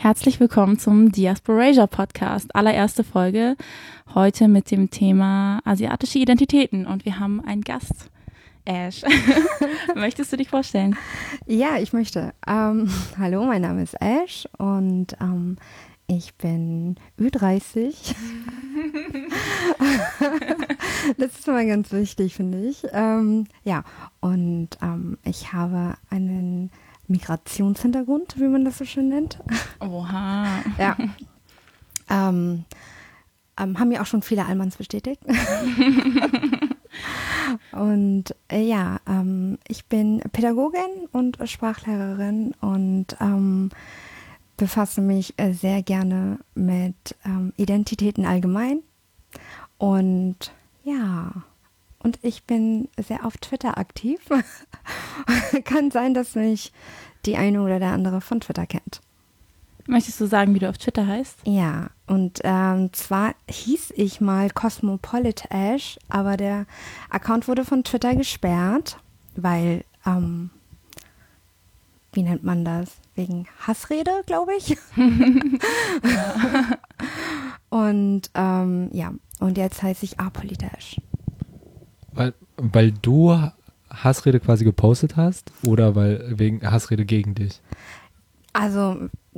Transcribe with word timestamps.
Herzlich 0.00 0.40
willkommen 0.40 0.78
zum 0.78 1.12
Diasporasia 1.12 1.86
Podcast, 1.86 2.56
allererste 2.56 3.04
Folge. 3.04 3.54
Heute 4.14 4.48
mit 4.48 4.70
dem 4.70 4.88
Thema 4.88 5.60
asiatische 5.66 6.18
Identitäten 6.18 6.86
und 6.86 7.04
wir 7.04 7.20
haben 7.20 7.44
einen 7.44 7.60
Gast. 7.60 8.08
Ash, 8.64 9.02
möchtest 9.94 10.32
du 10.32 10.38
dich 10.38 10.48
vorstellen? 10.48 10.96
Ja, 11.46 11.76
ich 11.76 11.92
möchte. 11.92 12.32
Ähm, 12.46 12.90
hallo, 13.18 13.44
mein 13.44 13.60
Name 13.60 13.82
ist 13.82 13.92
Ash 14.00 14.48
und 14.56 15.08
ähm, 15.20 15.58
ich 16.06 16.32
bin 16.36 16.96
Ü30. 17.20 17.92
das 21.18 21.38
ist 21.38 21.46
immer 21.46 21.66
ganz 21.66 21.92
wichtig, 21.92 22.36
finde 22.36 22.62
ich. 22.62 22.86
Ähm, 22.92 23.44
ja, 23.64 23.84
und 24.20 24.70
ähm, 24.80 25.18
ich 25.24 25.52
habe 25.52 25.98
einen 26.08 26.70
Migrationshintergrund, 27.10 28.38
wie 28.38 28.48
man 28.48 28.64
das 28.64 28.78
so 28.78 28.84
schön 28.84 29.08
nennt. 29.08 29.38
Oha. 29.80 30.46
ja. 30.78 30.96
Ähm, 32.08 32.64
ähm, 33.58 33.78
haben 33.78 33.88
mir 33.88 34.02
auch 34.02 34.06
schon 34.06 34.22
viele 34.22 34.46
Allmanns 34.46 34.76
bestätigt. 34.76 35.22
und 37.72 38.34
äh, 38.48 38.62
ja, 38.62 39.00
ähm, 39.06 39.58
ich 39.68 39.86
bin 39.86 40.20
Pädagogin 40.32 41.08
und 41.12 41.38
Sprachlehrerin 41.44 42.54
und 42.60 43.16
ähm, 43.20 43.70
befasse 44.56 45.00
mich 45.00 45.34
äh, 45.36 45.52
sehr 45.52 45.82
gerne 45.82 46.38
mit 46.54 47.16
ähm, 47.24 47.52
Identitäten 47.56 48.24
allgemein. 48.24 48.80
Und 49.78 50.52
ja, 50.84 51.32
und 52.02 52.18
ich 52.22 52.44
bin 52.44 52.88
sehr 52.98 53.26
auf 53.26 53.36
Twitter 53.38 53.78
aktiv. 53.78 54.20
Kann 55.64 55.90
sein, 55.90 56.14
dass 56.14 56.34
mich 56.34 56.72
die 57.26 57.36
eine 57.36 57.62
oder 57.62 57.78
der 57.78 57.92
andere 57.92 58.20
von 58.20 58.40
Twitter 58.40 58.66
kennt. 58.66 59.00
Möchtest 59.86 60.20
du 60.20 60.26
sagen, 60.26 60.54
wie 60.54 60.58
du 60.58 60.68
auf 60.68 60.78
Twitter 60.78 61.06
heißt? 61.06 61.38
Ja, 61.44 61.90
und 62.06 62.40
ähm, 62.44 62.92
zwar 62.92 63.34
hieß 63.48 63.92
ich 63.96 64.20
mal 64.20 64.50
Cosmopolitash, 64.50 65.98
aber 66.08 66.36
der 66.36 66.66
Account 67.08 67.48
wurde 67.48 67.64
von 67.64 67.84
Twitter 67.84 68.14
gesperrt, 68.14 68.98
weil, 69.36 69.84
ähm, 70.06 70.50
wie 72.12 72.22
nennt 72.22 72.44
man 72.44 72.64
das? 72.64 72.90
Wegen 73.14 73.46
Hassrede, 73.66 74.22
glaube 74.26 74.52
ich. 74.56 74.76
und 77.70 78.30
ähm, 78.34 78.88
ja, 78.92 79.12
und 79.40 79.58
jetzt 79.58 79.82
heiße 79.82 80.04
ich 80.04 80.20
Apolitash. 80.20 81.00
Weil, 82.12 82.34
weil 82.56 82.92
du 82.92 83.36
Hassrede 83.90 84.40
quasi 84.40 84.64
gepostet 84.64 85.16
hast 85.16 85.52
oder 85.64 85.94
weil 85.94 86.38
wegen 86.38 86.68
Hassrede 86.68 87.04
gegen 87.04 87.34
dich? 87.34 87.60
Also 88.52 88.96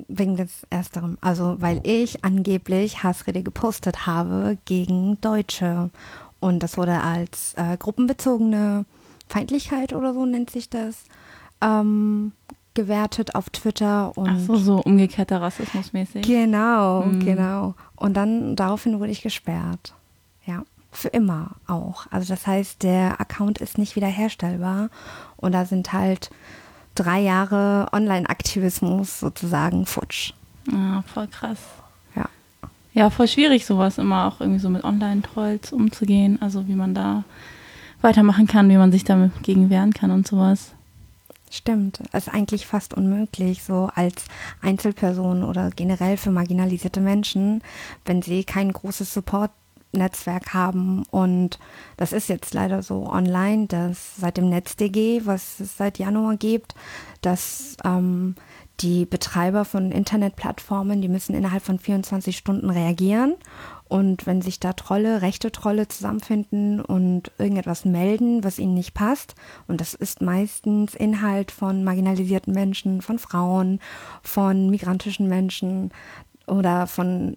wegen 0.08 0.36
des 0.36 0.66
Ersteren. 0.70 1.18
Also 1.20 1.56
weil 1.60 1.80
ich 1.84 2.24
angeblich 2.24 3.02
Hassrede 3.02 3.42
gepostet 3.42 4.06
habe 4.06 4.58
gegen 4.64 5.20
Deutsche. 5.20 5.90
Und 6.40 6.62
das 6.62 6.76
wurde 6.76 7.00
als 7.00 7.54
äh, 7.54 7.76
gruppenbezogene 7.76 8.84
Feindlichkeit 9.28 9.92
oder 9.92 10.12
so 10.12 10.26
nennt 10.26 10.50
sich 10.50 10.68
das, 10.68 11.04
ähm, 11.60 12.32
gewertet 12.74 13.34
auf 13.34 13.50
Twitter. 13.50 14.16
Und 14.16 14.28
Ach 14.28 14.38
so, 14.38 14.56
so 14.56 14.76
umgekehrter 14.80 15.40
Rassismus 15.40 15.92
mäßig. 15.92 16.26
Genau, 16.26 17.02
mhm. 17.02 17.24
genau. 17.24 17.74
Und 17.96 18.14
dann 18.14 18.56
daraufhin 18.56 18.98
wurde 18.98 19.12
ich 19.12 19.22
gesperrt. 19.22 19.94
Ja 20.46 20.64
für 20.92 21.08
immer 21.08 21.52
auch. 21.66 22.06
Also 22.10 22.32
das 22.32 22.46
heißt, 22.46 22.82
der 22.82 23.20
Account 23.20 23.58
ist 23.58 23.78
nicht 23.78 23.96
wiederherstellbar 23.96 24.90
und 25.36 25.52
da 25.52 25.64
sind 25.64 25.92
halt 25.92 26.30
drei 26.94 27.20
Jahre 27.20 27.88
Online-Aktivismus 27.92 29.18
sozusagen 29.18 29.86
futsch. 29.86 30.34
Ja, 30.70 31.02
voll 31.12 31.26
krass. 31.26 31.58
Ja. 32.14 32.28
Ja, 32.92 33.10
voll 33.10 33.26
schwierig 33.26 33.64
sowas 33.64 33.98
immer 33.98 34.26
auch 34.26 34.40
irgendwie 34.40 34.60
so 34.60 34.68
mit 34.68 34.84
Online-Trolls 34.84 35.72
umzugehen. 35.72 36.40
Also 36.40 36.68
wie 36.68 36.74
man 36.74 36.94
da 36.94 37.24
weitermachen 38.02 38.46
kann, 38.46 38.68
wie 38.68 38.76
man 38.76 38.92
sich 38.92 39.04
dagegen 39.04 39.70
wehren 39.70 39.94
kann 39.94 40.10
und 40.10 40.28
sowas. 40.28 40.72
Stimmt, 41.50 42.00
es 42.12 42.26
ist 42.26 42.32
eigentlich 42.32 42.66
fast 42.66 42.94
unmöglich, 42.94 43.62
so 43.62 43.90
als 43.94 44.24
Einzelperson 44.62 45.44
oder 45.44 45.68
generell 45.68 46.16
für 46.16 46.30
marginalisierte 46.30 47.00
Menschen, 47.00 47.62
wenn 48.06 48.22
sie 48.22 48.44
kein 48.44 48.72
großes 48.72 49.12
Support 49.12 49.50
Netzwerk 49.92 50.54
haben. 50.54 51.04
Und 51.10 51.58
das 51.96 52.12
ist 52.12 52.28
jetzt 52.28 52.54
leider 52.54 52.82
so 52.82 53.06
online, 53.06 53.66
dass 53.66 54.16
seit 54.16 54.36
dem 54.36 54.48
NetzDG, 54.48 55.22
was 55.24 55.60
es 55.60 55.76
seit 55.76 55.98
Januar 55.98 56.36
gibt, 56.36 56.74
dass 57.20 57.76
ähm, 57.84 58.34
die 58.80 59.04
Betreiber 59.04 59.64
von 59.64 59.92
Internetplattformen, 59.92 61.00
die 61.00 61.08
müssen 61.08 61.34
innerhalb 61.34 61.62
von 61.62 61.78
24 61.78 62.36
Stunden 62.36 62.70
reagieren. 62.70 63.34
Und 63.88 64.26
wenn 64.26 64.40
sich 64.40 64.58
da 64.58 64.72
Trolle, 64.72 65.20
rechte 65.20 65.52
Trolle 65.52 65.86
zusammenfinden 65.86 66.80
und 66.80 67.30
irgendetwas 67.36 67.84
melden, 67.84 68.42
was 68.42 68.58
ihnen 68.58 68.74
nicht 68.74 68.94
passt, 68.94 69.34
und 69.68 69.80
das 69.82 69.92
ist 69.92 70.22
meistens 70.22 70.94
Inhalt 70.94 71.50
von 71.50 71.84
marginalisierten 71.84 72.54
Menschen, 72.54 73.02
von 73.02 73.18
Frauen, 73.18 73.80
von 74.22 74.70
migrantischen 74.70 75.28
Menschen 75.28 75.92
oder 76.46 76.86
von 76.86 77.36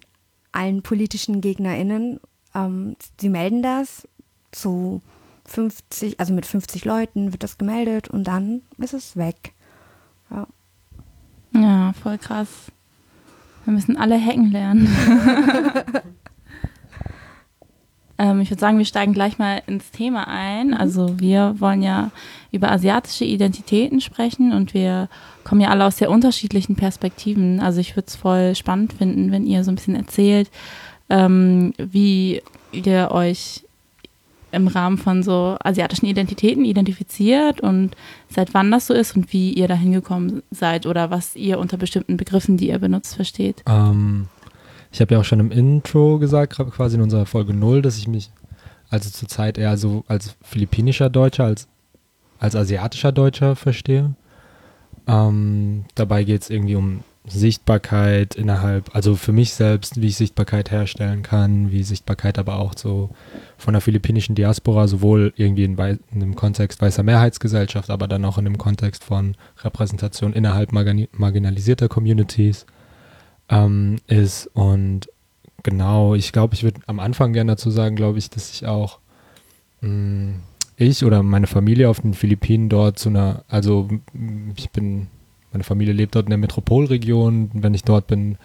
allen 0.52 0.82
politischen 0.82 1.42
GegnerInnen 1.42 2.20
ähm, 2.56 2.96
sie 3.20 3.28
melden 3.28 3.62
das 3.62 4.08
zu 4.50 5.02
50, 5.44 6.18
also 6.18 6.32
mit 6.32 6.46
50 6.46 6.84
Leuten 6.84 7.32
wird 7.32 7.42
das 7.42 7.58
gemeldet 7.58 8.08
und 8.08 8.24
dann 8.24 8.62
ist 8.78 8.94
es 8.94 9.16
weg. 9.16 9.52
Ja, 10.30 10.46
ja 11.54 11.92
voll 11.92 12.18
krass. 12.18 12.48
Wir 13.64 13.72
müssen 13.72 13.96
alle 13.96 14.18
hacken 14.20 14.50
lernen. 14.50 14.88
ähm, 18.18 18.40
ich 18.40 18.50
würde 18.50 18.60
sagen, 18.60 18.78
wir 18.78 18.84
steigen 18.84 19.12
gleich 19.12 19.38
mal 19.38 19.62
ins 19.66 19.90
Thema 19.90 20.28
ein. 20.28 20.68
Mhm. 20.68 20.74
Also 20.74 21.18
wir 21.20 21.56
wollen 21.58 21.82
ja 21.82 22.10
über 22.52 22.70
asiatische 22.70 23.24
Identitäten 23.24 24.00
sprechen 24.00 24.52
und 24.52 24.72
wir 24.72 25.08
kommen 25.44 25.60
ja 25.60 25.68
alle 25.68 25.84
aus 25.84 25.98
sehr 25.98 26.10
unterschiedlichen 26.10 26.76
Perspektiven. 26.76 27.60
Also 27.60 27.80
ich 27.80 27.96
würde 27.96 28.06
es 28.08 28.16
voll 28.16 28.54
spannend 28.54 28.92
finden, 28.92 29.32
wenn 29.32 29.46
ihr 29.46 29.64
so 29.64 29.72
ein 29.72 29.76
bisschen 29.76 29.96
erzählt, 29.96 30.50
ähm, 31.08 31.72
wie 31.78 32.42
ihr 32.72 33.08
euch 33.10 33.62
im 34.52 34.68
Rahmen 34.68 34.96
von 34.96 35.22
so 35.22 35.56
asiatischen 35.62 36.06
Identitäten 36.06 36.64
identifiziert 36.64 37.60
und 37.60 37.96
seit 38.28 38.54
wann 38.54 38.70
das 38.70 38.86
so 38.86 38.94
ist 38.94 39.16
und 39.16 39.32
wie 39.32 39.52
ihr 39.52 39.68
da 39.68 39.74
hingekommen 39.74 40.42
seid 40.50 40.86
oder 40.86 41.10
was 41.10 41.36
ihr 41.36 41.58
unter 41.58 41.76
bestimmten 41.76 42.16
Begriffen, 42.16 42.56
die 42.56 42.68
ihr 42.68 42.78
benutzt, 42.78 43.16
versteht. 43.16 43.62
Ähm, 43.66 44.28
ich 44.92 45.00
habe 45.00 45.14
ja 45.14 45.20
auch 45.20 45.24
schon 45.24 45.40
im 45.40 45.50
Intro 45.50 46.18
gesagt, 46.18 46.56
quasi 46.56 46.96
in 46.96 47.02
unserer 47.02 47.26
Folge 47.26 47.52
0, 47.52 47.82
dass 47.82 47.98
ich 47.98 48.08
mich 48.08 48.30
also 48.88 49.10
zurzeit 49.10 49.58
eher 49.58 49.76
so 49.76 50.04
als 50.08 50.36
philippinischer 50.42 51.10
Deutscher, 51.10 51.44
als, 51.44 51.68
als 52.38 52.56
asiatischer 52.56 53.12
Deutscher 53.12 53.56
verstehe. 53.56 54.14
Ähm, 55.06 55.84
dabei 55.94 56.24
geht 56.24 56.42
es 56.42 56.50
irgendwie 56.50 56.76
um 56.76 57.00
Sichtbarkeit 57.28 58.36
innerhalb, 58.36 58.94
also 58.94 59.16
für 59.16 59.32
mich 59.32 59.54
selbst, 59.54 60.00
wie 60.00 60.06
ich 60.06 60.16
Sichtbarkeit 60.16 60.70
herstellen 60.70 61.22
kann, 61.22 61.72
wie 61.72 61.82
Sichtbarkeit 61.82 62.38
aber 62.38 62.58
auch 62.58 62.74
so 62.76 63.10
von 63.58 63.74
der 63.74 63.80
philippinischen 63.80 64.34
Diaspora, 64.36 64.86
sowohl 64.86 65.32
irgendwie 65.36 65.64
in, 65.64 65.76
in 65.76 65.98
einem 66.12 66.36
Kontext 66.36 66.80
weißer 66.80 67.02
Mehrheitsgesellschaft, 67.02 67.90
aber 67.90 68.06
dann 68.06 68.24
auch 68.24 68.38
in 68.38 68.44
dem 68.44 68.58
Kontext 68.58 69.02
von 69.02 69.36
Repräsentation 69.58 70.32
innerhalb 70.32 70.72
marginalisierter 70.72 71.88
Communities 71.88 72.64
ähm, 73.48 73.96
ist. 74.06 74.46
Und 74.54 75.08
genau, 75.64 76.14
ich 76.14 76.32
glaube, 76.32 76.54
ich 76.54 76.62
würde 76.62 76.80
am 76.86 77.00
Anfang 77.00 77.32
gerne 77.32 77.52
dazu 77.52 77.70
sagen, 77.70 77.96
glaube 77.96 78.18
ich, 78.18 78.30
dass 78.30 78.52
ich 78.52 78.66
auch 78.66 79.00
mh, 79.80 79.90
mm, 79.90 80.40
ich 80.78 81.04
oder 81.04 81.22
meine 81.22 81.46
Familie 81.46 81.88
auf 81.88 82.00
den 82.00 82.14
Philippinen 82.14 82.68
dort 82.68 82.98
zu 82.98 83.08
einer, 83.08 83.44
also 83.48 83.88
ich 84.56 84.70
bin 84.70 85.08
meine 85.56 85.64
Familie 85.64 85.94
lebt 85.94 86.14
dort 86.14 86.26
in 86.26 86.30
der 86.30 86.38
Metropolregion. 86.38 87.50
Wenn 87.54 87.72
ich 87.72 87.82
dort 87.82 88.06
bin, 88.06 88.36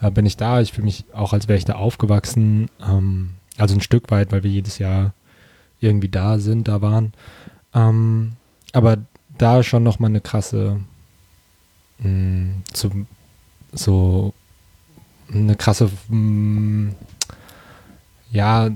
äh, 0.00 0.12
bin 0.12 0.26
ich 0.26 0.36
da. 0.36 0.60
Ich 0.60 0.72
fühle 0.72 0.84
mich 0.84 1.04
auch, 1.12 1.32
als 1.32 1.48
wäre 1.48 1.58
ich 1.58 1.64
da 1.64 1.74
aufgewachsen. 1.74 2.68
Ähm, 2.80 3.30
also 3.58 3.74
ein 3.74 3.80
Stück 3.80 4.12
weit, 4.12 4.30
weil 4.30 4.44
wir 4.44 4.50
jedes 4.50 4.78
Jahr 4.78 5.12
irgendwie 5.80 6.08
da 6.08 6.38
sind, 6.38 6.68
da 6.68 6.80
waren. 6.80 7.14
Ähm, 7.74 8.34
aber 8.72 8.98
da 9.38 9.64
schon 9.64 9.82
nochmal 9.82 10.10
eine 10.10 10.20
krasse, 10.20 10.78
mh, 11.98 12.08
mm, 12.08 12.62
so, 12.72 12.90
so 13.72 14.34
eine 15.32 15.56
krasse, 15.56 15.90
mh, 16.08 16.16
mm, 16.16 16.94
ja, 18.30 18.70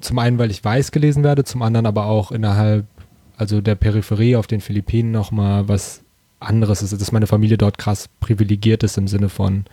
zum 0.00 0.18
einen, 0.18 0.38
weil 0.38 0.50
ich 0.50 0.64
weiß 0.64 0.92
gelesen 0.92 1.24
werde, 1.24 1.44
zum 1.44 1.60
anderen 1.60 1.84
aber 1.84 2.06
auch 2.06 2.32
innerhalb, 2.32 2.86
also 3.36 3.60
der 3.60 3.74
Peripherie 3.74 4.36
auf 4.36 4.46
den 4.46 4.62
Philippinen 4.62 5.12
nochmal 5.12 5.68
was 5.68 6.01
anderes 6.42 6.82
ist, 6.82 6.98
dass 6.98 7.12
meine 7.12 7.26
Familie 7.26 7.58
dort 7.58 7.78
krass 7.78 8.08
privilegiert 8.20 8.82
ist 8.82 8.98
im 8.98 9.08
Sinne 9.08 9.28
von, 9.28 9.64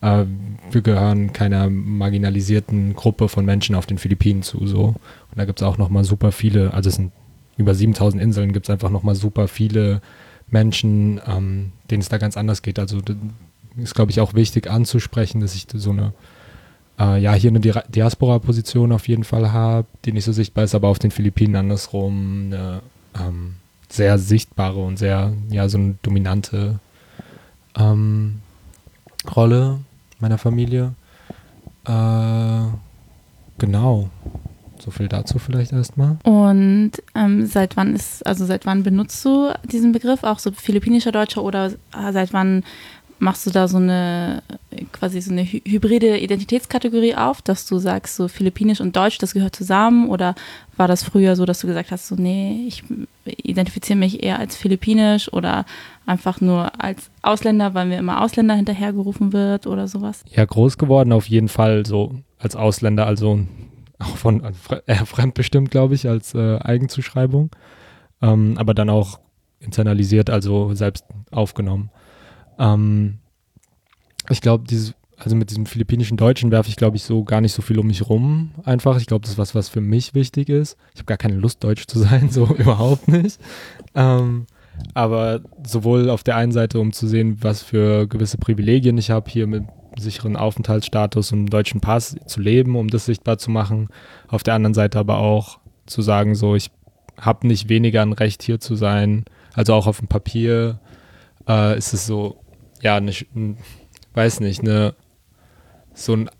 äh, 0.00 0.24
wir 0.70 0.80
gehören 0.82 1.32
keiner 1.32 1.68
marginalisierten 1.70 2.94
Gruppe 2.94 3.28
von 3.28 3.44
Menschen 3.44 3.74
auf 3.74 3.86
den 3.86 3.98
Philippinen 3.98 4.42
zu. 4.42 4.66
So. 4.66 4.84
Und 4.84 5.36
da 5.36 5.44
gibt 5.44 5.60
es 5.60 5.66
auch 5.66 5.78
nochmal 5.78 6.04
super 6.04 6.32
viele, 6.32 6.74
also 6.74 6.88
es 6.88 6.96
sind 6.96 7.12
über 7.56 7.74
7000 7.74 8.22
Inseln, 8.22 8.52
gibt 8.52 8.66
es 8.66 8.70
einfach 8.70 8.90
nochmal 8.90 9.14
super 9.14 9.48
viele 9.48 10.00
Menschen, 10.50 11.20
ähm, 11.26 11.72
denen 11.90 12.00
es 12.00 12.08
da 12.08 12.18
ganz 12.18 12.36
anders 12.36 12.62
geht. 12.62 12.78
Also 12.78 13.00
ist, 13.76 13.94
glaube 13.94 14.10
ich, 14.10 14.20
auch 14.20 14.34
wichtig 14.34 14.70
anzusprechen, 14.70 15.40
dass 15.40 15.54
ich 15.54 15.66
so 15.72 15.90
eine, 15.90 16.12
äh, 16.98 17.20
ja, 17.20 17.34
hier 17.34 17.50
eine 17.50 17.60
Diaspora-Position 17.60 18.92
auf 18.92 19.08
jeden 19.08 19.24
Fall 19.24 19.52
habe, 19.52 19.86
die 20.04 20.12
nicht 20.12 20.24
so 20.24 20.32
sichtbar 20.32 20.64
ist, 20.64 20.74
aber 20.74 20.88
auf 20.88 20.98
den 20.98 21.10
Philippinen 21.10 21.56
andersrum 21.56 22.46
eine 22.46 22.82
ähm, 23.18 23.54
sehr 23.88 24.18
sichtbare 24.18 24.78
und 24.78 24.98
sehr, 24.98 25.32
ja, 25.50 25.68
so 25.68 25.78
eine 25.78 25.96
dominante 26.02 26.78
ähm, 27.76 28.40
Rolle 29.34 29.78
meiner 30.20 30.38
Familie. 30.38 30.94
Äh, 31.86 32.62
genau. 33.58 34.10
So 34.78 34.92
viel 34.92 35.08
dazu 35.08 35.38
vielleicht 35.38 35.72
erstmal. 35.72 36.18
Und 36.22 36.92
ähm, 37.14 37.46
seit 37.46 37.76
wann 37.76 37.96
ist, 37.96 38.24
also 38.26 38.46
seit 38.46 38.64
wann 38.64 38.84
benutzt 38.84 39.24
du 39.24 39.52
diesen 39.64 39.92
Begriff, 39.92 40.22
auch 40.22 40.38
so 40.38 40.52
philippinischer 40.52 41.10
Deutscher 41.10 41.42
oder 41.42 41.72
seit 42.12 42.32
wann 42.32 42.62
machst 43.18 43.46
du 43.46 43.50
da 43.50 43.68
so 43.68 43.78
eine 43.78 44.42
quasi 44.92 45.20
so 45.20 45.32
eine 45.32 45.44
hybride 45.44 46.18
Identitätskategorie 46.18 47.14
auf, 47.14 47.42
dass 47.42 47.66
du 47.66 47.78
sagst, 47.78 48.16
so 48.16 48.28
Philippinisch 48.28 48.80
und 48.80 48.96
Deutsch, 48.96 49.18
das 49.18 49.34
gehört 49.34 49.56
zusammen? 49.56 50.08
Oder 50.08 50.34
war 50.76 50.88
das 50.88 51.02
früher 51.02 51.36
so, 51.36 51.44
dass 51.44 51.60
du 51.60 51.66
gesagt 51.66 51.90
hast, 51.90 52.08
so 52.08 52.14
nee, 52.14 52.64
ich 52.66 52.84
identifiziere 53.24 53.98
mich 53.98 54.22
eher 54.22 54.38
als 54.38 54.56
Philippinisch 54.56 55.32
oder 55.32 55.66
einfach 56.06 56.40
nur 56.40 56.82
als 56.82 57.10
Ausländer, 57.22 57.74
weil 57.74 57.86
mir 57.86 57.98
immer 57.98 58.22
Ausländer 58.22 58.54
hinterhergerufen 58.54 59.32
wird 59.32 59.66
oder 59.66 59.88
sowas? 59.88 60.24
Ja, 60.30 60.44
groß 60.44 60.78
geworden 60.78 61.12
auf 61.12 61.28
jeden 61.28 61.48
Fall 61.48 61.84
so 61.86 62.14
als 62.38 62.56
Ausländer, 62.56 63.06
also 63.06 63.40
auch 63.98 64.16
von 64.16 64.44
äh, 64.86 64.94
fremdbestimmt, 65.04 65.70
glaube 65.70 65.94
ich, 65.94 66.08
als 66.08 66.34
äh, 66.34 66.58
Eigenzuschreibung, 66.58 67.50
ähm, 68.22 68.54
aber 68.56 68.74
dann 68.74 68.90
auch 68.90 69.18
internalisiert, 69.60 70.30
also 70.30 70.72
selbst 70.74 71.04
aufgenommen. 71.30 71.90
Ähm, 72.58 73.18
ich 74.30 74.40
glaube, 74.40 74.64
dieses, 74.68 74.94
also 75.16 75.36
mit 75.36 75.50
diesem 75.50 75.66
philippinischen 75.66 76.16
Deutschen 76.16 76.50
werfe 76.50 76.68
ich, 76.68 76.76
glaube 76.76 76.96
ich, 76.96 77.02
so 77.02 77.24
gar 77.24 77.40
nicht 77.40 77.52
so 77.52 77.62
viel 77.62 77.78
um 77.78 77.86
mich 77.86 78.08
rum. 78.08 78.52
Einfach. 78.64 78.98
Ich 78.98 79.06
glaube, 79.06 79.22
das 79.22 79.32
ist 79.32 79.38
was, 79.38 79.54
was 79.54 79.68
für 79.68 79.80
mich 79.80 80.14
wichtig 80.14 80.48
ist. 80.48 80.76
Ich 80.94 81.00
habe 81.00 81.06
gar 81.06 81.16
keine 81.16 81.36
Lust, 81.36 81.62
Deutsch 81.64 81.86
zu 81.86 81.98
sein, 81.98 82.28
so 82.30 82.46
überhaupt 82.56 83.08
nicht. 83.08 83.40
Ähm, 83.94 84.46
aber 84.94 85.40
sowohl 85.66 86.08
auf 86.08 86.22
der 86.22 86.36
einen 86.36 86.52
Seite, 86.52 86.78
um 86.78 86.92
zu 86.92 87.08
sehen, 87.08 87.38
was 87.40 87.62
für 87.62 88.06
gewisse 88.06 88.38
Privilegien 88.38 88.96
ich 88.96 89.10
habe, 89.10 89.28
hier 89.28 89.46
mit 89.46 89.64
sicheren 89.98 90.36
Aufenthaltsstatus 90.36 91.32
und 91.32 91.46
deutschen 91.46 91.80
Pass 91.80 92.16
zu 92.26 92.40
leben, 92.40 92.76
um 92.76 92.88
das 92.88 93.06
sichtbar 93.06 93.38
zu 93.38 93.50
machen. 93.50 93.88
Auf 94.28 94.44
der 94.44 94.54
anderen 94.54 94.74
Seite 94.74 94.98
aber 94.98 95.18
auch 95.18 95.58
zu 95.86 96.02
sagen, 96.02 96.36
so, 96.36 96.54
ich 96.54 96.70
habe 97.20 97.46
nicht 97.48 97.68
weniger 97.68 98.02
ein 98.02 98.12
Recht, 98.12 98.42
hier 98.42 98.60
zu 98.60 98.76
sein. 98.76 99.24
Also 99.54 99.74
auch 99.74 99.88
auf 99.88 99.98
dem 99.98 100.06
Papier 100.06 100.78
äh, 101.48 101.76
ist 101.76 101.92
es 101.92 102.06
so, 102.06 102.38
ja, 102.82 102.96
eine, 102.96 103.12
weiß 104.14 104.40
nicht, 104.40 104.60
eine, 104.60 104.94
so 105.94 106.14
ein 106.14 106.30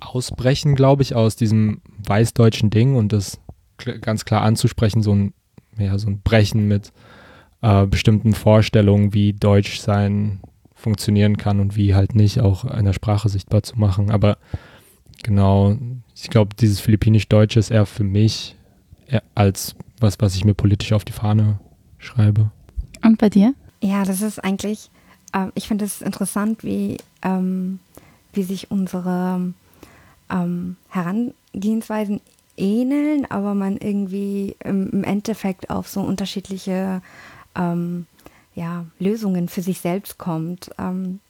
Ausbrechen, 0.00 0.74
glaube 0.74 1.02
ich, 1.02 1.14
aus 1.14 1.36
diesem 1.36 1.80
weißdeutschen 2.06 2.70
Ding 2.70 2.94
und 2.94 3.12
das 3.12 3.40
ganz 4.00 4.24
klar 4.24 4.42
anzusprechen, 4.42 5.02
so 5.02 5.14
ein, 5.14 5.34
ja, 5.78 5.98
so 5.98 6.08
ein 6.08 6.20
Brechen 6.22 6.68
mit 6.68 6.92
äh, 7.62 7.86
bestimmten 7.86 8.34
Vorstellungen, 8.34 9.14
wie 9.14 9.32
Deutsch 9.32 9.80
sein 9.80 10.40
funktionieren 10.74 11.36
kann 11.36 11.60
und 11.60 11.76
wie 11.76 11.94
halt 11.94 12.14
nicht 12.14 12.40
auch 12.40 12.64
in 12.64 12.84
der 12.84 12.92
Sprache 12.92 13.28
sichtbar 13.28 13.62
zu 13.62 13.78
machen. 13.78 14.10
Aber 14.10 14.38
genau, 15.22 15.76
ich 16.14 16.30
glaube, 16.30 16.54
dieses 16.58 16.80
Philippinisch-Deutsche 16.80 17.58
ist 17.58 17.70
eher 17.70 17.86
für 17.86 18.04
mich 18.04 18.56
eher 19.06 19.22
als 19.34 19.74
was, 19.98 20.20
was 20.20 20.36
ich 20.36 20.44
mir 20.44 20.54
politisch 20.54 20.92
auf 20.92 21.04
die 21.04 21.12
Fahne 21.12 21.58
schreibe. 21.98 22.50
Und 23.02 23.18
bei 23.18 23.30
dir? 23.30 23.54
Ja, 23.82 24.04
das 24.04 24.20
ist 24.20 24.42
eigentlich 24.42 24.90
äh, 25.36 25.50
ich 25.54 25.68
finde 25.68 25.84
es 25.84 26.02
interessant, 26.02 26.64
wie, 26.64 26.96
ähm, 27.22 27.78
wie 28.32 28.42
sich 28.42 28.70
unsere 28.70 29.52
ähm, 30.30 30.76
Herangehensweisen 30.88 32.20
ähneln, 32.56 33.30
aber 33.30 33.54
man 33.54 33.76
irgendwie 33.76 34.56
im, 34.64 35.04
Endeffekt 35.04 35.70
auf 35.70 35.88
so 35.88 36.00
unterschiedliche 36.00 37.02
ähm, 37.54 38.06
ja, 38.54 38.86
Lösungen 38.98 39.48
für 39.48 39.62
sich 39.62 39.80
selbst 39.80 40.18
kommt. 40.18 40.70
Ähm, 40.78 41.20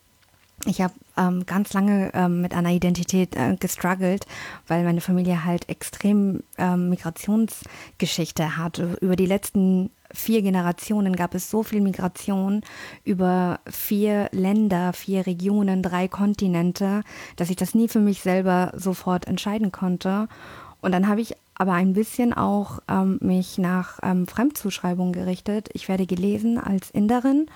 ich 0.64 0.80
habe 0.80 0.94
ähm, 1.16 1.44
ganz 1.44 1.72
lange 1.74 2.10
ähm, 2.14 2.40
mit 2.40 2.54
einer 2.54 2.70
Identität 2.70 3.36
äh, 3.36 3.56
gestruggelt, 3.56 4.26
weil 4.68 4.84
meine 4.84 5.00
Familie 5.00 5.44
halt 5.44 5.68
extrem 5.68 6.42
ähm, 6.56 6.88
Migrationsgeschichte 6.88 8.56
hat. 8.56 8.78
Über 9.00 9.16
die 9.16 9.26
letzten 9.26 9.90
vier 10.12 10.42
Generationen 10.42 11.16
gab 11.16 11.34
es 11.34 11.50
so 11.50 11.62
viel 11.62 11.80
Migration 11.80 12.62
über 13.04 13.60
vier 13.68 14.28
Länder, 14.32 14.92
vier 14.92 15.26
Regionen, 15.26 15.82
drei 15.82 16.08
Kontinente, 16.08 17.02
dass 17.36 17.50
ich 17.50 17.56
das 17.56 17.74
nie 17.74 17.88
für 17.88 18.00
mich 18.00 18.20
selber 18.20 18.72
sofort 18.76 19.26
entscheiden 19.26 19.72
konnte. 19.72 20.28
Und 20.80 20.92
dann 20.92 21.08
habe 21.08 21.20
ich 21.20 21.34
aber 21.54 21.72
ein 21.72 21.94
bisschen 21.94 22.32
auch 22.32 22.80
ähm, 22.88 23.18
mich 23.20 23.58
nach 23.58 23.98
ähm, 24.02 24.26
Fremdzuschreibung 24.26 25.12
gerichtet. 25.12 25.68
Ich 25.72 25.88
werde 25.88 26.06
gelesen 26.06 26.58
als 26.58 26.90
Inderin 26.90 27.46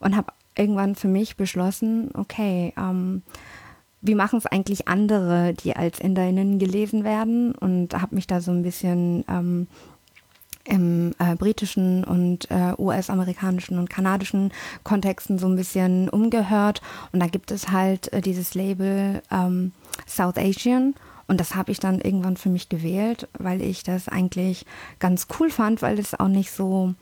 und 0.00 0.16
habe 0.16 0.32
irgendwann 0.56 0.94
für 0.94 1.08
mich 1.08 1.36
beschlossen, 1.36 2.10
okay, 2.14 2.74
ähm, 2.76 3.22
wie 4.00 4.14
machen 4.14 4.38
es 4.38 4.46
eigentlich 4.46 4.86
andere, 4.86 5.54
die 5.54 5.74
als 5.74 5.98
Inderinnen 5.98 6.58
gelesen 6.58 7.04
werden? 7.04 7.54
Und 7.54 8.00
habe 8.00 8.14
mich 8.14 8.26
da 8.26 8.40
so 8.40 8.52
ein 8.52 8.62
bisschen 8.62 9.24
ähm, 9.28 9.66
im 10.68 11.14
äh, 11.18 11.34
britischen 11.34 12.04
und 12.04 12.50
äh, 12.50 12.74
US-amerikanischen 12.78 13.78
und 13.78 13.88
kanadischen 13.88 14.52
Kontexten 14.84 15.38
so 15.38 15.46
ein 15.46 15.56
bisschen 15.56 16.08
umgehört. 16.08 16.82
Und 17.12 17.20
da 17.20 17.26
gibt 17.26 17.50
es 17.50 17.70
halt 17.70 18.12
äh, 18.12 18.20
dieses 18.20 18.54
Label 18.54 19.22
ähm, 19.30 19.72
South 20.06 20.36
Asian. 20.36 20.94
Und 21.26 21.40
das 21.40 21.54
habe 21.54 21.72
ich 21.72 21.80
dann 21.80 22.00
irgendwann 22.00 22.36
für 22.36 22.48
mich 22.48 22.68
gewählt, 22.68 23.28
weil 23.38 23.62
ich 23.62 23.82
das 23.82 24.08
eigentlich 24.08 24.64
ganz 24.98 25.26
cool 25.38 25.50
fand, 25.50 25.82
weil 25.82 25.98
es 25.98 26.18
auch 26.18 26.28
nicht 26.28 26.50
so, 26.50 26.94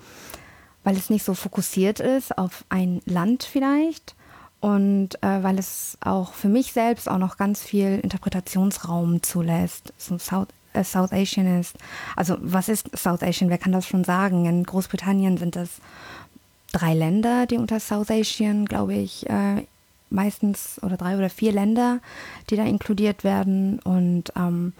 weil 0.85 0.97
es 0.97 1.11
nicht 1.11 1.25
so 1.25 1.35
fokussiert 1.35 2.01
ist 2.01 2.37
auf 2.39 2.65
ein 2.69 3.03
Land 3.05 3.45
vielleicht. 3.45 4.15
Und 4.61 5.23
äh, 5.23 5.43
weil 5.43 5.59
es 5.59 5.99
auch 6.01 6.33
für 6.33 6.49
mich 6.49 6.73
selbst 6.73 7.09
auch 7.09 7.19
noch 7.19 7.37
ganz 7.37 7.63
viel 7.63 8.01
Interpretationsraum 8.01 9.23
zulässt. 9.23 9.93
So 9.99 10.19
South 10.19 10.49
South 10.85 11.13
Asian 11.13 11.61
ist. 11.61 11.77
Also 12.15 12.37
was 12.41 12.69
ist 12.69 12.97
South 12.97 13.23
Asian? 13.23 13.51
Wer 13.51 13.59
kann 13.59 13.73
das 13.73 13.87
schon 13.87 14.05
sagen? 14.05 14.47
In 14.47 14.65
Großbritannien 14.65 15.37
sind 15.37 15.57
es 15.57 15.81
drei 16.73 16.95
Länder, 16.95 17.47
die 17.47 17.57
unter 17.57 17.81
South 17.81 18.11
Asian, 18.11 18.67
glaube 18.67 18.95
ich, 18.95 19.29
äh, 19.29 19.63
meistens 20.11 20.81
oder 20.83 20.97
drei 20.97 21.17
oder 21.17 21.31
vier 21.31 21.53
Länder, 21.53 22.01
die 22.51 22.57
da 22.57 22.65
inkludiert 22.65 23.25
werden. 23.25 23.79
Und, 23.81 24.33
ähm, 24.37 24.73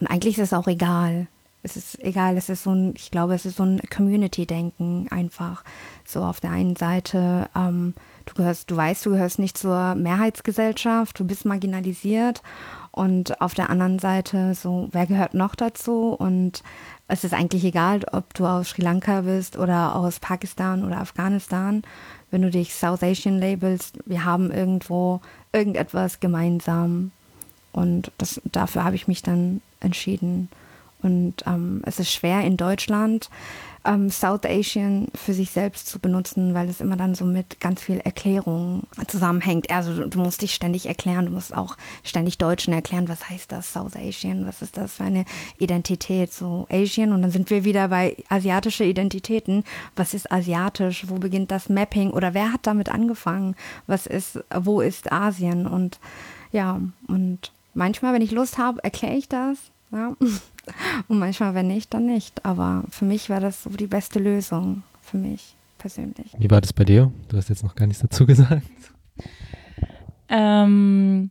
und 0.00 0.06
eigentlich 0.06 0.38
ist 0.38 0.44
es 0.44 0.52
auch 0.52 0.68
egal. 0.68 1.26
Es 1.62 1.76
ist 1.76 1.98
egal, 2.02 2.36
es 2.36 2.50
ist 2.50 2.64
so 2.64 2.72
ein, 2.72 2.92
ich 2.94 3.10
glaube, 3.10 3.34
es 3.34 3.46
ist 3.46 3.56
so 3.56 3.62
ein 3.62 3.80
Community-Denken 3.94 5.08
einfach. 5.10 5.64
So 6.04 6.22
auf 6.22 6.40
der 6.40 6.50
einen 6.50 6.76
Seite, 6.76 7.48
ähm, 7.56 7.94
du 8.26 8.34
gehörst, 8.34 8.70
du 8.70 8.76
weißt, 8.76 9.06
du 9.06 9.10
gehörst 9.10 9.38
nicht 9.38 9.56
zur 9.56 9.94
Mehrheitsgesellschaft, 9.94 11.18
du 11.18 11.24
bist 11.24 11.46
marginalisiert 11.46 12.42
und 12.94 13.40
auf 13.40 13.54
der 13.54 13.70
anderen 13.70 13.98
Seite 13.98 14.54
so, 14.54 14.88
wer 14.92 15.06
gehört 15.06 15.34
noch 15.34 15.56
dazu? 15.56 16.10
Und 16.10 16.62
es 17.08 17.24
ist 17.24 17.34
eigentlich 17.34 17.64
egal, 17.64 18.02
ob 18.12 18.32
du 18.34 18.46
aus 18.46 18.68
Sri 18.70 18.82
Lanka 18.82 19.22
bist 19.22 19.58
oder 19.58 19.96
aus 19.96 20.20
Pakistan 20.20 20.84
oder 20.84 21.00
Afghanistan. 21.00 21.82
Wenn 22.30 22.42
du 22.42 22.50
dich 22.50 22.72
South 22.72 23.02
Asian 23.02 23.40
labelst, 23.40 23.98
wir 24.06 24.24
haben 24.24 24.52
irgendwo 24.52 25.20
irgendetwas 25.52 26.20
gemeinsam. 26.20 27.10
Und 27.72 28.12
das, 28.16 28.40
dafür 28.44 28.84
habe 28.84 28.94
ich 28.94 29.08
mich 29.08 29.22
dann 29.22 29.60
entschieden. 29.80 30.48
Und 31.04 31.34
ähm, 31.46 31.82
es 31.84 32.00
ist 32.00 32.10
schwer 32.10 32.40
in 32.40 32.56
Deutschland 32.56 33.30
ähm, 33.84 34.10
South 34.10 34.44
Asian 34.44 35.08
für 35.14 35.34
sich 35.34 35.50
selbst 35.50 35.86
zu 35.86 35.98
benutzen, 35.98 36.54
weil 36.54 36.68
es 36.68 36.80
immer 36.80 36.96
dann 36.96 37.14
so 37.14 37.24
mit 37.24 37.60
ganz 37.60 37.82
viel 37.82 37.98
Erklärung 37.98 38.84
zusammenhängt. 39.06 39.70
Also 39.70 40.06
du, 40.06 40.18
musst 40.18 40.42
dich 40.42 40.54
ständig 40.54 40.86
erklären, 40.86 41.26
du 41.26 41.32
musst 41.32 41.54
auch 41.54 41.76
ständig 42.02 42.38
Deutschen 42.38 42.72
erklären, 42.72 43.08
was 43.08 43.28
heißt 43.28 43.52
das 43.52 43.72
South 43.72 43.96
Asian, 43.96 44.46
was 44.46 44.62
ist 44.62 44.76
das 44.76 44.94
für 44.94 45.04
eine 45.04 45.24
Identität, 45.58 46.32
so 46.32 46.66
Asian. 46.70 47.12
Und 47.12 47.22
dann 47.22 47.30
sind 47.30 47.50
wir 47.50 47.64
wieder 47.64 47.88
bei 47.88 48.16
asiatische 48.28 48.84
Identitäten. 48.84 49.64
Was 49.96 50.14
ist 50.14 50.32
asiatisch? 50.32 51.04
Wo 51.08 51.16
beginnt 51.16 51.50
das 51.50 51.68
Mapping? 51.68 52.10
Oder 52.10 52.34
wer 52.34 52.52
hat 52.52 52.66
damit 52.66 52.88
angefangen? 52.88 53.54
Was 53.86 54.06
ist, 54.06 54.40
wo 54.54 54.80
ist 54.80 55.12
Asien? 55.12 55.66
Und 55.66 56.00
ja, 56.52 56.80
und 57.06 57.52
manchmal, 57.74 58.14
wenn 58.14 58.22
ich 58.22 58.30
Lust 58.30 58.58
habe, 58.58 58.82
erkläre 58.82 59.16
ich 59.16 59.28
das. 59.28 59.58
Ja. 59.90 60.16
Und 61.08 61.18
manchmal, 61.18 61.54
wenn 61.54 61.66
nicht, 61.66 61.92
dann 61.92 62.06
nicht. 62.06 62.44
Aber 62.44 62.84
für 62.90 63.04
mich 63.04 63.30
war 63.30 63.40
das 63.40 63.62
so 63.62 63.70
die 63.70 63.86
beste 63.86 64.18
Lösung, 64.18 64.82
für 65.02 65.18
mich 65.18 65.56
persönlich. 65.78 66.32
Wie 66.38 66.50
war 66.50 66.60
das 66.60 66.72
bei 66.72 66.84
dir? 66.84 67.12
Du 67.28 67.36
hast 67.36 67.48
jetzt 67.48 67.62
noch 67.62 67.74
gar 67.74 67.86
nichts 67.86 68.02
dazu 68.02 68.26
gesagt. 68.26 68.62
Ähm, 70.28 71.30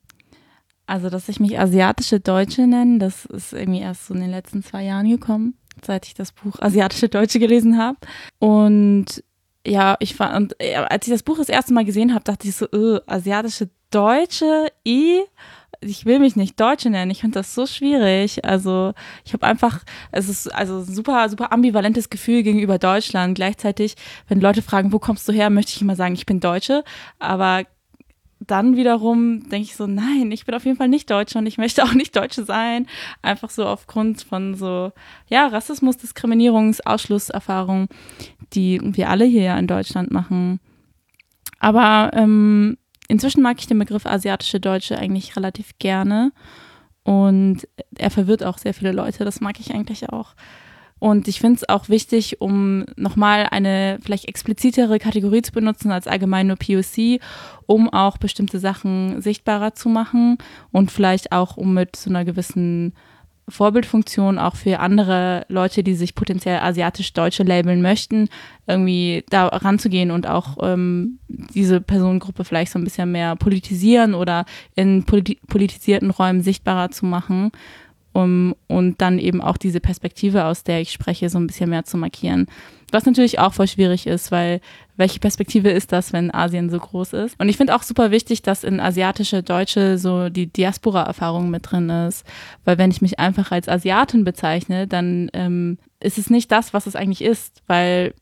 also, 0.86 1.10
dass 1.10 1.30
ich 1.30 1.40
mich 1.40 1.60
asiatische 1.60 2.20
Deutsche 2.20 2.68
nenne, 2.68 3.00
das 3.00 3.26
ist 3.26 3.54
irgendwie 3.54 3.82
erst 3.82 4.08
so 4.08 4.14
in 4.14 4.22
den 4.22 4.30
letzten 4.30 4.64
zwei 4.64 4.84
Jahren 4.84 5.10
gekommen, 5.10 5.56
seit 5.84 6.06
ich 6.06 6.14
das 6.14 6.32
Buch 6.32 6.60
Asiatische 6.60 7.10
Deutsche 7.10 7.40
gelesen 7.40 7.78
habe. 7.78 7.98
Und 8.40 9.24
ja, 9.66 9.96
ich 10.00 10.20
war, 10.20 10.36
und 10.36 10.60
als 10.60 11.08
ich 11.08 11.14
das 11.14 11.24
Buch 11.24 11.38
das 11.38 11.50
erste 11.50 11.74
Mal 11.74 11.86
gesehen 11.86 12.14
habe, 12.14 12.24
dachte 12.24 12.48
ich 12.48 12.56
so, 12.56 12.68
öh, 12.74 13.00
asiatische 13.08 13.70
Deutsche, 13.90 14.68
i, 14.86 15.22
ich 15.86 16.06
will 16.06 16.20
mich 16.20 16.36
nicht 16.36 16.60
Deutsche 16.60 16.90
nennen. 16.90 17.12
Ich 17.12 17.22
finde 17.22 17.40
das 17.40 17.54
so 17.54 17.66
schwierig. 17.66 18.46
Also 18.46 18.94
ich 19.26 19.34
habe 19.34 19.46
einfach, 19.46 19.82
es 20.12 20.30
ist 20.30 20.54
also 20.54 20.82
super, 20.84 21.30
super 21.30 21.52
ambivalentes 21.52 22.10
Gefühl 22.10 22.44
gegenüber 22.44 22.80
Deutschland. 22.80 23.36
Gleichzeitig, 23.36 23.96
wenn 24.28 24.42
Leute 24.42 24.62
fragen, 24.62 24.92
wo 24.92 25.00
kommst 25.00 25.28
du 25.28 25.34
her, 25.34 25.50
möchte 25.50 25.74
ich 25.76 25.82
immer 25.82 25.96
sagen, 25.96 26.14
ich 26.14 26.26
bin 26.26 26.40
Deutsche. 26.40 26.84
Aber 27.20 27.64
dann 28.40 28.76
wiederum 28.76 29.50
denke 29.50 29.68
ich 29.68 29.76
so, 29.76 29.88
nein, 29.88 30.32
ich 30.32 30.46
bin 30.46 30.56
auf 30.56 30.66
jeden 30.66 30.78
Fall 30.78 30.90
nicht 30.90 31.10
Deutsche 31.10 31.38
und 31.38 31.46
ich 31.46 31.58
möchte 31.58 31.84
auch 31.84 31.94
nicht 31.94 32.16
Deutsche 32.16 32.44
sein. 32.44 32.88
Einfach 33.22 33.50
so 33.50 33.66
aufgrund 33.66 34.22
von 34.22 34.56
so, 34.56 34.92
ja, 35.28 35.48
Rassismus, 35.48 35.98
Diskriminierungs-, 35.98 36.82
Ausschlusserfahrungen, 36.86 37.88
die 38.54 38.80
wir 38.82 39.10
alle 39.10 39.26
hier 39.26 39.56
in 39.58 39.68
Deutschland 39.68 40.12
machen. 40.12 40.60
Aber 41.60 42.12
ähm, 42.14 42.78
inzwischen 43.08 43.42
mag 43.42 43.60
ich 43.60 43.68
den 43.68 43.80
Begriff 43.80 44.06
asiatische 44.06 44.60
Deutsche 44.60 44.98
eigentlich 44.98 45.36
relativ 45.36 45.78
gerne 45.80 46.32
und 47.04 47.68
er 47.96 48.10
verwirrt 48.10 48.44
auch 48.44 48.58
sehr 48.58 48.74
viele 48.74 48.92
Leute. 48.92 49.26
Das 49.26 49.42
mag 49.42 49.60
ich 49.60 49.74
eigentlich 49.74 50.10
auch. 50.10 50.36
Und 51.00 51.28
ich 51.28 51.42
finde 51.42 51.58
es 51.58 51.68
auch 51.68 51.90
wichtig, 51.90 52.40
um 52.40 52.86
nochmal 52.96 53.50
eine 53.52 54.00
vielleicht 54.02 54.30
explizitere 54.30 55.00
Kategorie 55.00 55.42
zu 55.42 55.52
benutzen 55.52 55.92
als 55.92 56.08
allgemein 56.08 56.48
nur 56.48 56.56
POC, 56.56 57.20
um 57.66 57.90
auch 57.92 58.18
bestimmte 58.18 58.58
Sachen 58.58 59.22
sichtbarer 59.22 59.74
zu 59.74 59.90
machen 59.90 60.38
und 60.72 60.92
vielleicht 60.92 61.34
auch 61.34 61.58
um 61.58 61.74
mit 61.74 61.98
so 61.98 62.10
einer 62.10 62.24
gewissen 62.24 62.94
Vorbildfunktion 63.50 64.40
auch 64.40 64.56
für 64.56 64.80
andere 64.80 65.46
Leute, 65.50 65.84
die 65.84 65.96
sich 65.96 66.16
potenziell 66.16 66.60
asiatisch-deutsche 66.60 67.44
labeln 67.44 67.82
möchten, 67.82 68.30
irgendwie 68.68 69.26
da 69.30 69.48
ranzugehen 69.48 70.12
und 70.12 70.28
auch 70.28 70.58
ähm, 70.62 71.20
diese 71.28 71.82
Personengruppe 71.82 72.46
vielleicht 72.46 72.72
so 72.72 72.80
ein 72.80 72.86
bisschen 72.86 73.12
mehr 73.12 73.36
politisieren 73.36 74.14
oder 74.14 74.46
in 74.76 75.04
politi 75.04 75.40
politisierten 75.48 76.10
Räumen 76.10 76.42
sichtbarer 76.42 76.92
zu 76.92 77.06
machen 77.06 77.52
um, 78.14 78.56
und 78.68 79.02
dann 79.02 79.20
eben 79.20 79.42
auch 79.42 79.58
diese 79.58 79.80
Perspektive, 79.80 80.46
aus 80.46 80.64
der 80.64 80.82
ich 80.82 80.92
spreche, 80.92 81.30
so 81.30 81.40
ein 81.40 81.48
bisschen 81.48 81.70
mehr 81.70 81.84
zu 81.84 81.98
markieren. 81.98 82.48
Was 82.92 83.08
natürlich 83.08 83.40
auch 83.40 83.54
voll 83.56 83.68
schwierig 83.68 84.06
ist, 84.06 84.32
weil 84.32 84.62
welche 84.98 85.20
Perspektive 85.20 85.72
ist 85.72 85.92
das, 85.92 86.14
wenn 86.14 86.32
Asien 86.32 86.70
so 86.70 86.78
groß 86.78 87.14
ist? 87.14 87.40
Und 87.40 87.50
ich 87.50 87.58
finde 87.58 87.76
auch 87.76 87.82
super 87.82 88.12
wichtig, 88.12 88.44
dass 88.44 88.64
in 88.64 88.80
asiatische 88.80 89.42
Deutsche 89.42 89.98
so 89.98 90.30
die 90.30 90.46
Diaspora-Erfahrung 90.46 91.50
mit 91.50 91.72
drin 91.72 91.90
ist. 91.90 92.24
Weil 92.66 92.78
wenn 92.78 92.92
ich 92.92 93.02
mich 93.02 93.18
einfach 93.18 93.52
als 93.52 93.68
Asiatin 93.68 94.24
bezeichne, 94.24 94.88
dann 94.88 95.32
ähm, 95.34 95.80
ist 96.00 96.20
es 96.20 96.30
nicht 96.30 96.52
das, 96.52 96.76
was 96.76 96.86
es 96.86 96.96
eigentlich 96.96 97.24
ist, 97.24 97.64
weil 97.66 98.14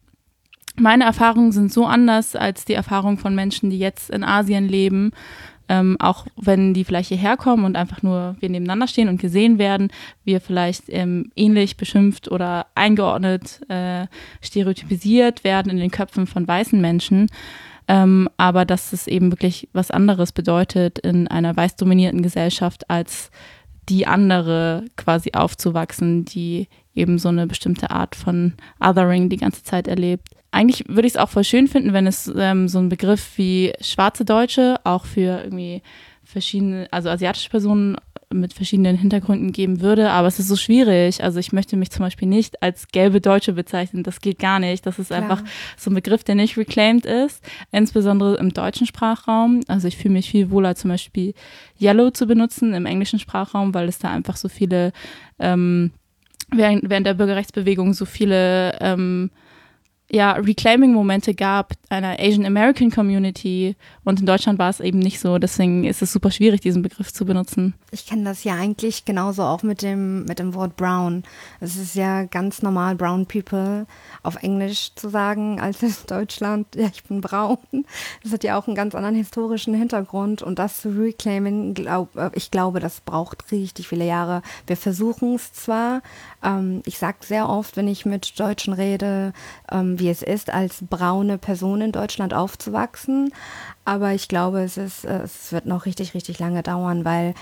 meine 0.79 1.03
Erfahrungen 1.03 1.51
sind 1.51 1.73
so 1.73 1.85
anders 1.85 2.37
als 2.37 2.63
die 2.63 2.73
Erfahrungen 2.73 3.17
von 3.17 3.35
Menschen, 3.35 3.69
die 3.69 3.79
jetzt 3.79 4.09
in 4.09 4.23
Asien 4.23 4.69
leben 4.69 5.11
ähm, 5.71 5.95
auch 5.99 6.27
wenn 6.35 6.73
die 6.73 6.83
vielleicht 6.83 7.07
hierher 7.07 7.37
kommen 7.37 7.63
und 7.63 7.77
einfach 7.77 8.03
nur 8.03 8.35
wir 8.41 8.49
nebeneinander 8.49 8.87
stehen 8.87 9.07
und 9.07 9.21
gesehen 9.21 9.57
werden, 9.57 9.89
wir 10.25 10.41
vielleicht 10.41 10.83
ähm, 10.89 11.31
ähnlich 11.37 11.77
beschimpft 11.77 12.29
oder 12.29 12.67
eingeordnet, 12.75 13.61
äh, 13.69 14.07
stereotypisiert 14.41 15.45
werden 15.45 15.71
in 15.71 15.77
den 15.77 15.89
Köpfen 15.89 16.27
von 16.27 16.45
weißen 16.45 16.81
Menschen. 16.81 17.29
Ähm, 17.87 18.27
aber 18.35 18.65
dass 18.65 18.91
es 18.91 19.07
eben 19.07 19.31
wirklich 19.31 19.69
was 19.71 19.91
anderes 19.91 20.33
bedeutet, 20.33 20.99
in 20.99 21.29
einer 21.29 21.55
weiß 21.55 21.77
dominierten 21.77 22.21
Gesellschaft 22.21 22.89
als 22.89 23.31
die 23.87 24.05
andere 24.05 24.83
quasi 24.97 25.31
aufzuwachsen, 25.33 26.25
die 26.25 26.67
eben 26.95 27.19
so 27.19 27.29
eine 27.29 27.47
bestimmte 27.47 27.91
Art 27.91 28.15
von 28.15 28.53
Othering 28.79 29.29
die 29.29 29.37
ganze 29.37 29.63
Zeit 29.63 29.87
erlebt 29.87 30.29
eigentlich 30.51 30.83
würde 30.89 31.07
ich 31.07 31.13
es 31.13 31.17
auch 31.17 31.29
voll 31.29 31.45
schön 31.45 31.67
finden, 31.67 31.93
wenn 31.93 32.07
es 32.07 32.31
ähm, 32.35 32.67
so 32.67 32.77
einen 32.77 32.89
Begriff 32.89 33.37
wie 33.37 33.73
schwarze 33.79 34.25
Deutsche 34.25 34.79
auch 34.83 35.05
für 35.05 35.43
irgendwie 35.43 35.81
verschiedene, 36.23 36.87
also 36.91 37.09
asiatische 37.09 37.49
Personen 37.49 37.97
mit 38.33 38.53
verschiedenen 38.53 38.97
Hintergründen 38.97 39.51
geben 39.51 39.81
würde, 39.81 40.11
aber 40.11 40.27
es 40.27 40.39
ist 40.39 40.47
so 40.47 40.55
schwierig. 40.55 41.23
Also 41.23 41.39
ich 41.39 41.51
möchte 41.51 41.75
mich 41.75 41.91
zum 41.91 42.05
Beispiel 42.05 42.27
nicht 42.27 42.61
als 42.63 42.87
gelbe 42.87 43.19
Deutsche 43.19 43.53
bezeichnen, 43.53 44.03
das 44.03 44.21
geht 44.21 44.39
gar 44.39 44.59
nicht. 44.59 44.85
Das 44.85 44.99
ist 44.99 45.07
Klar. 45.07 45.23
einfach 45.23 45.43
so 45.75 45.91
ein 45.91 45.95
Begriff, 45.95 46.23
der 46.23 46.35
nicht 46.35 46.57
reclaimed 46.57 47.05
ist, 47.05 47.43
insbesondere 47.71 48.37
im 48.37 48.53
deutschen 48.53 48.87
Sprachraum. 48.87 49.61
Also 49.67 49.87
ich 49.87 49.97
fühle 49.97 50.13
mich 50.13 50.29
viel 50.29 50.49
wohler 50.49 50.75
zum 50.75 50.89
Beispiel 50.89 51.33
Yellow 51.79 52.11
zu 52.11 52.25
benutzen 52.25 52.73
im 52.73 52.85
englischen 52.85 53.19
Sprachraum, 53.19 53.73
weil 53.73 53.89
es 53.89 53.99
da 53.99 54.09
einfach 54.09 54.37
so 54.37 54.47
viele, 54.47 54.93
ähm, 55.39 55.91
während, 56.51 56.89
während 56.89 57.07
der 57.07 57.13
Bürgerrechtsbewegung 57.13 57.93
so 57.93 58.05
viele 58.05 58.77
ähm, 58.79 59.31
ja, 60.11 60.33
Reclaiming-Momente 60.33 61.33
gab 61.33 61.73
einer 61.89 62.19
Asian 62.19 62.45
American 62.45 62.91
Community 62.91 63.77
und 64.03 64.19
in 64.19 64.25
Deutschland 64.25 64.59
war 64.59 64.69
es 64.69 64.81
eben 64.81 64.99
nicht 64.99 65.21
so. 65.21 65.37
Deswegen 65.37 65.85
ist 65.85 66.01
es 66.01 66.11
super 66.11 66.31
schwierig, 66.31 66.59
diesen 66.59 66.81
Begriff 66.81 67.13
zu 67.13 67.25
benutzen. 67.25 67.73
Ich 67.91 68.05
kenne 68.05 68.25
das 68.25 68.43
ja 68.43 68.55
eigentlich 68.55 69.05
genauso 69.05 69.43
auch 69.43 69.63
mit 69.63 69.81
dem, 69.81 70.25
mit 70.25 70.39
dem 70.39 70.53
Wort 70.53 70.75
Brown. 70.75 71.23
Es 71.61 71.77
ist 71.77 71.95
ja 71.95 72.23
ganz 72.25 72.61
normal, 72.61 72.95
Brown 72.95 73.25
People 73.25 73.85
auf 74.21 74.35
Englisch 74.43 74.93
zu 74.95 75.07
sagen, 75.07 75.61
als 75.61 75.81
in 75.81 75.95
Deutschland, 76.07 76.67
ja, 76.75 76.87
ich 76.93 77.03
bin 77.03 77.21
braun. 77.21 77.57
Das 78.23 78.33
hat 78.33 78.43
ja 78.43 78.57
auch 78.57 78.67
einen 78.67 78.75
ganz 78.75 78.95
anderen 78.95 79.15
historischen 79.15 79.73
Hintergrund 79.73 80.41
und 80.41 80.59
das 80.59 80.81
zu 80.81 80.89
reclaimen, 80.89 81.73
glaub, 81.73 82.15
äh, 82.17 82.31
ich 82.33 82.51
glaube, 82.51 82.81
das 82.81 82.99
braucht 82.99 83.51
richtig 83.51 83.87
viele 83.87 84.05
Jahre. 84.05 84.41
Wir 84.67 84.75
versuchen 84.75 85.35
es 85.35 85.53
zwar, 85.53 86.01
ähm, 86.43 86.81
ich 86.85 86.97
sage 86.97 87.19
sehr 87.21 87.47
oft, 87.47 87.77
wenn 87.77 87.87
ich 87.87 88.05
mit 88.05 88.37
Deutschen 88.39 88.73
rede, 88.73 89.31
ähm, 89.71 90.00
wie 90.01 90.09
es 90.09 90.21
ist, 90.21 90.51
als 90.51 90.83
braune 90.89 91.37
Person 91.37 91.81
in 91.81 91.91
Deutschland 91.91 92.33
aufzuwachsen. 92.33 93.33
Aber 93.85 94.13
ich 94.13 94.27
glaube, 94.27 94.61
es, 94.61 94.77
ist, 94.77 95.05
äh, 95.05 95.21
es 95.23 95.51
wird 95.51 95.65
noch 95.65 95.85
richtig, 95.85 96.13
richtig 96.13 96.39
lange 96.39 96.63
dauern, 96.63 97.05
weil 97.05 97.33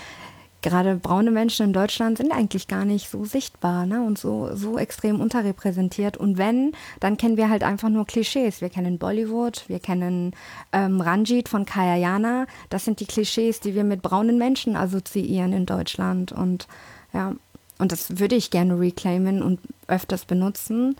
gerade 0.62 0.96
braune 0.96 1.30
Menschen 1.30 1.66
in 1.66 1.72
Deutschland 1.72 2.18
sind 2.18 2.32
eigentlich 2.32 2.68
gar 2.68 2.84
nicht 2.84 3.10
so 3.10 3.24
sichtbar 3.24 3.86
ne? 3.86 4.02
und 4.02 4.18
so, 4.18 4.54
so 4.54 4.78
extrem 4.78 5.20
unterrepräsentiert. 5.20 6.16
Und 6.16 6.38
wenn, 6.38 6.72
dann 7.00 7.16
kennen 7.16 7.36
wir 7.36 7.48
halt 7.48 7.62
einfach 7.62 7.88
nur 7.88 8.06
Klischees. 8.06 8.60
Wir 8.60 8.68
kennen 8.68 8.98
Bollywood, 8.98 9.64
wir 9.68 9.80
kennen 9.80 10.34
ähm, 10.72 11.00
Ranjit 11.00 11.48
von 11.48 11.64
Kayayana. 11.64 12.46
Das 12.68 12.84
sind 12.84 13.00
die 13.00 13.06
Klischees, 13.06 13.60
die 13.60 13.74
wir 13.74 13.84
mit 13.84 14.02
braunen 14.02 14.38
Menschen 14.38 14.76
assoziieren 14.76 15.52
in 15.52 15.66
Deutschland. 15.66 16.32
Und 16.32 16.68
ja, 17.12 17.34
und 17.78 17.92
das 17.92 18.18
würde 18.18 18.36
ich 18.36 18.50
gerne 18.50 18.78
reclaimen 18.78 19.42
und 19.42 19.58
öfters 19.88 20.26
benutzen. 20.26 20.96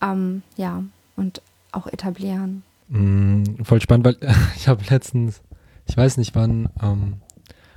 Ähm, 0.00 0.42
ja, 0.56 0.82
und 1.16 1.42
auch 1.72 1.86
etablieren. 1.86 2.62
Mm, 2.88 3.62
voll 3.62 3.80
spannend, 3.80 4.06
weil 4.06 4.16
ich 4.56 4.68
habe 4.68 4.82
letztens, 4.90 5.42
ich 5.86 5.96
weiß 5.96 6.16
nicht 6.16 6.34
wann, 6.34 6.68
ähm, 6.82 7.14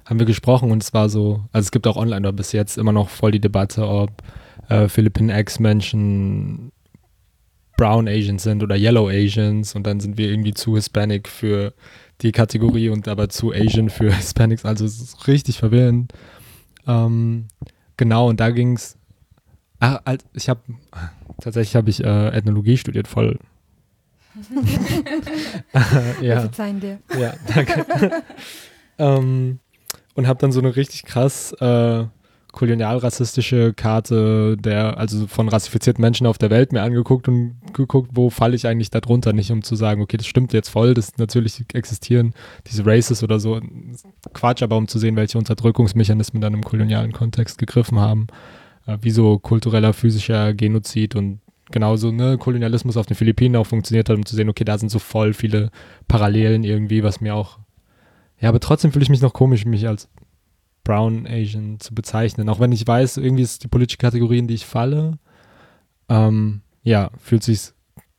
haben 0.06 0.20
wir 0.20 0.25
gesprochen 0.25 0.72
und 0.72 0.84
es 0.84 0.94
war 0.94 1.10
so, 1.10 1.44
also 1.51 1.65
es 1.65 1.72
gibt 1.72 1.88
auch 1.88 1.98
online 1.98 2.32
bis 2.34 2.51
jetzt 2.51 2.77
immer 2.77 2.92
noch 2.92 3.10
voll 3.10 3.32
die 3.32 3.39
Debatte, 3.39 3.88
ob 3.88 4.12
äh, 4.70 4.88
Philippine 4.88 5.38
X-Menschen 5.39 6.72
Brown 7.77 8.08
Asians 8.08 8.44
sind 8.44 8.63
oder 8.63 8.77
Yellow 8.77 9.10
Asians 9.10 9.75
und 9.75 9.86
dann 9.86 10.00
sind 10.00 10.18
wir 10.18 10.30
irgendwie 10.30 10.54
zu 10.54 10.75
Hispanic 10.75 11.27
für 11.27 11.74
die 12.22 12.32
Kategorie 12.32 12.89
und 12.89 13.08
aber 13.08 13.30
zu 13.30 13.51
Asian 13.51 13.89
für 13.89 14.13
Hispanics, 14.15 14.63
also 14.63 14.86
es 14.86 15.01
ist 15.01 15.27
richtig 15.27 15.58
verwirrend. 15.58 16.13
Ähm, 16.88 17.48
Genau, 17.98 18.30
und 18.30 18.39
da 18.39 18.50
ging 18.50 18.75
es. 18.75 18.98
Ach, 19.79 20.00
ich 20.34 20.50
habe 20.50 20.62
tatsächlich 21.41 21.75
habe 21.75 21.89
ich 21.89 22.03
äh, 22.03 22.29
Ethnologie 22.29 22.77
studiert, 22.77 23.08
voll. 23.08 23.39
ja. 26.22 26.41
Verzeihen 26.41 26.79
dir. 26.79 27.00
Ja, 27.17 27.34
danke. 27.53 27.86
ähm, 28.98 29.60
und 30.13 30.27
habe 30.27 30.39
dann 30.39 30.51
so 30.51 30.60
eine 30.60 30.75
richtig 30.75 31.03
krass 31.03 31.53
äh, 31.53 32.05
kolonialrassistische 32.55 33.74
Karte 33.74 34.58
der, 34.58 34.98
also 34.98 35.27
von 35.27 35.50
rassifizierten 35.50 36.01
Menschen 36.01 36.25
auf 36.25 36.38
der 36.38 36.50
Welt 36.50 36.72
mir 36.72 36.82
angeguckt 36.82 37.27
und 37.27 37.58
geguckt, 37.74 38.12
wo 38.13 38.29
falle 38.29 38.55
ich 38.55 38.65
eigentlich 38.65 38.89
darunter, 38.89 39.34
nicht 39.34 39.51
um 39.51 39.62
zu 39.62 39.75
sagen, 39.75 40.01
okay, 40.01 40.17
das 40.17 40.25
stimmt 40.25 40.53
jetzt 40.53 40.70
voll, 40.70 40.94
das 40.94 41.17
natürlich 41.17 41.63
existieren 41.74 42.34
diese 42.67 42.86
Races 42.86 43.24
oder 43.24 43.39
so, 43.39 43.60
Quatsch, 44.34 44.63
aber 44.63 44.77
um 44.77 44.88
zu 44.88 44.98
sehen, 44.98 45.17
welche 45.17 45.38
Unterdrückungsmechanismen 45.38 46.41
dann 46.41 46.53
im 46.53 46.63
kolonialen 46.63 47.12
Kontext 47.12 47.58
gegriffen 47.58 48.00
haben, 48.00 48.27
wie 49.01 49.12
so 49.12 49.39
kultureller, 49.39 49.94
physischer 49.94 50.54
Genozid 50.54 51.15
und 51.15 51.39
genauso, 51.72 52.12
ne, 52.12 52.38
Kolonialismus 52.38 52.98
auf 52.98 53.06
den 53.06 53.15
Philippinen 53.15 53.56
auch 53.56 53.65
funktioniert 53.65 54.10
hat, 54.10 54.15
um 54.15 54.25
zu 54.25 54.36
sehen, 54.36 54.50
okay, 54.50 54.63
da 54.63 54.77
sind 54.77 54.89
so 54.89 55.00
voll 55.00 55.34
viele 55.34 55.72
Parallelen 56.08 56.63
irgendwie, 56.63 57.04
was 57.04 57.22
mir 57.22 57.36
auch, 57.36 57.60
ja, 58.39 58.50
aber 58.50 58.60
trotzdem 58.60 58.92
fühle 58.92 59.04
ich 59.04 59.10
mich 59.10 59.22
noch 59.22 59.34
komisch, 59.34 59.65
mich 59.65 59.88
als 59.88 60.10
Brown 60.84 61.25
Asian 61.27 61.80
zu 61.80 61.96
bezeichnen. 61.96 62.48
Auch 62.48 62.60
wenn 62.60 62.72
ich 62.72 62.86
weiß, 62.86 63.18
irgendwie 63.18 63.44
ist 63.44 63.63
die 63.63 63.68
politische 63.68 63.98
Kategorie, 63.98 64.38
in 64.38 64.48
die 64.48 64.54
ich 64.54 64.65
falle, 64.65 65.18
ähm, 66.10 66.62
ja, 66.84 67.10
fühlt 67.18 67.44
sich 67.44 67.72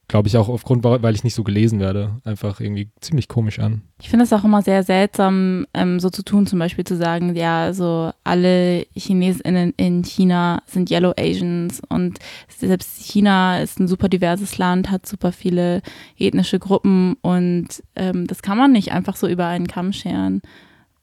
glaube 0.08 0.28
ich 0.28 0.36
auch 0.36 0.48
aufgrund, 0.48 0.84
weil 0.84 1.14
ich 1.14 1.24
nicht 1.24 1.34
so 1.34 1.42
gelesen 1.42 1.80
werde, 1.80 2.20
einfach 2.24 2.60
irgendwie 2.60 2.90
ziemlich 3.00 3.28
komisch 3.28 3.58
an. 3.58 3.82
Ich 4.00 4.08
finde 4.08 4.24
es 4.24 4.32
auch 4.32 4.44
immer 4.44 4.62
sehr 4.62 4.82
seltsam, 4.82 5.66
ähm, 5.74 5.98
so 5.98 6.10
zu 6.10 6.22
tun, 6.22 6.46
zum 6.46 6.58
Beispiel 6.58 6.84
zu 6.84 6.96
sagen, 6.96 7.34
ja, 7.34 7.72
so 7.72 8.12
alle 8.22 8.86
ChinesInnen 8.96 9.72
in 9.76 10.04
China 10.04 10.62
sind 10.66 10.90
Yellow 10.90 11.12
Asians 11.18 11.82
und 11.88 12.18
selbst 12.48 13.02
China 13.02 13.60
ist 13.60 13.80
ein 13.80 13.88
super 13.88 14.08
diverses 14.08 14.58
Land, 14.58 14.90
hat 14.90 15.06
super 15.06 15.32
viele 15.32 15.82
ethnische 16.18 16.58
Gruppen 16.58 17.16
und 17.22 17.82
ähm, 17.96 18.26
das 18.26 18.42
kann 18.42 18.58
man 18.58 18.72
nicht 18.72 18.92
einfach 18.92 19.16
so 19.16 19.26
über 19.26 19.46
einen 19.46 19.66
Kamm 19.66 19.92
scheren. 19.92 20.40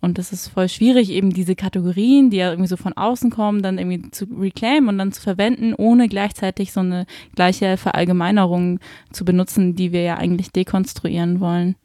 Und 0.04 0.18
das 0.18 0.34
ist 0.34 0.50
voll 0.50 0.68
schwierig, 0.68 1.10
eben 1.12 1.30
diese 1.30 1.56
Kategorien, 1.56 2.30
die 2.30 2.36
ja 2.36 2.50
irgendwie 2.50 2.68
so 2.68 2.76
von 2.76 2.92
außen 2.92 3.30
kommen, 3.30 3.62
dann 3.62 3.78
irgendwie 3.78 4.12
zu 4.12 4.26
reclaimen 4.38 4.90
und 4.90 4.98
dann 4.98 5.14
zu 5.14 5.22
verwenden, 5.22 5.74
ohne 5.74 6.10
gleichzeitig 6.10 6.74
so 6.74 6.82
eine 6.82 7.06
gleiche 7.36 7.78
Verallgemeinerung 7.78 8.80
zu 9.14 9.24
benutzen, 9.24 9.78
die 9.78 9.94
wir 9.94 10.02
ja 10.02 10.18
eigentlich 10.18 10.52
dekonstruieren 10.52 11.40
wollen. 11.40 11.78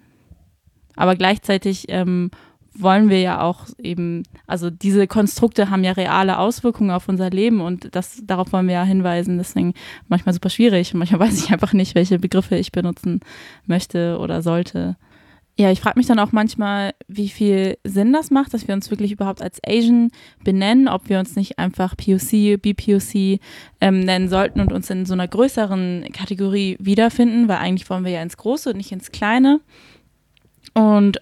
Aber 0.97 1.15
gleichzeitig 1.15 1.85
ähm, 1.91 2.33
wollen 2.77 3.09
wir 3.09 3.21
ja 3.21 3.41
auch 3.41 3.67
eben, 3.81 4.25
also 4.49 4.69
diese 4.69 5.07
Konstrukte 5.07 5.71
haben 5.71 5.85
ja 5.85 5.93
reale 5.93 6.41
Auswirkungen 6.41 6.91
auf 6.91 7.09
unser 7.09 7.31
Leben 7.31 7.61
und 7.61 7.95
das, 7.95 8.21
darauf 8.27 8.53
wollen 8.53 8.67
wir 8.67 8.75
ja 8.75 8.85
hinweisen. 8.85 9.39
Deswegen 9.39 9.75
manchmal 10.09 10.33
super 10.33 10.51
schwierig. 10.51 10.93
Manchmal 10.93 11.21
weiß 11.29 11.39
ich 11.39 11.53
einfach 11.53 11.73
nicht, 11.73 11.95
welche 11.95 12.19
Begriffe 12.19 12.57
ich 12.57 12.73
benutzen 12.73 13.21
möchte 13.67 14.19
oder 14.19 14.43
sollte. 14.43 14.97
Ja, 15.61 15.73
ich 15.73 15.81
frage 15.81 15.99
mich 15.99 16.07
dann 16.07 16.21
auch 16.21 16.31
manchmal, 16.31 16.95
wie 17.09 17.29
viel 17.29 17.79
Sinn 17.83 18.13
das 18.13 18.31
macht, 18.31 18.55
dass 18.55 18.69
wir 18.69 18.75
uns 18.77 18.91
wirklich 18.91 19.11
überhaupt 19.11 19.43
als 19.43 19.59
Asian 19.67 20.13
benennen, 20.45 20.87
ob 20.87 21.09
wir 21.09 21.19
uns 21.19 21.35
nicht 21.35 21.59
einfach 21.59 21.97
POC, 21.97 22.63
BPOC 22.63 23.41
ähm, 23.81 24.01
nennen 24.01 24.29
sollten 24.29 24.61
und 24.61 24.73
uns 24.73 24.89
in 24.89 25.05
so 25.05 25.15
einer 25.15 25.27
größeren 25.27 26.07
Kategorie 26.13 26.77
wiederfinden, 26.79 27.49
weil 27.49 27.57
eigentlich 27.57 27.91
wollen 27.91 28.05
wir 28.05 28.13
ja 28.13 28.23
ins 28.23 28.37
Große 28.37 28.71
und 28.71 28.77
nicht 28.77 28.93
ins 28.93 29.11
Kleine. 29.11 29.61
Und 30.75 31.21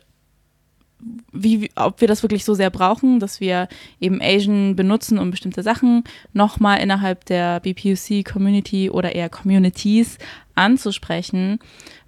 wie, 1.33 1.71
ob 1.77 2.01
wir 2.01 2.09
das 2.09 2.23
wirklich 2.23 2.45
so 2.45 2.55
sehr 2.55 2.71
brauchen, 2.71 3.21
dass 3.21 3.41
wir 3.41 3.69
eben 4.01 4.21
Asian 4.23 4.77
benutzen, 4.77 5.19
um 5.19 5.31
bestimmte 5.31 5.63
Sachen 5.63 6.05
nochmal 6.33 6.81
innerhalb 6.81 7.25
der 7.27 7.61
BPUC-Community 7.61 8.91
oder 8.91 9.15
eher 9.15 9.29
Communities 9.29 10.19
anzusprechen, 10.55 11.59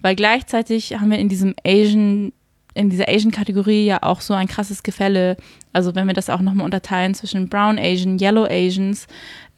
weil 0.00 0.16
gleichzeitig 0.16 0.99
haben 0.99 1.11
wir 1.11 1.18
in 1.18 1.28
diesem 1.28 1.54
Asian 1.64 2.33
in 2.75 2.90
dieser 2.90 3.09
Asian-Kategorie 3.09 3.87
ja 3.87 4.04
auch 4.04 4.21
so 4.21 4.35
ein 4.35 4.47
krasses 4.47 4.85
Gefälle. 4.85 5.37
Also 5.73 5.97
wenn 5.97 6.07
wir 6.07 6.14
das 6.14 6.30
auch 6.30 6.40
nochmal 6.40 6.64
unterteilen 6.64 7.12
zwischen 7.12 7.49
Brown 7.49 7.76
Asian, 7.76 8.21
Yellow 8.21 8.45
Asians, 8.45 9.09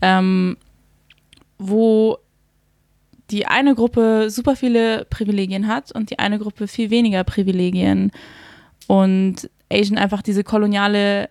ähm, 0.01 0.57
wo 1.59 2.17
die 3.31 3.47
eine 3.47 3.75
Gruppe 3.75 4.31
super 4.31 4.57
viele 4.57 5.05
Privilegien 5.05 5.69
hat 5.69 5.93
und 5.93 6.11
die 6.11 6.19
eine 6.19 6.39
Gruppe 6.39 6.67
viel 6.67 6.89
weniger 6.89 7.23
Privilegien 7.23 8.11
und 8.91 9.49
Asian 9.71 9.99
einfach 9.99 10.21
diese 10.21 10.43
koloniale 10.43 11.29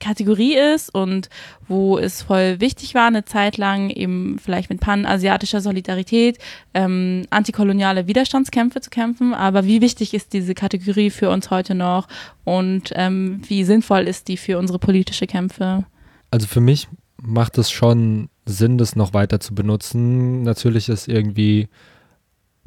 Kategorie 0.00 0.56
ist 0.56 0.88
und 0.94 1.28
wo 1.68 1.98
es 1.98 2.22
voll 2.22 2.58
wichtig 2.58 2.94
war, 2.94 3.06
eine 3.06 3.26
Zeit 3.26 3.58
lang 3.58 3.90
eben 3.90 4.38
vielleicht 4.42 4.70
mit 4.70 4.80
panasiatischer 4.80 5.60
Solidarität 5.60 6.38
ähm, 6.72 7.26
antikoloniale 7.28 8.06
Widerstandskämpfe 8.06 8.80
zu 8.80 8.88
kämpfen. 8.88 9.34
Aber 9.34 9.66
wie 9.66 9.82
wichtig 9.82 10.14
ist 10.14 10.32
diese 10.32 10.54
Kategorie 10.54 11.10
für 11.10 11.28
uns 11.28 11.50
heute 11.50 11.74
noch 11.74 12.08
und 12.44 12.92
ähm, 12.94 13.42
wie 13.46 13.64
sinnvoll 13.64 14.08
ist 14.08 14.28
die 14.28 14.38
für 14.38 14.58
unsere 14.58 14.78
politische 14.78 15.26
Kämpfe? 15.26 15.84
Also 16.30 16.46
für 16.46 16.62
mich 16.62 16.88
macht 17.20 17.58
es 17.58 17.70
schon 17.70 18.30
Sinn, 18.46 18.78
das 18.78 18.96
noch 18.96 19.12
weiter 19.12 19.38
zu 19.38 19.54
benutzen. 19.54 20.44
Natürlich 20.44 20.88
ist 20.88 21.08
irgendwie, 21.08 21.68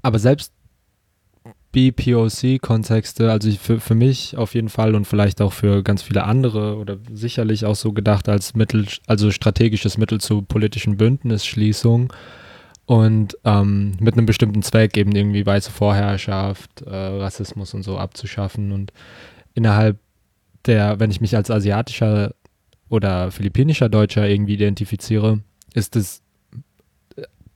aber 0.03 0.19
selbst 0.19 0.53
BPOC-Kontexte, 1.77 3.31
also 3.31 3.51
für, 3.51 3.79
für 3.79 3.93
mich 3.93 4.35
auf 4.35 4.55
jeden 4.55 4.69
Fall 4.69 4.95
und 4.95 5.05
vielleicht 5.05 5.43
auch 5.43 5.53
für 5.53 5.83
ganz 5.83 6.01
viele 6.01 6.23
andere 6.23 6.77
oder 6.77 6.97
sicherlich 7.13 7.65
auch 7.65 7.75
so 7.75 7.93
gedacht 7.93 8.27
als 8.29 8.55
Mittel, 8.55 8.87
also 9.05 9.29
strategisches 9.29 9.99
Mittel 9.99 10.19
zur 10.19 10.43
politischen 10.43 10.97
Bündnisschließung 10.97 12.11
und 12.87 13.37
ähm, 13.43 13.95
mit 13.99 14.15
einem 14.15 14.25
bestimmten 14.25 14.63
Zweck 14.63 14.97
eben 14.97 15.15
irgendwie 15.15 15.45
weiße 15.45 15.69
Vorherrschaft, 15.69 16.81
äh, 16.81 16.89
Rassismus 16.89 17.75
und 17.75 17.83
so 17.83 17.99
abzuschaffen 17.99 18.71
und 18.71 18.91
innerhalb 19.53 19.99
der, 20.65 20.99
wenn 20.99 21.11
ich 21.11 21.21
mich 21.21 21.35
als 21.35 21.51
asiatischer 21.51 22.33
oder 22.89 23.29
philippinischer 23.29 23.87
Deutscher 23.87 24.27
irgendwie 24.27 24.55
identifiziere, 24.55 25.41
ist 25.75 25.95
es 25.95 26.23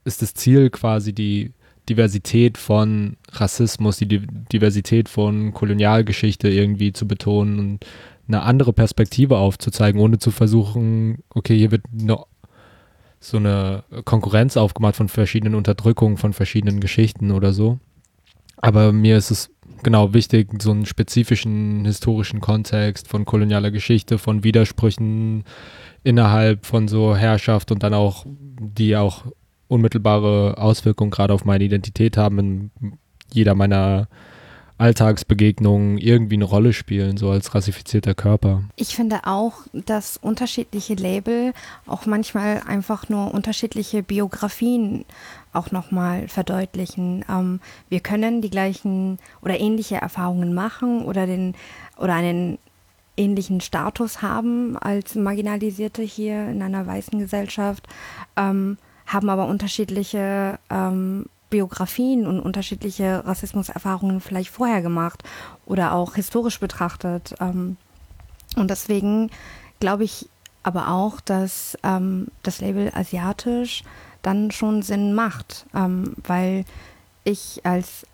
ist 0.03 0.21
das 0.21 0.35
Ziel 0.35 0.69
quasi 0.69 1.13
die 1.13 1.53
Diversität 1.89 2.57
von 2.57 3.17
Rassismus, 3.31 3.97
die 3.97 4.07
Diversität 4.07 5.09
von 5.09 5.53
Kolonialgeschichte 5.53 6.49
irgendwie 6.49 6.93
zu 6.93 7.07
betonen 7.07 7.59
und 7.59 7.85
eine 8.27 8.43
andere 8.43 8.73
Perspektive 8.73 9.37
aufzuzeigen, 9.37 9.99
ohne 9.99 10.19
zu 10.19 10.31
versuchen, 10.31 11.23
okay, 11.29 11.57
hier 11.57 11.71
wird 11.71 11.83
eine, 11.99 12.17
so 13.19 13.37
eine 13.37 13.83
Konkurrenz 14.05 14.57
aufgemacht 14.57 14.95
von 14.95 15.09
verschiedenen 15.09 15.55
Unterdrückungen, 15.55 16.17
von 16.17 16.33
verschiedenen 16.33 16.79
Geschichten 16.79 17.31
oder 17.31 17.53
so. 17.53 17.79
Aber 18.57 18.93
mir 18.93 19.17
ist 19.17 19.31
es 19.31 19.49
genau 19.83 20.13
wichtig, 20.13 20.49
so 20.61 20.71
einen 20.71 20.85
spezifischen 20.85 21.85
historischen 21.85 22.39
Kontext 22.39 23.07
von 23.07 23.25
kolonialer 23.25 23.71
Geschichte, 23.71 24.17
von 24.17 24.43
Widersprüchen 24.43 25.43
innerhalb 26.03 26.65
von 26.65 26.87
so 26.87 27.15
Herrschaft 27.15 27.71
und 27.71 27.83
dann 27.83 27.93
auch, 27.93 28.25
die 28.27 28.95
auch 28.95 29.25
unmittelbare 29.71 30.57
Auswirkungen 30.57 31.11
gerade 31.11 31.33
auf 31.33 31.45
meine 31.45 31.63
Identität 31.63 32.17
haben, 32.17 32.39
in 32.39 32.71
jeder 33.31 33.55
meiner 33.55 34.07
Alltagsbegegnungen 34.77 35.97
irgendwie 35.97 36.35
eine 36.35 36.45
Rolle 36.45 36.73
spielen, 36.73 37.15
so 37.15 37.29
als 37.29 37.53
rassifizierter 37.53 38.15
Körper. 38.15 38.63
Ich 38.75 38.95
finde 38.95 39.21
auch, 39.25 39.53
dass 39.73 40.17
unterschiedliche 40.17 40.95
Label 40.95 41.53
auch 41.85 42.05
manchmal 42.05 42.63
einfach 42.67 43.07
nur 43.07 43.33
unterschiedliche 43.33 44.03
Biografien 44.03 45.05
auch 45.53 45.71
nochmal 45.71 46.27
verdeutlichen. 46.27 47.23
Ähm, 47.29 47.59
wir 47.89 47.99
können 47.99 48.41
die 48.41 48.49
gleichen 48.49 49.19
oder 49.41 49.59
ähnliche 49.59 49.95
Erfahrungen 49.95 50.53
machen 50.53 51.05
oder 51.05 51.27
den 51.27 51.53
oder 51.97 52.15
einen 52.15 52.57
ähnlichen 53.17 53.61
Status 53.61 54.21
haben 54.21 54.77
als 54.77 55.15
Marginalisierte 55.15 56.01
hier 56.01 56.49
in 56.49 56.61
einer 56.61 56.87
weißen 56.87 57.19
Gesellschaft. 57.19 57.87
Ähm, 58.35 58.77
haben 59.11 59.29
aber 59.29 59.45
unterschiedliche 59.47 60.59
ähm, 60.69 61.25
Biografien 61.49 62.25
und 62.25 62.39
unterschiedliche 62.39 63.25
Rassismuserfahrungen 63.25 64.21
vielleicht 64.21 64.49
vorher 64.49 64.81
gemacht 64.81 65.23
oder 65.65 65.93
auch 65.93 66.15
historisch 66.15 66.59
betrachtet. 66.59 67.35
Ähm, 67.39 67.77
und 68.55 68.69
deswegen 68.69 69.29
glaube 69.79 70.03
ich 70.03 70.29
aber 70.63 70.89
auch, 70.89 71.19
dass 71.21 71.77
ähm, 71.83 72.27
das 72.43 72.61
Label 72.61 72.91
asiatisch 72.95 73.83
dann 74.21 74.51
schon 74.51 74.81
Sinn 74.81 75.13
macht, 75.13 75.65
ähm, 75.75 76.15
weil 76.25 76.65
ich 77.23 77.61
als 77.63 78.05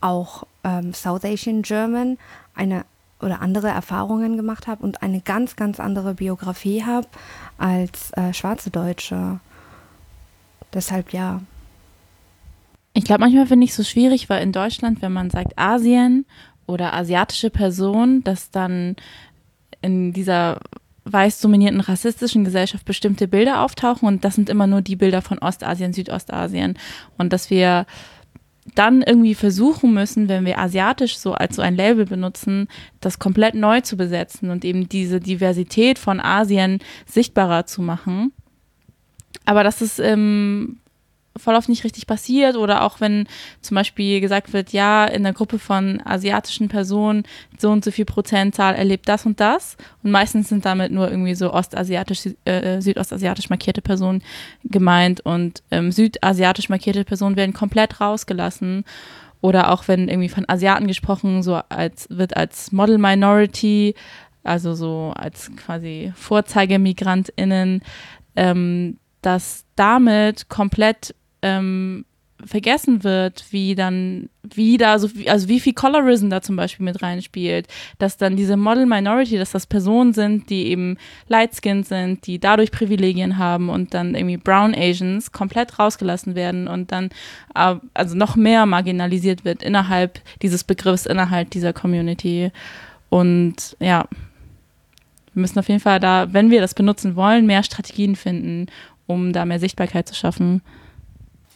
auch 0.00 0.46
ähm, 0.64 0.92
South 0.92 1.24
Asian 1.24 1.62
German 1.62 2.18
eine 2.54 2.84
oder 3.20 3.40
andere 3.40 3.68
Erfahrungen 3.68 4.36
gemacht 4.36 4.66
habe 4.66 4.82
und 4.82 5.02
eine 5.02 5.20
ganz, 5.20 5.56
ganz 5.56 5.80
andere 5.80 6.14
Biografie 6.14 6.84
habe 6.84 7.06
als 7.58 8.12
äh, 8.12 8.34
schwarze 8.34 8.70
Deutsche. 8.70 9.40
Deshalb 10.74 11.12
ja. 11.12 11.40
Ich 12.92 13.04
glaube, 13.04 13.20
manchmal 13.20 13.46
finde 13.46 13.64
ich 13.64 13.70
es 13.70 13.76
so 13.76 13.84
schwierig, 13.84 14.28
weil 14.28 14.42
in 14.42 14.52
Deutschland, 14.52 15.02
wenn 15.02 15.12
man 15.12 15.30
sagt 15.30 15.58
Asien 15.58 16.26
oder 16.66 16.94
asiatische 16.94 17.50
Person, 17.50 18.22
dass 18.24 18.50
dann 18.50 18.96
in 19.82 20.12
dieser 20.12 20.60
weiß 21.04 21.40
dominierten 21.40 21.80
rassistischen 21.80 22.44
Gesellschaft 22.44 22.86
bestimmte 22.86 23.28
Bilder 23.28 23.60
auftauchen 23.62 24.08
und 24.08 24.24
das 24.24 24.34
sind 24.34 24.48
immer 24.48 24.66
nur 24.66 24.80
die 24.80 24.96
Bilder 24.96 25.20
von 25.20 25.38
Ostasien, 25.38 25.92
Südostasien 25.92 26.78
und 27.18 27.32
dass 27.32 27.50
wir 27.50 27.86
dann 28.74 29.02
irgendwie 29.02 29.34
versuchen 29.34 29.92
müssen, 29.92 30.28
wenn 30.28 30.46
wir 30.46 30.58
asiatisch 30.58 31.18
so 31.18 31.34
als 31.34 31.56
so 31.56 31.62
ein 31.62 31.76
Label 31.76 32.06
benutzen, 32.06 32.68
das 33.00 33.18
komplett 33.18 33.54
neu 33.54 33.82
zu 33.82 33.98
besetzen 33.98 34.48
und 34.48 34.64
eben 34.64 34.88
diese 34.88 35.20
Diversität 35.20 35.98
von 35.98 36.18
Asien 36.18 36.78
sichtbarer 37.04 37.66
zu 37.66 37.82
machen. 37.82 38.32
Aber 39.44 39.64
das 39.64 39.82
ist 39.82 39.98
ähm, 39.98 40.78
voll 41.36 41.54
oft 41.54 41.68
nicht 41.68 41.84
richtig 41.84 42.06
passiert 42.06 42.56
oder 42.56 42.82
auch 42.82 43.00
wenn 43.00 43.26
zum 43.60 43.74
Beispiel 43.74 44.20
gesagt 44.20 44.52
wird, 44.52 44.72
ja, 44.72 45.04
in 45.04 45.24
der 45.24 45.32
Gruppe 45.32 45.58
von 45.58 46.00
asiatischen 46.04 46.68
Personen 46.68 47.24
so 47.58 47.70
und 47.70 47.84
so 47.84 47.90
viel 47.90 48.04
Prozentzahl 48.04 48.74
erlebt 48.74 49.08
das 49.08 49.26
und 49.26 49.40
das. 49.40 49.76
Und 50.02 50.10
meistens 50.10 50.48
sind 50.48 50.64
damit 50.64 50.92
nur 50.92 51.10
irgendwie 51.10 51.34
so 51.34 51.52
ostasiatisch, 51.52 52.28
äh, 52.44 52.80
südostasiatisch 52.80 53.50
markierte 53.50 53.82
Personen 53.82 54.22
gemeint 54.62 55.20
und 55.20 55.62
ähm, 55.70 55.90
südasiatisch 55.90 56.68
markierte 56.68 57.04
Personen 57.04 57.36
werden 57.36 57.52
komplett 57.52 58.00
rausgelassen. 58.00 58.84
Oder 59.40 59.70
auch 59.72 59.88
wenn 59.88 60.08
irgendwie 60.08 60.30
von 60.30 60.48
Asiaten 60.48 60.86
gesprochen 60.86 61.42
so 61.42 61.60
als 61.68 62.06
wird 62.08 62.34
als 62.34 62.72
Model 62.72 62.96
Minority 62.96 63.94
also 64.42 64.74
so 64.74 65.12
als 65.16 65.50
quasi 65.56 66.12
Vorzeigemigrantinnen 66.14 67.82
ähm, 68.36 68.98
dass 69.24 69.64
damit 69.76 70.48
komplett 70.48 71.14
ähm, 71.42 72.04
vergessen 72.44 73.04
wird, 73.04 73.44
wie 73.50 73.74
dann, 73.74 74.28
wie 74.42 74.76
da 74.76 74.98
so, 74.98 75.08
also 75.26 75.48
wie 75.48 75.60
viel 75.60 75.72
Colorism 75.72 76.28
da 76.28 76.42
zum 76.42 76.56
Beispiel 76.56 76.84
mit 76.84 77.02
reinspielt, 77.02 77.68
dass 77.98 78.16
dann 78.16 78.36
diese 78.36 78.56
Model 78.56 78.86
Minority, 78.86 79.38
dass 79.38 79.52
das 79.52 79.66
Personen 79.66 80.12
sind, 80.12 80.50
die 80.50 80.66
eben 80.66 80.98
light-skinned 81.28 81.86
sind, 81.86 82.26
die 82.26 82.38
dadurch 82.38 82.70
Privilegien 82.70 83.38
haben 83.38 83.68
und 83.68 83.94
dann 83.94 84.14
irgendwie 84.14 84.36
Brown 84.36 84.74
Asians 84.74 85.32
komplett 85.32 85.78
rausgelassen 85.78 86.34
werden 86.34 86.68
und 86.68 86.92
dann 86.92 87.10
äh, 87.54 87.76
also 87.94 88.16
noch 88.16 88.36
mehr 88.36 88.66
marginalisiert 88.66 89.44
wird 89.44 89.62
innerhalb 89.62 90.20
dieses 90.42 90.64
Begriffs, 90.64 91.06
innerhalb 91.06 91.50
dieser 91.50 91.72
Community. 91.72 92.50
Und 93.08 93.76
ja, 93.80 94.06
wir 95.32 95.40
müssen 95.40 95.58
auf 95.58 95.68
jeden 95.68 95.80
Fall 95.80 96.00
da, 96.00 96.32
wenn 96.32 96.50
wir 96.50 96.60
das 96.60 96.74
benutzen 96.74 97.16
wollen, 97.16 97.46
mehr 97.46 97.62
Strategien 97.62 98.16
finden, 98.16 98.66
um 99.06 99.32
da 99.32 99.44
mehr 99.44 99.60
Sichtbarkeit 99.60 100.08
zu 100.08 100.14
schaffen. 100.14 100.62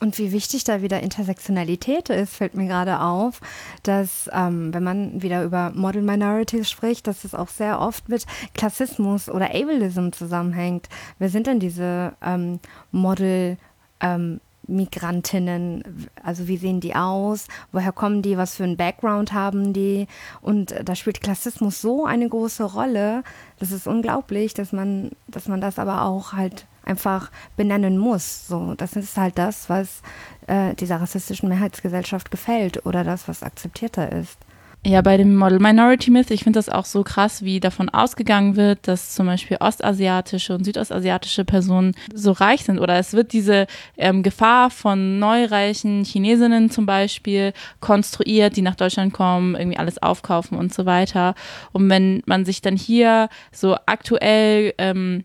Und 0.01 0.17
wie 0.19 0.31
wichtig 0.31 0.63
da 0.63 0.81
wieder 0.81 1.03
Intersektionalität 1.03 2.09
ist, 2.09 2.37
fällt 2.37 2.55
mir 2.55 2.69
gerade 2.69 3.01
auf, 3.01 3.41
dass 3.83 4.31
ähm, 4.33 4.73
wenn 4.73 4.85
man 4.85 5.23
wieder 5.23 5.43
über 5.43 5.73
Model 5.75 6.03
Minorities 6.03 6.71
spricht, 6.71 7.09
dass 7.09 7.25
es 7.25 7.35
auch 7.35 7.49
sehr 7.49 7.81
oft 7.81 8.09
mit 8.09 8.25
Klassismus 8.55 9.29
oder 9.29 9.47
Ableism 9.47 10.11
zusammenhängt. 10.13 10.89
Wer 11.19 11.31
sind 11.31 11.49
denn 11.49 11.59
diese 11.59 12.13
ähm, 12.23 12.61
Model 12.93 13.57
ähm, 14.01 14.41
Migrantinnen, 14.69 16.09
also 16.23 16.47
wie 16.47 16.59
sehen 16.59 16.81
die 16.81 16.95
aus, 16.95 17.49
woher 17.73 17.91
kommen 17.91 18.23
die, 18.23 18.37
was 18.37 18.55
für 18.55 18.65
einen 18.65 18.77
Background 18.77 19.33
haben 19.33 19.73
die? 19.73 20.07
Und 20.43 20.75
da 20.85 20.95
spielt 20.95 21.23
Klassismus 21.23 21.81
so 21.81 22.05
eine 22.05 22.29
große 22.29 22.63
Rolle, 22.63 23.25
das 23.59 23.73
ist 23.73 23.89
unglaublich, 23.89 24.55
dass 24.55 24.73
man, 24.73 25.11
dass 25.27 25.49
man 25.49 25.61
das 25.61 25.79
aber 25.79 26.03
auch 26.03 26.35
halt 26.35 26.67
einfach 26.89 27.31
benennen 27.57 27.99
muss. 27.99 28.47
So, 28.49 28.75
das 28.75 28.97
ist 28.97 29.17
halt 29.17 29.39
das, 29.39 29.69
was 29.69 30.03
äh, 30.47 30.75
dieser 30.75 31.01
rassistischen 31.01 31.49
Mehrheitsgesellschaft 31.49 32.31
gefällt 32.31 32.85
oder 32.87 33.05
das, 33.05 33.29
was 33.29 33.43
akzeptierter 33.43 34.11
ist. 34.13 34.39
Ja, 34.87 35.03
bei 35.03 35.17
dem 35.17 35.35
Model 35.35 35.59
Minority 35.59 36.11
Myth, 36.13 36.31
ich 36.31 36.45
finde 36.45 36.59
das 36.59 36.69
auch 36.69 36.85
so 36.85 37.03
krass, 37.03 37.43
wie 37.43 37.59
davon 37.59 37.89
ausgegangen 37.89 38.55
wird, 38.55 38.87
dass 38.87 39.13
zum 39.13 39.27
Beispiel 39.27 39.57
ostasiatische 39.59 40.55
und 40.55 40.65
südostasiatische 40.65 41.45
Personen 41.45 41.95
so 42.15 42.31
reich 42.31 42.63
sind. 42.63 42.79
Oder 42.79 42.97
es 42.97 43.13
wird 43.13 43.33
diese 43.33 43.67
ähm, 43.97 44.23
Gefahr 44.23 44.71
von 44.71 45.19
neureichen 45.19 46.05
Chinesinnen 46.05 46.71
zum 46.71 46.87
Beispiel 46.87 47.53
konstruiert, 47.81 48.57
die 48.57 48.63
nach 48.63 48.77
Deutschland 48.77 49.13
kommen, 49.13 49.57
irgendwie 49.57 49.79
alles 49.79 50.01
aufkaufen 50.01 50.57
und 50.57 50.73
so 50.73 50.87
weiter. 50.87 51.35
Und 51.73 51.91
wenn 51.91 52.23
man 52.27 52.45
sich 52.45 52.63
dann 52.63 52.77
hier 52.77 53.29
so 53.51 53.77
aktuell 53.85 54.75
ähm, 54.79 55.25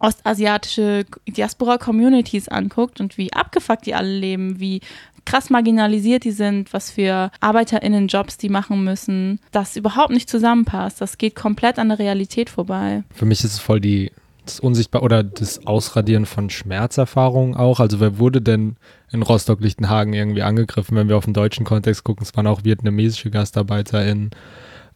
ostasiatische 0.00 1.04
Diaspora-Communities 1.28 2.48
anguckt 2.48 3.00
und 3.00 3.16
wie 3.18 3.32
abgefuckt 3.32 3.86
die 3.86 3.94
alle 3.94 4.12
leben, 4.12 4.58
wie 4.58 4.80
krass 5.24 5.50
marginalisiert 5.50 6.24
die 6.24 6.30
sind, 6.32 6.72
was 6.72 6.90
für 6.90 7.30
ArbeiterInnen-Jobs 7.40 8.38
die 8.38 8.48
machen 8.48 8.82
müssen, 8.82 9.38
das 9.52 9.76
überhaupt 9.76 10.10
nicht 10.10 10.28
zusammenpasst. 10.28 11.00
Das 11.00 11.18
geht 11.18 11.36
komplett 11.36 11.78
an 11.78 11.90
der 11.90 11.98
Realität 11.98 12.50
vorbei. 12.50 13.04
Für 13.14 13.26
mich 13.26 13.44
ist 13.44 13.54
es 13.54 13.58
voll 13.60 13.80
die 13.80 14.10
das 14.44 14.58
Unsichtbar 14.58 15.02
oder 15.02 15.22
das 15.22 15.66
Ausradieren 15.66 16.26
von 16.26 16.50
Schmerzerfahrungen 16.50 17.54
auch. 17.54 17.78
Also 17.78 18.00
wer 18.00 18.18
wurde 18.18 18.40
denn 18.40 18.76
in 19.12 19.22
Rostock-Lichtenhagen 19.22 20.12
irgendwie 20.12 20.42
angegriffen, 20.42 20.96
wenn 20.96 21.08
wir 21.08 21.16
auf 21.16 21.26
den 21.26 21.34
deutschen 21.34 21.64
Kontext 21.64 22.04
gucken? 22.04 22.24
Es 22.24 22.34
waren 22.36 22.46
auch 22.46 22.64
vietnamesische 22.64 23.30
GastarbeiterInnen 23.30 24.30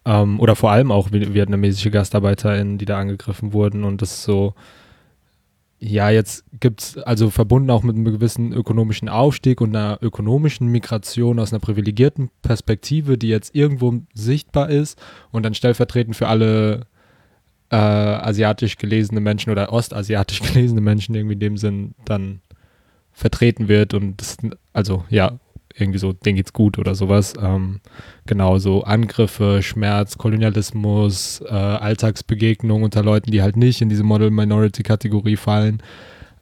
ähm, 0.07 0.41
oder 0.41 0.57
vor 0.57 0.73
allem 0.73 0.91
auch 0.91 1.13
vietnamesische 1.13 1.91
GastarbeiterInnen, 1.91 2.79
die 2.79 2.85
da 2.87 2.99
angegriffen 2.99 3.53
wurden 3.53 3.85
und 3.85 4.03
das 4.03 4.13
ist 4.13 4.23
so 4.25 4.55
ja, 5.79 6.11
jetzt 6.11 6.45
gibt 6.61 6.81
es 6.81 6.99
also 6.99 7.31
verbunden 7.31 7.71
auch 7.71 7.83
mit 7.83 7.97
einem 7.97 8.05
gewissen 8.05 8.53
ökonomischen 8.53 9.09
Aufstieg 9.09 9.61
und 9.61 9.75
einer 9.75 9.99
ökonomischen 10.01 10.69
Migration 10.69 11.39
aus 11.39 11.53
einer 11.53 11.61
privilegierten 11.61 12.31
Perspektive, 12.43 13.19
die 13.19 13.29
jetzt 13.29 13.55
irgendwo 13.55 14.01
sichtbar 14.15 14.71
ist 14.71 14.99
und 15.31 15.43
dann 15.43 15.55
stellvertretend 15.55 16.17
für 16.17 16.29
alle 16.29 16.87
äh, 17.71 17.77
asiatisch 17.77 18.77
gelesene 18.79 19.21
Menschen 19.21 19.51
oder 19.51 19.73
ostasiatisch 19.73 20.41
gelesene 20.53 20.81
Menschen 20.81 21.15
irgendwie 21.15 21.35
in 21.35 21.41
dem 21.41 21.57
Sinn 21.57 21.95
dann 22.05 22.41
vertreten 23.13 23.69
wird 23.69 23.95
und 23.95 24.21
das, 24.21 24.37
also 24.73 25.05
ja, 25.09 25.39
irgendwie 25.77 25.99
so, 25.99 26.13
denen 26.13 26.37
geht's 26.37 26.53
gut 26.53 26.79
oder 26.79 26.95
sowas. 26.95 27.35
Ähm, 27.41 27.81
genau, 28.27 28.59
so 28.59 28.85
Angriffe, 28.85 29.61
Schmerz, 29.63 30.17
Kolonialismus, 30.17 31.41
äh, 31.41 31.53
Alltagsbegegnungen 31.53 32.85
unter 32.85 33.03
Leuten, 33.03 33.31
die 33.31 33.43
halt 33.43 33.57
nicht 33.57 33.81
in 33.81 33.89
diese 33.89 34.05
Model-Minority-Kategorie 34.05 35.37
fallen, 35.37 35.83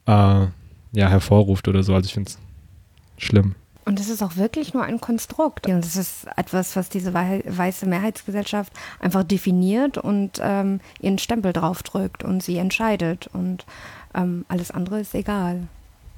äh, 0.07 0.11
ja, 0.13 1.09
hervorruft 1.09 1.67
oder 1.69 1.83
so. 1.83 1.95
Also 1.95 2.07
ich 2.07 2.15
finde 2.15 2.31
es 2.31 3.25
schlimm. 3.25 3.55
Und 3.85 3.99
es 3.99 4.09
ist 4.09 4.23
auch 4.23 4.37
wirklich 4.37 4.75
nur 4.75 4.85
ein 4.85 5.01
Konstrukt. 5.01 5.67
Und 5.67 5.85
es 5.85 5.97
ist 5.97 6.27
etwas, 6.37 6.77
was 6.77 6.89
diese 6.89 7.15
weiße 7.15 7.87
Mehrheitsgesellschaft 7.87 8.73
einfach 9.01 9.25
definiert 9.25 9.99
und 9.99 10.39
ähm, 10.41 10.81
ihren 11.01 11.19
Stempel 11.19 11.53
draufdrückt 11.53 12.23
und 12.23 12.43
sie 12.43 12.59
entscheidet. 12.59 13.29
Und 13.33 13.65
ähm, 14.15 14.45
alles 14.49 14.71
andere 14.71 15.01
ist 15.01 15.15
egal. 15.15 15.69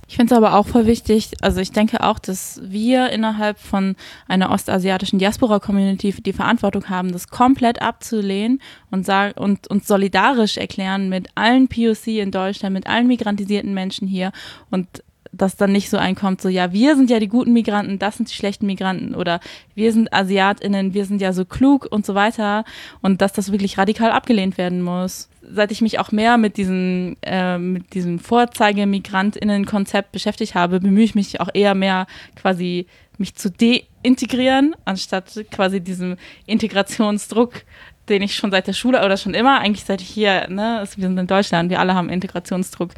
Ich 0.07 0.17
finde 0.17 0.35
es 0.35 0.37
aber 0.37 0.55
auch 0.55 0.67
voll 0.67 0.87
wichtig, 0.87 1.31
also 1.41 1.61
ich 1.61 1.73
denke 1.73 2.03
auch, 2.03 2.19
dass 2.19 2.61
wir 2.63 3.11
innerhalb 3.11 3.59
von 3.59 3.97
einer 4.29 4.51
ostasiatischen 4.51 5.19
Diaspora-Community 5.19 6.13
die 6.13 6.33
Verantwortung 6.33 6.89
haben, 6.89 7.13
das 7.13 7.29
komplett 7.29 7.81
abzulehnen 7.81 8.61
und, 8.91 9.09
und 9.37 9.67
uns 9.69 9.87
solidarisch 9.87 10.57
erklären 10.57 11.09
mit 11.09 11.29
allen 11.35 11.69
POC 11.69 12.07
in 12.19 12.31
Deutschland, 12.31 12.75
mit 12.75 12.87
allen 12.87 13.07
migrantisierten 13.07 13.73
Menschen 13.73 14.07
hier 14.07 14.33
und 14.71 15.03
dass 15.37 15.57
dann 15.57 15.73
nicht 15.73 15.91
so 15.91 15.97
einkommt, 15.97 16.41
so 16.41 16.49
ja, 16.49 16.73
wir 16.73 16.97
sind 16.97 17.11
ja 17.11 17.19
die 17.19 17.29
guten 17.29 17.53
Migranten, 17.53 17.99
das 17.99 18.17
sind 18.17 18.31
die 18.31 18.35
schlechten 18.35 18.67
Migranten 18.67 19.15
oder 19.15 19.41
wir 19.75 19.93
sind 19.93 20.13
AsiatInnen, 20.13 20.95
wir 20.95 21.05
sind 21.05 21.21
ja 21.21 21.33
so 21.33 21.45
klug 21.45 21.87
und 21.91 22.07
so 22.07 22.15
weiter 22.15 22.65
und 23.03 23.21
dass 23.21 23.33
das 23.33 23.53
wirklich 23.53 23.79
radikal 23.79 24.11
abgelehnt 24.11 24.59
werden 24.59 24.83
muss. 24.83 25.29
Seit 25.43 25.73
ich 25.73 25.83
mich 25.83 25.99
auch 25.99 26.11
mehr 26.11 26.39
mit 26.39 26.57
diesem, 26.57 27.17
äh, 27.23 27.59
mit 27.59 27.95
diesem 27.95 28.19
Vorzeige-MigrantInnen-Konzept 28.19 30.13
beschäftigt 30.13 30.55
habe, 30.55 30.81
bemühe 30.81 31.05
ich 31.05 31.15
mich 31.15 31.41
auch 31.41 31.51
eher 31.53 31.75
mehr 31.75 32.07
quasi 32.37 32.87
mich 33.19 33.35
zu 33.35 33.51
deintegrieren, 33.51 34.75
anstatt 34.85 35.45
quasi 35.51 35.81
diesem 35.81 36.17
Integrationsdruck 36.47 37.65
den 38.09 38.23
ich 38.23 38.35
schon 38.35 38.51
seit 38.51 38.67
der 38.67 38.73
Schule 38.73 39.05
oder 39.05 39.17
schon 39.17 39.35
immer, 39.35 39.61
eigentlich 39.61 39.85
seit 39.85 40.03
ich 40.03 40.09
hier, 40.09 40.49
ne, 40.49 40.87
wir 40.97 41.09
sind 41.09 41.19
in 41.19 41.27
Deutschland, 41.27 41.71
wir 41.71 41.81
alle 41.81 41.95
haben 41.95 42.11
Integrationsdruck, 42.11 42.91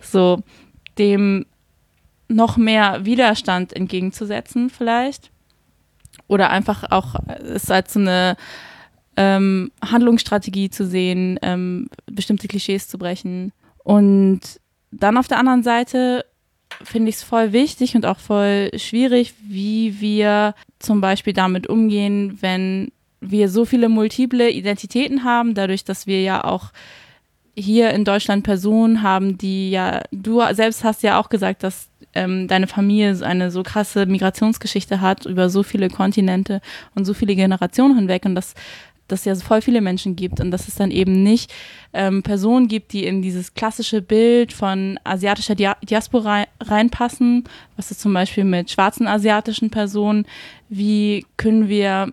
so 0.00 0.42
dem 0.98 1.46
noch 2.32 2.56
mehr 2.56 3.04
Widerstand 3.04 3.72
entgegenzusetzen 3.74 4.70
vielleicht. 4.70 5.30
Oder 6.28 6.50
einfach 6.50 6.90
auch 6.90 7.14
es 7.26 7.70
als 7.70 7.92
so 7.92 8.00
eine 8.00 8.36
ähm, 9.16 9.70
Handlungsstrategie 9.84 10.70
zu 10.70 10.86
sehen, 10.86 11.38
ähm, 11.42 11.88
bestimmte 12.06 12.48
Klischees 12.48 12.88
zu 12.88 12.98
brechen. 12.98 13.52
Und 13.84 14.40
dann 14.90 15.16
auf 15.16 15.28
der 15.28 15.38
anderen 15.38 15.62
Seite 15.62 16.24
finde 16.82 17.10
ich 17.10 17.16
es 17.16 17.22
voll 17.22 17.52
wichtig 17.52 17.94
und 17.94 18.06
auch 18.06 18.18
voll 18.18 18.70
schwierig, 18.76 19.34
wie 19.42 20.00
wir 20.00 20.54
zum 20.78 21.00
Beispiel 21.00 21.32
damit 21.32 21.66
umgehen, 21.66 22.38
wenn 22.40 22.92
wir 23.20 23.48
so 23.48 23.64
viele 23.64 23.88
multiple 23.88 24.50
Identitäten 24.50 25.24
haben, 25.24 25.54
dadurch, 25.54 25.84
dass 25.84 26.06
wir 26.06 26.22
ja 26.22 26.44
auch 26.44 26.72
hier 27.54 27.90
in 27.90 28.04
Deutschland 28.04 28.44
Personen 28.44 29.02
haben, 29.02 29.38
die 29.38 29.70
ja, 29.70 30.02
du 30.10 30.42
selbst 30.52 30.84
hast 30.84 31.02
ja 31.02 31.20
auch 31.20 31.28
gesagt, 31.28 31.62
dass 31.62 31.88
ähm, 32.14 32.48
deine 32.48 32.66
Familie 32.66 33.24
eine 33.24 33.50
so 33.50 33.62
krasse 33.62 34.06
Migrationsgeschichte 34.06 35.00
hat 35.00 35.26
über 35.26 35.48
so 35.48 35.62
viele 35.62 35.88
Kontinente 35.88 36.60
und 36.94 37.04
so 37.04 37.14
viele 37.14 37.34
Generationen 37.34 37.96
hinweg 37.96 38.24
und 38.24 38.34
dass 38.34 38.54
dass 39.08 39.24
ja 39.26 39.34
voll 39.34 39.60
viele 39.60 39.82
Menschen 39.82 40.16
gibt 40.16 40.40
und 40.40 40.50
dass 40.50 40.68
es 40.68 40.76
dann 40.76 40.90
eben 40.90 41.22
nicht 41.22 41.52
ähm, 41.92 42.22
Personen 42.22 42.66
gibt, 42.66 42.92
die 42.92 43.04
in 43.04 43.20
dieses 43.20 43.52
klassische 43.52 44.00
Bild 44.00 44.52
von 44.52 44.98
asiatischer 45.04 45.54
Dia 45.54 45.76
Diaspora 45.82 46.46
reinpassen, 46.60 47.44
was 47.76 47.90
ist 47.90 48.00
zum 48.00 48.14
Beispiel 48.14 48.44
mit 48.44 48.70
schwarzen 48.70 49.06
asiatischen 49.06 49.70
Personen, 49.70 50.26
wie 50.68 51.26
können 51.36 51.68
wir 51.68 52.12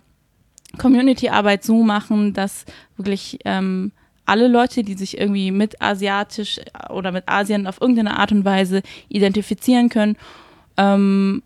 Community-Arbeit 0.78 1.64
so 1.64 1.84
machen, 1.84 2.34
dass 2.34 2.66
wirklich 2.98 3.40
ähm, 3.46 3.92
alle 4.30 4.48
Leute, 4.48 4.84
die 4.84 4.94
sich 4.94 5.18
irgendwie 5.18 5.50
mit 5.50 5.82
asiatisch 5.82 6.60
oder 6.90 7.12
mit 7.12 7.28
Asien 7.28 7.66
auf 7.66 7.82
irgendeine 7.82 8.18
Art 8.18 8.32
und 8.32 8.46
Weise 8.46 8.84
identifizieren 9.10 9.90
können, 9.90 10.18
ähm, 10.78 11.42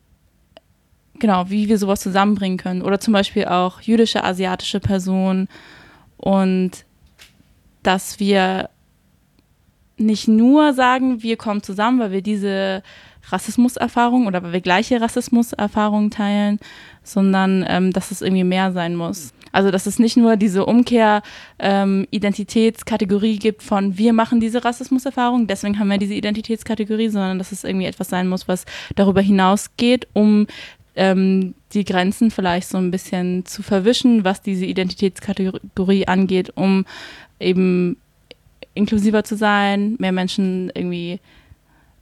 genau, 1.17 1.49
wie 1.49 1.69
wir 1.69 1.77
sowas 1.77 2.01
zusammenbringen 2.01 2.57
können. 2.57 2.81
Oder 2.81 2.99
zum 2.99 3.13
Beispiel 3.13 3.45
auch 3.45 3.79
jüdische, 3.79 4.23
asiatische 4.23 4.81
Personen 4.81 5.47
und 6.17 6.85
dass 7.83 8.19
wir 8.19 8.69
nicht 9.97 10.27
nur 10.27 10.73
sagen, 10.73 11.23
wir 11.23 11.37
kommen 11.37 11.63
zusammen, 11.63 11.99
weil 11.99 12.11
wir 12.11 12.21
diese 12.21 12.83
Rassismuserfahrung 13.29 14.27
oder 14.27 14.43
weil 14.43 14.51
wir 14.51 14.61
gleiche 14.61 14.99
Rassismuserfahrungen 14.99 16.11
teilen, 16.11 16.59
sondern 17.03 17.63
ähm, 17.65 17.93
dass 17.93 18.11
es 18.11 18.21
irgendwie 18.21 18.43
mehr 18.43 18.73
sein 18.73 18.95
muss. 18.97 19.33
Also 19.53 19.71
dass 19.71 19.85
es 19.85 19.99
nicht 19.99 20.17
nur 20.17 20.35
diese 20.35 20.65
Umkehr-Identitätskategorie 20.65 23.35
ähm, 23.35 23.39
gibt 23.39 23.63
von 23.63 23.97
wir 23.97 24.11
machen 24.11 24.41
diese 24.41 24.65
Rassismuserfahrung, 24.65 25.47
deswegen 25.47 25.79
haben 25.79 25.89
wir 25.89 25.99
diese 25.99 26.15
Identitätskategorie, 26.15 27.07
sondern 27.07 27.37
dass 27.37 27.53
es 27.53 27.63
irgendwie 27.63 27.85
etwas 27.85 28.09
sein 28.09 28.27
muss, 28.27 28.49
was 28.49 28.65
darüber 28.95 29.21
hinausgeht, 29.21 30.09
um 30.13 30.47
ähm, 30.95 31.55
die 31.73 31.85
Grenzen 31.85 32.31
vielleicht 32.31 32.67
so 32.67 32.77
ein 32.77 32.91
bisschen 32.91 33.45
zu 33.45 33.63
verwischen, 33.63 34.25
was 34.25 34.41
diese 34.41 34.65
Identitätskategorie 34.65 36.07
angeht, 36.07 36.51
um 36.55 36.85
eben 37.39 37.97
inklusiver 38.73 39.23
zu 39.23 39.35
sein, 39.35 39.95
mehr 39.99 40.11
Menschen 40.11 40.71
irgendwie 40.73 41.19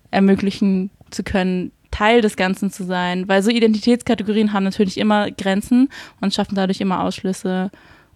ermöglichen 0.10 0.90
zu 1.10 1.24
können, 1.24 1.74
Teil 1.92 2.22
des 2.22 2.36
Ganzen 2.36 2.72
zu 2.72 2.84
sein. 2.84 3.28
Weil 3.28 3.44
so 3.44 3.52
Identitätskategorien 3.52 4.54
haben 4.54 4.64
natürlich 4.64 4.98
immer 4.98 5.30
Grenzen 5.30 5.90
und 6.20 6.34
schaffen 6.34 6.56
dadurch 6.56 6.82
immer 6.82 7.04
Ausschlüsse. 7.04 7.70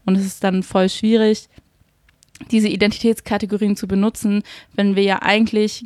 Und 0.06 0.16
es 0.16 0.26
ist 0.26 0.44
dann 0.44 0.64
voll 0.64 0.90
schwierig, 0.90 1.50
diese 2.52 2.68
Identitätskategorien 2.68 3.76
zu 3.76 3.88
benutzen, 3.88 4.44
wenn 4.74 4.96
wir 4.96 5.04
ja 5.04 5.22
eigentlich 5.22 5.86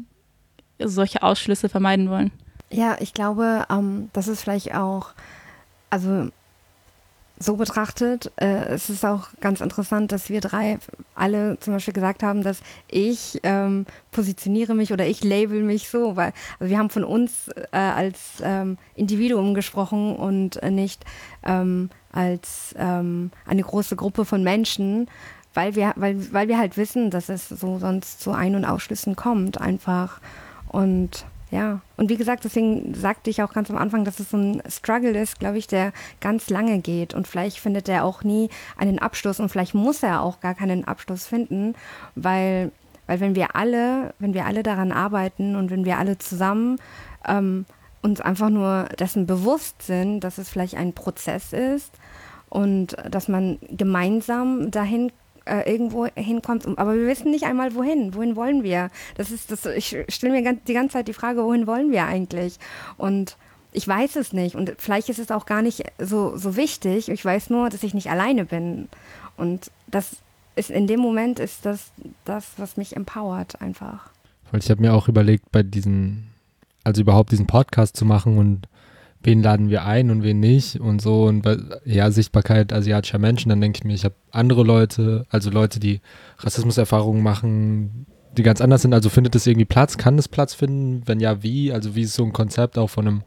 solche 0.80 1.24
Ausschlüsse 1.24 1.70
vermeiden 1.70 2.10
wollen. 2.10 2.32
Ja, 2.72 2.98
ich 3.00 3.14
glaube, 3.14 3.66
ähm, 3.70 4.10
das 4.14 4.28
ist 4.28 4.42
vielleicht 4.42 4.74
auch, 4.76 5.10
also 5.90 6.30
so 7.40 7.56
betrachtet, 7.56 8.32
äh, 8.36 8.66
es 8.66 8.90
ist 8.90 9.06
auch 9.06 9.30
ganz 9.40 9.62
interessant, 9.62 10.12
dass 10.12 10.30
wir 10.30 10.42
drei 10.42 10.78
alle 11.16 11.58
zum 11.60 11.74
Beispiel 11.74 11.94
gesagt 11.94 12.22
haben, 12.22 12.44
dass 12.44 12.62
ich 12.90 13.40
ähm, 13.44 13.86
positioniere 14.12 14.76
mich 14.76 14.92
oder 14.92 15.08
ich 15.08 15.24
label 15.24 15.64
mich 15.64 15.90
so, 15.90 16.18
weil 16.18 16.34
also 16.60 16.70
wir 16.70 16.78
haben 16.78 16.90
von 16.90 17.06
uns 17.06 17.48
äh, 17.72 17.78
als 17.78 18.42
ähm, 18.44 18.78
Individuum 18.96 19.54
gesprochen 19.54 20.16
und 20.16 20.62
nicht 20.70 21.06
ähm, 21.46 21.90
als 22.12 22.76
ähm, 22.78 23.32
eine 23.46 23.64
große 23.64 23.96
Gruppe 23.96 24.26
von 24.26 24.44
Menschen, 24.44 25.08
weil 25.54 25.76
wir, 25.76 25.94
weil, 25.96 26.34
weil 26.34 26.48
wir 26.48 26.58
halt 26.58 26.78
wissen, 26.78 27.10
dass 27.10 27.30
es 27.30 27.48
so 27.50 27.80
sonst 27.80 28.22
zu 28.22 28.32
Ein- 28.32 28.56
und 28.56 28.66
Ausschlüssen 28.66 29.16
kommt 29.16 29.60
einfach. 29.60 30.20
Und 30.68 31.26
ja, 31.52 31.82
und 31.98 32.10
wie 32.10 32.18
gesagt, 32.18 32.44
deswegen 32.44 32.94
sagte 32.94 33.30
ich 33.32 33.42
auch 33.42 33.54
ganz 33.54 33.72
am 33.72 33.78
Anfang, 33.78 34.06
dass 34.06 34.20
es 34.20 34.30
so 34.30 34.38
ein 34.38 34.62
Struggle 34.70 35.20
ist, 35.20 35.40
glaube 35.40 35.58
ich, 35.58 35.66
der 35.66 35.94
ganz 36.22 36.50
lange 36.50 36.80
geht. 36.80 37.16
Und 37.16 37.28
vielleicht 37.28 37.58
findet 37.58 37.90
er 37.90 38.06
auch 38.06 38.24
nie 38.24 38.50
einen 38.78 39.00
Abschluss 39.00 39.40
und 39.40 39.50
vielleicht 39.50 39.74
muss 39.74 40.04
er 40.04 40.22
auch 40.22 40.42
gar 40.42 40.54
keinen 40.54 40.86
Abschluss 40.86 41.26
finden, 41.26 41.74
weil, 42.14 42.72
weil 43.08 43.20
wenn 43.20 43.36
wir 43.36 43.56
alle, 43.56 44.14
wenn 44.20 44.36
wir 44.36 44.46
alle 44.46 44.62
daran 44.62 44.92
arbeiten 44.92 45.56
und 45.56 45.72
wenn 45.72 45.86
wir 45.86 45.98
alle 45.98 46.20
zusammen 46.20 46.78
ähm, 47.28 47.66
uns 48.02 48.22
einfach 48.22 48.50
nur 48.50 48.86
dessen 49.00 49.26
bewusst 49.26 49.82
sind, 49.82 50.20
dass 50.22 50.38
es 50.38 50.50
vielleicht 50.50 50.76
ein 50.76 50.94
Prozess 50.94 51.52
ist 51.52 51.92
und 52.50 52.96
dass 53.10 53.28
man 53.28 53.58
gemeinsam 53.70 54.70
dahin 54.70 55.12
äh, 55.50 55.72
irgendwo 55.72 56.06
hinkommt. 56.16 56.68
Aber 56.78 56.96
wir 56.96 57.08
wissen 57.08 57.32
nicht 57.32 57.46
einmal 57.46 57.76
wohin. 57.76 58.14
Wohin 58.14 58.36
wollen 58.36 58.64
wir? 58.64 58.90
Das 59.16 59.32
ist 59.32 59.52
das. 59.52 59.66
Ich 59.66 59.98
stelle 60.10 60.42
mir 60.42 60.54
die 60.54 60.74
ganze 60.74 60.94
Zeit 60.94 61.08
die 61.08 61.14
Frage, 61.14 61.44
wohin 61.44 61.68
wollen 61.68 61.92
wir 61.92 62.06
eigentlich? 62.06 62.58
Und 62.98 63.38
ich 63.72 63.88
weiß 63.88 64.16
es 64.16 64.34
nicht. 64.34 64.56
Und 64.56 64.74
vielleicht 64.78 65.10
ist 65.10 65.20
es 65.20 65.32
auch 65.32 65.46
gar 65.46 65.62
nicht 65.62 65.84
so, 66.00 66.38
so 66.38 66.56
wichtig. 66.56 67.10
Ich 67.10 67.24
weiß 67.24 67.50
nur, 67.50 67.70
dass 67.70 67.84
ich 67.84 67.94
nicht 67.94 68.10
alleine 68.10 68.46
bin. 68.46 68.88
Und 69.38 69.72
das 69.88 70.18
ist 70.56 70.70
in 70.70 70.88
dem 70.88 71.00
Moment 71.00 71.40
ist 71.40 71.66
das 71.66 71.92
das, 72.26 72.52
was 72.58 72.78
mich 72.78 72.96
empowert 72.96 73.62
einfach. 73.62 74.10
Ich 74.54 74.70
habe 74.70 74.82
mir 74.82 74.94
auch 74.94 75.08
überlegt, 75.08 75.52
bei 75.52 75.64
diesen, 75.64 76.32
also 76.84 77.02
überhaupt 77.02 77.32
diesen 77.32 77.48
Podcast 77.48 77.96
zu 77.96 78.06
machen 78.06 78.38
und 78.38 78.68
wen 79.22 79.44
laden 79.44 79.70
wir 79.70 79.86
ein 79.86 80.12
und 80.12 80.24
wen 80.24 80.40
nicht 80.40 80.80
und 80.80 81.02
so. 81.02 81.26
Und 81.26 81.46
ja, 81.86 82.12
Sichtbarkeit 82.12 82.72
asiatischer 82.72 83.20
Menschen, 83.20 83.50
dann 83.50 83.62
denke 83.62 83.80
ich 83.80 83.84
mir, 83.84 83.94
ich 83.94 84.06
habe 84.06 84.16
andere 84.32 84.64
Leute, 84.64 85.26
also 85.30 85.50
Leute, 85.50 85.80
die 85.80 86.02
Rassismuserfahrungen 86.38 87.22
machen, 87.22 88.06
die 88.38 88.44
ganz 88.44 88.62
anders 88.62 88.82
sind. 88.82 88.94
Also 88.94 89.10
findet 89.10 89.36
es 89.36 89.48
irgendwie 89.48 89.66
Platz? 89.66 89.98
Kann 89.98 90.18
es 90.18 90.28
Platz 90.28 90.54
finden? 90.54 91.04
Wenn 91.06 91.20
ja, 91.20 91.44
wie? 91.44 91.74
Also 91.74 91.96
wie 91.96 92.04
ist 92.04 92.14
so 92.14 92.24
ein 92.24 92.34
Konzept 92.34 92.78
auch 92.78 92.90
von 92.90 93.08
einem 93.08 93.24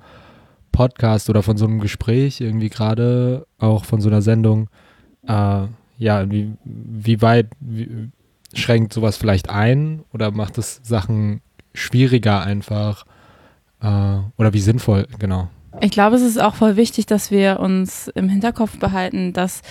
Podcast 0.71 1.29
oder 1.29 1.43
von 1.43 1.57
so 1.57 1.67
einem 1.67 1.81
Gespräch 1.81 2.41
irgendwie 2.41 2.71
gerade, 2.71 3.47
auch 3.59 3.85
von 3.85 4.01
so 4.01 4.09
einer 4.09 4.23
Sendung? 4.23 4.69
Äh, 5.27 5.67
ja, 5.99 6.31
wie, 6.31 6.55
wie 6.65 7.21
weit 7.21 7.49
wie, 7.61 8.11
schränkt 8.55 8.93
sowas 8.93 9.17
vielleicht 9.17 9.51
ein 9.51 10.03
oder 10.13 10.31
macht 10.31 10.59
es 10.59 10.81
Sachen 10.83 11.43
schwieriger 11.75 12.43
einfach? 12.43 13.05
Äh, 13.81 14.19
oder 14.37 14.53
wie 14.53 14.61
sinnvoll, 14.61 15.07
genau. 15.19 15.49
Ich 15.81 15.91
glaube, 15.91 16.17
es 16.17 16.23
ist 16.23 16.41
auch 16.41 16.55
voll 16.55 16.77
wichtig, 16.77 17.07
dass 17.07 17.31
wir 17.31 17.61
uns 17.61 18.09
im 18.09 18.29
Hinterkopf 18.29 18.79
behalten, 18.79 19.33
dass 19.33 19.63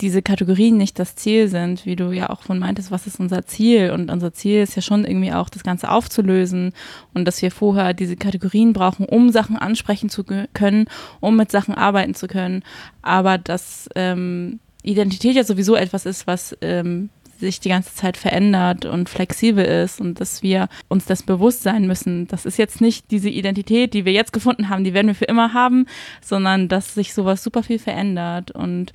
diese 0.00 0.20
Kategorien 0.20 0.76
nicht 0.76 0.98
das 0.98 1.14
Ziel 1.14 1.48
sind, 1.48 1.86
wie 1.86 1.94
du 1.94 2.10
ja 2.10 2.30
auch 2.30 2.42
von 2.42 2.58
meintest, 2.58 2.90
was 2.90 3.06
ist 3.06 3.20
unser 3.20 3.46
Ziel? 3.46 3.92
Und 3.92 4.10
unser 4.10 4.32
Ziel 4.32 4.62
ist 4.62 4.74
ja 4.74 4.82
schon 4.82 5.04
irgendwie 5.04 5.32
auch, 5.32 5.48
das 5.48 5.62
Ganze 5.62 5.90
aufzulösen 5.90 6.72
und 7.14 7.24
dass 7.24 7.40
wir 7.40 7.50
vorher 7.50 7.94
diese 7.94 8.16
Kategorien 8.16 8.72
brauchen, 8.72 9.06
um 9.06 9.30
Sachen 9.30 9.56
ansprechen 9.56 10.08
zu 10.08 10.24
können, 10.24 10.86
um 11.20 11.36
mit 11.36 11.52
Sachen 11.52 11.74
arbeiten 11.74 12.14
zu 12.14 12.26
können. 12.26 12.64
Aber 13.02 13.38
dass 13.38 13.88
ähm, 13.94 14.58
Identität 14.82 15.36
ja 15.36 15.44
sowieso 15.44 15.76
etwas 15.76 16.04
ist, 16.04 16.26
was 16.26 16.56
ähm, 16.62 17.10
sich 17.38 17.60
die 17.60 17.68
ganze 17.68 17.94
Zeit 17.94 18.16
verändert 18.16 18.84
und 18.84 19.08
flexibel 19.08 19.64
ist 19.64 20.00
und 20.00 20.20
dass 20.20 20.42
wir 20.42 20.68
uns 20.88 21.04
das 21.04 21.22
bewusst 21.22 21.62
sein 21.62 21.86
müssen. 21.86 22.26
Das 22.28 22.46
ist 22.46 22.58
jetzt 22.58 22.80
nicht 22.80 23.10
diese 23.10 23.28
Identität, 23.28 23.94
die 23.94 24.04
wir 24.04 24.12
jetzt 24.12 24.32
gefunden 24.32 24.68
haben, 24.68 24.84
die 24.84 24.94
werden 24.94 25.08
wir 25.08 25.14
für 25.14 25.24
immer 25.26 25.52
haben, 25.52 25.86
sondern 26.20 26.68
dass 26.68 26.94
sich 26.94 27.14
sowas 27.14 27.42
super 27.42 27.62
viel 27.62 27.78
verändert 27.78 28.50
und 28.50 28.92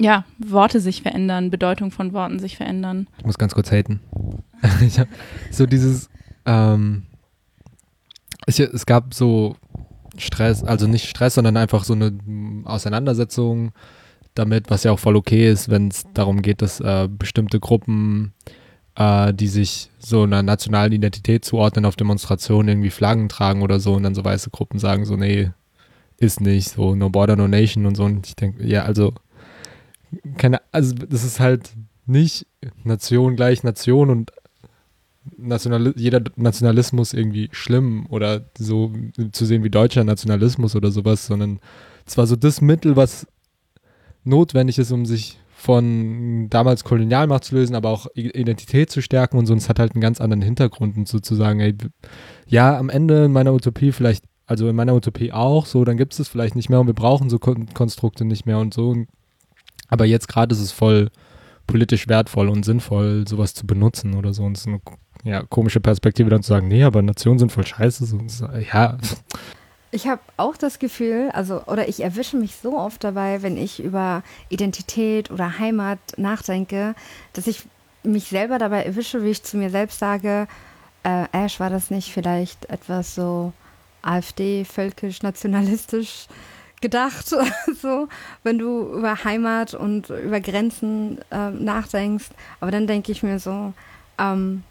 ja, 0.00 0.24
Worte 0.38 0.80
sich 0.80 1.02
verändern, 1.02 1.50
Bedeutung 1.50 1.90
von 1.90 2.12
Worten 2.12 2.38
sich 2.38 2.56
verändern. 2.56 3.06
Ich 3.18 3.24
muss 3.24 3.38
ganz 3.38 3.54
kurz 3.54 3.70
haten. 3.70 4.00
ich 4.80 4.98
hab 4.98 5.08
so 5.50 5.66
dieses, 5.66 6.10
ähm, 6.44 7.04
es, 8.46 8.58
es 8.58 8.86
gab 8.86 9.14
so 9.14 9.56
Stress, 10.18 10.62
also 10.64 10.86
nicht 10.86 11.08
Stress, 11.08 11.34
sondern 11.34 11.56
einfach 11.56 11.84
so 11.84 11.94
eine 11.94 12.12
Auseinandersetzung 12.64 13.72
damit, 14.34 14.70
was 14.70 14.84
ja 14.84 14.92
auch 14.92 14.98
voll 14.98 15.16
okay 15.16 15.50
ist, 15.50 15.68
wenn 15.68 15.88
es 15.88 16.04
darum 16.14 16.42
geht, 16.42 16.62
dass 16.62 16.80
äh, 16.80 17.08
bestimmte 17.10 17.60
Gruppen, 17.60 18.32
äh, 18.96 19.34
die 19.34 19.48
sich 19.48 19.90
so 19.98 20.22
einer 20.22 20.42
nationalen 20.42 20.92
Identität 20.92 21.44
zuordnen, 21.44 21.84
auf 21.84 21.96
Demonstrationen 21.96 22.68
irgendwie 22.68 22.90
Flaggen 22.90 23.28
tragen 23.28 23.62
oder 23.62 23.80
so 23.80 23.94
und 23.94 24.02
dann 24.02 24.14
so 24.14 24.24
weiße 24.24 24.50
Gruppen 24.50 24.78
sagen 24.78 25.04
so, 25.04 25.16
nee, 25.16 25.50
ist 26.18 26.40
nicht, 26.40 26.70
so 26.70 26.94
no 26.94 27.10
border, 27.10 27.36
no 27.36 27.48
nation 27.48 27.84
und 27.84 27.96
so. 27.96 28.04
Und 28.04 28.26
ich 28.26 28.36
denke, 28.36 28.64
ja, 28.66 28.84
also, 28.84 29.12
keine, 30.36 30.60
also 30.70 30.94
das 30.94 31.24
ist 31.24 31.40
halt 31.40 31.72
nicht 32.06 32.46
Nation 32.84 33.36
gleich 33.36 33.62
Nation 33.64 34.10
und 34.10 34.32
National, 35.36 35.94
jeder 35.96 36.20
Nationalismus 36.36 37.12
irgendwie 37.12 37.48
schlimm 37.52 38.06
oder 38.08 38.44
so 38.58 38.92
zu 39.30 39.44
sehen 39.46 39.62
wie 39.62 39.70
deutscher 39.70 40.04
Nationalismus 40.04 40.74
oder 40.74 40.90
sowas, 40.90 41.26
sondern 41.26 41.60
es 42.06 42.18
war 42.18 42.26
so 42.26 42.34
das 42.34 42.60
Mittel, 42.60 42.96
was 42.96 43.26
notwendig 44.24 44.78
ist, 44.78 44.92
um 44.92 45.06
sich 45.06 45.38
von 45.54 46.48
damals 46.50 46.82
Kolonialmacht 46.82 47.44
zu 47.44 47.54
lösen, 47.54 47.76
aber 47.76 47.90
auch 47.90 48.06
Identität 48.14 48.90
zu 48.90 49.00
stärken 49.00 49.38
und 49.38 49.46
so. 49.46 49.52
Und 49.52 49.58
es 49.58 49.68
hat 49.68 49.78
halt 49.78 49.94
einen 49.94 50.00
ganz 50.00 50.20
anderen 50.20 50.42
Hintergrund 50.42 50.96
und 50.96 51.06
sozusagen, 51.06 51.60
ey, 51.60 51.76
ja, 52.48 52.76
am 52.76 52.88
Ende 52.88 53.26
in 53.26 53.32
meiner 53.32 53.54
Utopie 53.54 53.92
vielleicht, 53.92 54.24
also 54.46 54.68
in 54.68 54.74
meiner 54.74 54.94
Utopie 54.94 55.32
auch, 55.32 55.66
so, 55.66 55.84
dann 55.84 55.96
gibt 55.96 56.14
es 56.14 56.18
es 56.18 56.28
vielleicht 56.28 56.56
nicht 56.56 56.68
mehr 56.68 56.80
und 56.80 56.88
wir 56.88 56.94
brauchen 56.94 57.30
so 57.30 57.38
Kon 57.38 57.72
Konstrukte 57.74 58.24
nicht 58.24 58.44
mehr 58.44 58.58
und 58.58 58.74
so. 58.74 58.96
Aber 59.86 60.04
jetzt 60.04 60.26
gerade 60.26 60.52
ist 60.52 60.60
es 60.60 60.72
voll 60.72 61.10
politisch 61.68 62.08
wertvoll 62.08 62.48
und 62.48 62.64
sinnvoll, 62.64 63.26
sowas 63.28 63.54
zu 63.54 63.66
benutzen 63.66 64.14
oder 64.14 64.34
so. 64.34 64.42
Und 64.42 64.56
es 64.56 64.62
ist 64.62 64.68
eine 64.68 64.80
ja, 65.22 65.42
komische 65.44 65.80
Perspektive 65.80 66.28
dann 66.28 66.42
zu 66.42 66.48
sagen, 66.48 66.66
nee, 66.66 66.82
aber 66.82 67.02
Nationen 67.02 67.38
sind 67.38 67.52
voll 67.52 67.66
scheiße. 67.66 68.04
So, 68.06 68.18
ja. 68.72 68.98
Ich 69.94 70.08
habe 70.08 70.22
auch 70.38 70.56
das 70.56 70.78
Gefühl, 70.78 71.30
also, 71.34 71.64
oder 71.66 71.86
ich 71.86 72.02
erwische 72.02 72.38
mich 72.38 72.56
so 72.56 72.78
oft 72.78 73.04
dabei, 73.04 73.42
wenn 73.42 73.58
ich 73.58 73.82
über 73.82 74.22
Identität 74.48 75.30
oder 75.30 75.58
Heimat 75.58 75.98
nachdenke, 76.16 76.94
dass 77.34 77.46
ich 77.46 77.66
mich 78.02 78.28
selber 78.28 78.58
dabei 78.58 78.84
erwische, 78.84 79.22
wie 79.22 79.30
ich 79.30 79.42
zu 79.42 79.58
mir 79.58 79.68
selbst 79.68 79.98
sage, 79.98 80.48
äh, 81.02 81.26
Ash, 81.32 81.60
war 81.60 81.68
das 81.68 81.90
nicht 81.90 82.10
vielleicht 82.10 82.70
etwas 82.70 83.14
so 83.14 83.52
AfD, 84.00 84.64
völkisch, 84.64 85.22
nationalistisch 85.22 86.26
gedacht, 86.80 87.26
so, 87.82 88.08
wenn 88.42 88.58
du 88.58 88.94
über 88.94 89.24
Heimat 89.24 89.74
und 89.74 90.08
über 90.08 90.40
Grenzen 90.40 91.18
äh, 91.30 91.50
nachdenkst. 91.50 92.30
Aber 92.60 92.70
dann 92.70 92.86
denke 92.86 93.12
ich 93.12 93.22
mir 93.22 93.38
so, 93.38 93.74
ähm, 94.18 94.64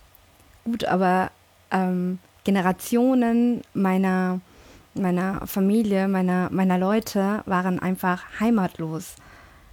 gut, 0.66 0.86
aber 0.86 1.30
ähm, 1.70 2.18
Generationen 2.44 3.62
meiner 3.76 4.42
meiner 4.94 5.46
Familie, 5.48 6.08
meiner, 6.08 6.50
meiner 6.52 6.78
Leute 6.78 7.44
waren 7.46 7.80
einfach 7.80 8.24
heimatlos. 8.40 9.16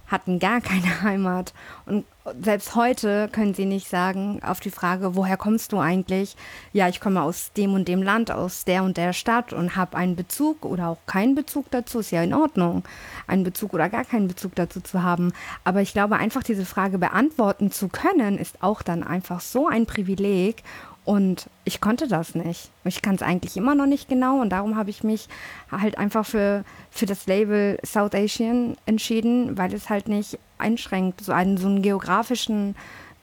hatten 0.07 0.39
gar 0.39 0.59
keine 0.61 1.01
Heimat. 1.03 1.53
Und 1.85 2.05
selbst 2.41 2.75
heute 2.75 3.29
können 3.31 3.53
sie 3.53 3.65
nicht 3.65 3.87
sagen 3.87 4.41
auf 4.43 4.59
die 4.59 4.71
Frage, 4.71 5.15
woher 5.15 5.37
kommst 5.37 5.71
du 5.71 5.79
eigentlich? 5.79 6.35
Ja, 6.73 6.87
ich 6.87 6.99
komme 6.99 7.21
aus 7.21 7.53
dem 7.53 7.73
und 7.73 7.87
dem 7.87 8.01
Land, 8.01 8.31
aus 8.31 8.65
der 8.65 8.83
und 8.83 8.97
der 8.97 9.13
Stadt 9.13 9.53
und 9.53 9.75
habe 9.75 9.97
einen 9.97 10.15
Bezug 10.15 10.65
oder 10.65 10.89
auch 10.89 10.97
keinen 11.05 11.35
Bezug 11.35 11.71
dazu. 11.71 11.99
Ist 11.99 12.11
ja 12.11 12.23
in 12.23 12.33
Ordnung, 12.33 12.83
einen 13.27 13.43
Bezug 13.43 13.73
oder 13.73 13.89
gar 13.89 14.05
keinen 14.05 14.27
Bezug 14.27 14.55
dazu 14.55 14.81
zu 14.81 15.03
haben. 15.03 15.31
Aber 15.63 15.81
ich 15.81 15.93
glaube, 15.93 16.17
einfach 16.17 16.43
diese 16.43 16.65
Frage 16.65 16.97
beantworten 16.97 17.71
zu 17.71 17.87
können, 17.87 18.37
ist 18.37 18.61
auch 18.61 18.81
dann 18.81 19.03
einfach 19.03 19.41
so 19.41 19.67
ein 19.67 19.85
Privileg. 19.85 20.63
Und 21.09 21.49
ich 21.65 21.81
konnte 21.81 22.07
das 22.07 22.35
nicht. 22.35 22.69
Ich 22.83 23.01
kann 23.01 23.15
es 23.15 23.23
eigentlich 23.23 23.57
immer 23.57 23.73
noch 23.73 23.87
nicht 23.87 24.09
genau 24.09 24.41
und 24.41 24.51
darum 24.51 24.75
habe 24.75 24.91
ich 24.91 25.03
mich 25.03 25.27
halt 25.71 25.97
einfach 25.97 26.23
für, 26.23 26.63
für 26.91 27.07
das 27.07 27.25
Label 27.25 27.79
South 27.83 28.13
Asian 28.13 28.77
entschieden, 28.85 29.57
weil 29.57 29.73
es 29.73 29.89
halt 29.89 30.07
nicht 30.07 30.37
einschränkt, 30.59 31.21
so 31.21 31.31
einen, 31.31 31.57
so 31.57 31.65
einen 31.65 31.81
geografischen 31.81 32.75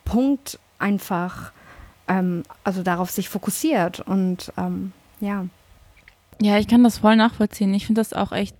Punkt 0.04 0.58
einfach, 0.80 1.52
ähm, 2.08 2.42
also 2.64 2.82
darauf 2.82 3.12
sich 3.12 3.28
fokussiert 3.28 4.00
und 4.00 4.52
ähm, 4.56 4.90
ja. 5.20 5.46
Ja, 6.42 6.58
ich 6.58 6.66
kann 6.66 6.82
das 6.82 6.98
voll 6.98 7.14
nachvollziehen. 7.14 7.72
Ich 7.72 7.86
finde 7.86 8.00
das 8.00 8.12
auch 8.12 8.32
echt 8.32 8.56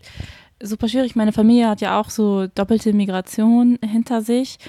super 0.63 0.87
schwierig. 0.87 1.17
Meine 1.17 1.33
Familie 1.33 1.69
hat 1.69 1.81
ja 1.81 1.99
auch 1.99 2.11
so 2.11 2.47
doppelte 2.47 2.93
Migration 2.93 3.77
hinter 3.83 4.23
sich 4.23 4.61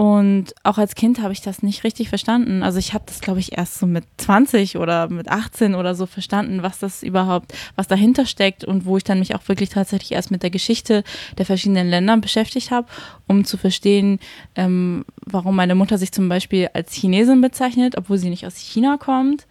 und 0.00 0.54
auch 0.62 0.78
als 0.78 0.94
Kind 0.94 1.20
habe 1.20 1.34
ich 1.34 1.42
das 1.42 1.62
nicht 1.62 1.84
richtig 1.84 2.08
verstanden. 2.08 2.62
Also 2.62 2.78
ich 2.78 2.94
habe 2.94 3.04
das, 3.06 3.20
glaube 3.20 3.38
ich, 3.38 3.58
erst 3.58 3.78
so 3.78 3.86
mit 3.86 4.04
20 4.16 4.78
oder 4.78 5.10
mit 5.10 5.28
18 5.28 5.74
oder 5.74 5.94
so 5.94 6.06
verstanden, 6.06 6.62
was 6.62 6.78
das 6.78 7.02
überhaupt, 7.02 7.52
was 7.76 7.86
dahinter 7.86 8.24
steckt 8.24 8.64
und 8.64 8.86
wo 8.86 8.96
ich 8.96 9.04
dann 9.04 9.18
mich 9.18 9.34
auch 9.34 9.46
wirklich 9.46 9.68
tatsächlich 9.68 10.12
erst 10.12 10.30
mit 10.30 10.42
der 10.42 10.48
Geschichte 10.48 11.04
der 11.36 11.44
verschiedenen 11.44 11.90
Länder 11.90 12.16
beschäftigt 12.16 12.70
habe, 12.70 12.86
um 13.26 13.44
zu 13.44 13.58
verstehen, 13.58 14.20
ähm, 14.54 15.04
warum 15.26 15.54
meine 15.54 15.74
Mutter 15.74 15.98
sich 15.98 16.12
zum 16.12 16.30
Beispiel 16.30 16.70
als 16.72 16.94
Chinesin 16.94 17.42
bezeichnet, 17.42 17.98
obwohl 17.98 18.16
sie 18.16 18.30
nicht 18.30 18.46
aus 18.46 18.56
China 18.56 18.96
kommt. 18.96 19.46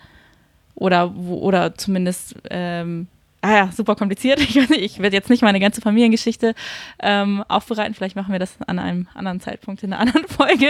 Oder, 0.73 1.15
oder 1.15 1.75
zumindest 1.75 2.33
ähm, 2.49 3.05
ah 3.41 3.51
ja, 3.51 3.71
super 3.71 3.95
kompliziert. 3.95 4.39
Ich, 4.49 4.55
ich 4.57 4.99
werde 4.99 5.15
jetzt 5.15 5.29
nicht 5.29 5.43
meine 5.43 5.59
ganze 5.59 5.81
Familiengeschichte 5.81 6.55
ähm, 7.01 7.43
aufbereiten. 7.47 7.93
Vielleicht 7.93 8.15
machen 8.15 8.31
wir 8.31 8.39
das 8.39 8.57
an 8.67 8.79
einem 8.79 9.07
anderen 9.13 9.39
Zeitpunkt 9.39 9.83
in 9.83 9.93
einer 9.93 10.01
anderen 10.07 10.27
Folge. 10.27 10.69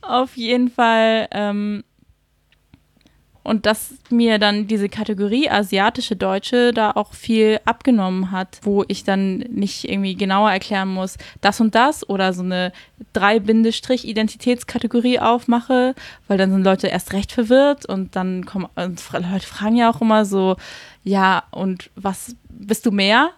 Auf 0.00 0.36
jeden 0.36 0.70
Fall. 0.70 1.28
Ähm, 1.30 1.84
und 3.44 3.66
dass 3.66 3.94
mir 4.08 4.38
dann 4.38 4.66
diese 4.66 4.88
Kategorie 4.88 5.50
asiatische 5.50 6.16
Deutsche 6.16 6.72
da 6.72 6.92
auch 6.92 7.12
viel 7.12 7.60
abgenommen 7.66 8.30
hat, 8.30 8.58
wo 8.62 8.84
ich 8.88 9.04
dann 9.04 9.36
nicht 9.50 9.86
irgendwie 9.86 10.14
genauer 10.14 10.50
erklären 10.50 10.88
muss, 10.88 11.18
das 11.42 11.60
und 11.60 11.74
das 11.74 12.08
oder 12.08 12.32
so 12.32 12.42
eine 12.42 12.72
drei 13.12 13.38
Bindestrich 13.38 14.08
Identitätskategorie 14.08 15.20
aufmache, 15.20 15.94
weil 16.26 16.38
dann 16.38 16.52
sind 16.52 16.64
Leute 16.64 16.86
erst 16.86 17.12
recht 17.12 17.32
verwirrt 17.32 17.84
und 17.84 18.16
dann 18.16 18.46
kommen 18.46 18.66
und 18.76 19.02
Leute 19.12 19.46
fragen 19.46 19.76
ja 19.76 19.90
auch 19.90 20.00
immer 20.00 20.24
so, 20.24 20.56
ja, 21.04 21.44
und 21.50 21.90
was 21.96 22.34
bist 22.48 22.86
du 22.86 22.90
mehr? 22.90 23.30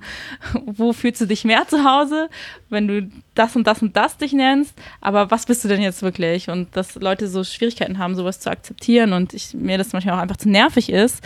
Wo 0.64 0.94
fühlst 0.94 1.20
du 1.20 1.26
dich 1.26 1.44
mehr 1.44 1.68
zu 1.68 1.84
Hause, 1.84 2.30
wenn 2.70 2.88
du 2.88 3.10
das 3.34 3.54
und 3.54 3.66
das 3.66 3.82
und 3.82 3.94
das 3.96 4.16
dich 4.16 4.32
nennst? 4.32 4.74
Aber 5.02 5.30
was 5.30 5.44
bist 5.44 5.62
du 5.62 5.68
denn 5.68 5.82
jetzt 5.82 6.00
wirklich? 6.00 6.48
Und 6.48 6.74
dass 6.74 6.94
Leute 6.94 7.28
so 7.28 7.44
Schwierigkeiten 7.44 7.98
haben, 7.98 8.14
sowas 8.14 8.40
zu 8.40 8.50
akzeptieren 8.50 9.12
und 9.12 9.34
ich, 9.34 9.52
mir 9.52 9.76
das 9.76 9.92
manchmal 9.92 10.16
auch 10.16 10.22
einfach 10.22 10.38
zu 10.38 10.48
nervig 10.48 10.88
ist, 10.88 11.22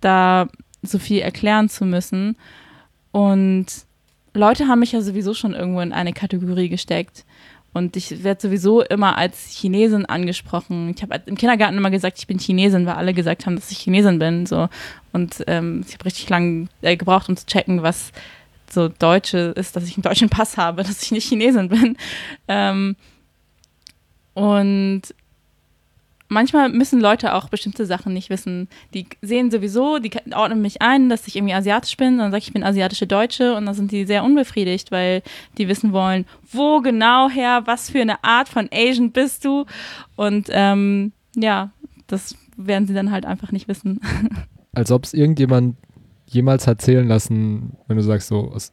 da 0.00 0.48
so 0.82 0.98
viel 0.98 1.20
erklären 1.20 1.68
zu 1.68 1.84
müssen. 1.84 2.36
Und 3.12 3.66
Leute 4.32 4.68
haben 4.68 4.80
mich 4.80 4.92
ja 4.92 5.02
sowieso 5.02 5.34
schon 5.34 5.52
irgendwo 5.52 5.80
in 5.80 5.92
eine 5.92 6.14
Kategorie 6.14 6.70
gesteckt. 6.70 7.26
Und 7.76 7.94
ich 7.94 8.24
werde 8.24 8.40
sowieso 8.40 8.80
immer 8.80 9.18
als 9.18 9.50
Chinesin 9.50 10.06
angesprochen. 10.06 10.94
Ich 10.96 11.02
habe 11.02 11.20
im 11.26 11.36
Kindergarten 11.36 11.76
immer 11.76 11.90
gesagt, 11.90 12.18
ich 12.18 12.26
bin 12.26 12.38
Chinesin, 12.38 12.86
weil 12.86 12.94
alle 12.94 13.12
gesagt 13.12 13.44
haben, 13.44 13.54
dass 13.54 13.70
ich 13.70 13.76
Chinesin 13.76 14.18
bin. 14.18 14.46
So. 14.46 14.70
Und 15.12 15.44
ähm, 15.46 15.84
ich 15.86 15.92
habe 15.92 16.06
richtig 16.06 16.26
lange 16.30 16.68
äh, 16.80 16.96
gebraucht, 16.96 17.28
um 17.28 17.36
zu 17.36 17.44
checken, 17.44 17.82
was 17.82 18.12
so 18.70 18.88
Deutsche 18.88 19.52
ist, 19.56 19.76
dass 19.76 19.84
ich 19.84 19.94
einen 19.98 20.04
deutschen 20.04 20.30
Pass 20.30 20.56
habe, 20.56 20.82
dass 20.84 21.02
ich 21.02 21.10
nicht 21.10 21.28
Chinesin 21.28 21.68
bin. 21.68 21.98
Ähm, 22.48 22.96
und 24.32 25.02
manchmal 26.28 26.68
müssen 26.68 27.00
Leute 27.00 27.34
auch 27.34 27.48
bestimmte 27.48 27.86
Sachen 27.86 28.12
nicht 28.12 28.30
wissen. 28.30 28.68
Die 28.94 29.06
sehen 29.22 29.50
sowieso, 29.50 29.98
die 29.98 30.10
ordnen 30.34 30.62
mich 30.62 30.82
ein, 30.82 31.08
dass 31.08 31.26
ich 31.26 31.36
irgendwie 31.36 31.54
asiatisch 31.54 31.96
bin, 31.96 32.18
dann 32.18 32.30
sage 32.30 32.38
ich, 32.38 32.48
ich 32.48 32.52
bin 32.52 32.64
asiatische 32.64 33.06
Deutsche 33.06 33.54
und 33.54 33.66
dann 33.66 33.74
sind 33.74 33.92
die 33.92 34.04
sehr 34.04 34.24
unbefriedigt, 34.24 34.90
weil 34.90 35.22
die 35.58 35.68
wissen 35.68 35.92
wollen, 35.92 36.24
wo 36.50 36.80
genau 36.80 37.28
her, 37.28 37.62
was 37.66 37.90
für 37.90 38.00
eine 38.00 38.22
Art 38.24 38.48
von 38.48 38.68
Asian 38.72 39.12
bist 39.12 39.44
du 39.44 39.66
und 40.16 40.48
ähm, 40.50 41.12
ja, 41.34 41.70
das 42.06 42.36
werden 42.56 42.86
sie 42.86 42.94
dann 42.94 43.10
halt 43.10 43.26
einfach 43.26 43.52
nicht 43.52 43.68
wissen. 43.68 44.00
Als 44.72 44.90
ob 44.90 45.04
es 45.04 45.14
irgendjemand 45.14 45.76
jemals 46.26 46.66
hat 46.66 46.82
zählen 46.82 47.06
lassen, 47.06 47.76
wenn 47.86 47.96
du 47.96 48.02
sagst 48.02 48.28
so 48.28 48.50
aus 48.52 48.72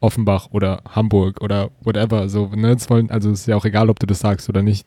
Offenbach 0.00 0.48
oder 0.50 0.82
Hamburg 0.88 1.40
oder 1.40 1.70
whatever, 1.82 2.28
so, 2.28 2.48
ne, 2.48 2.76
wollen, 2.88 3.10
also 3.10 3.30
ist 3.30 3.46
ja 3.46 3.56
auch 3.56 3.64
egal, 3.64 3.88
ob 3.88 3.98
du 3.98 4.06
das 4.06 4.20
sagst 4.20 4.48
oder 4.48 4.62
nicht 4.62 4.86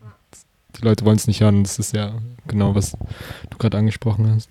die 0.80 0.86
Leute 0.86 1.06
wollen 1.06 1.18
es 1.18 1.28
nicht 1.28 1.42
hören. 1.42 1.64
Das 1.64 1.80
ist 1.80 1.94
ja 1.94 2.14
genau, 2.48 2.76
was 2.76 2.92
du 3.50 3.58
gerade 3.58 3.78
angesprochen 3.78 4.32
hast. 4.34 4.50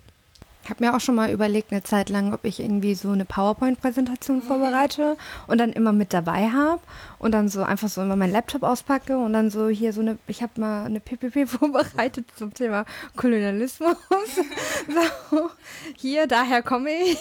Ich 0.67 0.71
habe 0.71 0.85
mir 0.85 0.97
auch 0.97 1.01
schon 1.01 1.15
mal 1.15 1.31
überlegt, 1.31 1.71
eine 1.71 1.85
Zeit 1.85 2.09
lang, 2.09 2.35
ob 2.35 2.45
ich 2.45 2.59
irgendwie 2.59 2.97
so 2.97 3.13
eine 3.13 3.25
PowerPoint-Präsentation 3.25 4.43
vorbereite 4.43 5.17
und 5.47 5.59
dann 5.59 5.73
immer 5.73 5.93
mit 5.93 6.13
dabei 6.13 6.51
habe 6.51 6.81
und 7.21 7.31
dann 7.31 7.49
so 7.49 7.63
einfach 7.63 7.89
so 7.89 8.03
immer 8.03 8.17
meinen 8.17 8.33
Laptop 8.33 8.65
auspacke 8.65 9.17
und 9.17 9.33
dann 9.33 9.49
so 9.49 9.69
hier 9.69 9.93
so 9.93 10.01
eine, 10.01 10.19
ich 10.27 10.43
habe 10.43 10.61
mal 10.61 10.85
eine 10.85 10.99
PPP 10.99 11.47
vorbereitet 11.49 12.27
zum 12.35 12.53
Thema 12.53 12.85
Kolonialismus. 13.15 13.97
so, 15.31 15.51
hier, 15.95 16.27
daher 16.27 16.63
komme 16.63 16.91
ich. 16.91 17.19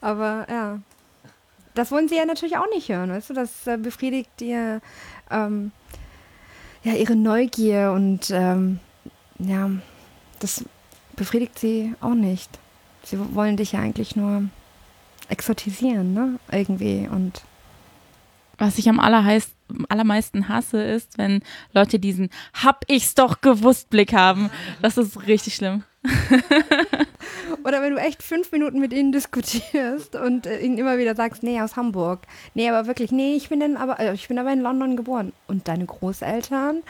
Aber 0.00 0.46
ja, 0.48 0.78
das 1.74 1.90
wollen 1.90 2.08
sie 2.08 2.18
ja 2.18 2.24
natürlich 2.24 2.56
auch 2.56 2.70
nicht 2.72 2.88
hören, 2.88 3.10
weißt 3.10 3.30
du, 3.30 3.34
das 3.34 3.66
äh, 3.66 3.76
befriedigt 3.78 4.30
dir 4.38 4.80
ähm, 5.28 5.72
ja, 6.82 6.92
ihre 6.94 7.16
Neugier 7.16 7.92
und 7.92 8.30
ähm, 8.30 8.80
ja, 9.38 9.70
das 10.40 10.64
befriedigt 11.16 11.58
sie 11.58 11.94
auch 12.00 12.14
nicht. 12.14 12.58
Sie 13.02 13.18
wollen 13.34 13.56
dich 13.56 13.72
ja 13.72 13.80
eigentlich 13.80 14.16
nur 14.16 14.44
exotisieren, 15.28 16.14
ne? 16.14 16.38
Irgendwie 16.50 17.08
und 17.10 17.42
was 18.58 18.78
ich 18.78 18.88
am 18.88 18.98
allerheiß, 18.98 19.52
allermeisten 19.88 20.48
hasse, 20.48 20.82
ist, 20.82 21.16
wenn 21.16 21.42
Leute 21.72 21.98
diesen 22.00 22.28
Hab 22.54 22.84
ich's 22.88 23.14
doch 23.14 23.40
gewusst 23.40 23.88
Blick 23.88 24.12
haben. 24.12 24.50
Das 24.82 24.98
ist 24.98 25.26
richtig 25.26 25.54
schlimm. 25.54 25.84
Oder 27.64 27.82
wenn 27.82 27.94
du 27.94 28.00
echt 28.00 28.22
fünf 28.22 28.52
Minuten 28.52 28.80
mit 28.80 28.92
ihnen 28.92 29.12
diskutierst 29.12 30.14
und 30.16 30.46
äh, 30.46 30.60
ihnen 30.60 30.78
immer 30.78 30.98
wieder 30.98 31.14
sagst, 31.14 31.42
nee, 31.42 31.60
aus 31.60 31.76
Hamburg. 31.76 32.20
Nee, 32.54 32.68
aber 32.68 32.86
wirklich, 32.86 33.12
nee, 33.12 33.34
ich 33.34 33.48
bin, 33.48 33.60
denn 33.60 33.76
aber, 33.76 33.98
äh, 34.00 34.14
ich 34.14 34.28
bin 34.28 34.38
aber 34.38 34.52
in 34.52 34.60
London 34.60 34.96
geboren. 34.96 35.32
Und 35.46 35.68
deine 35.68 35.86
Großeltern? 35.86 36.82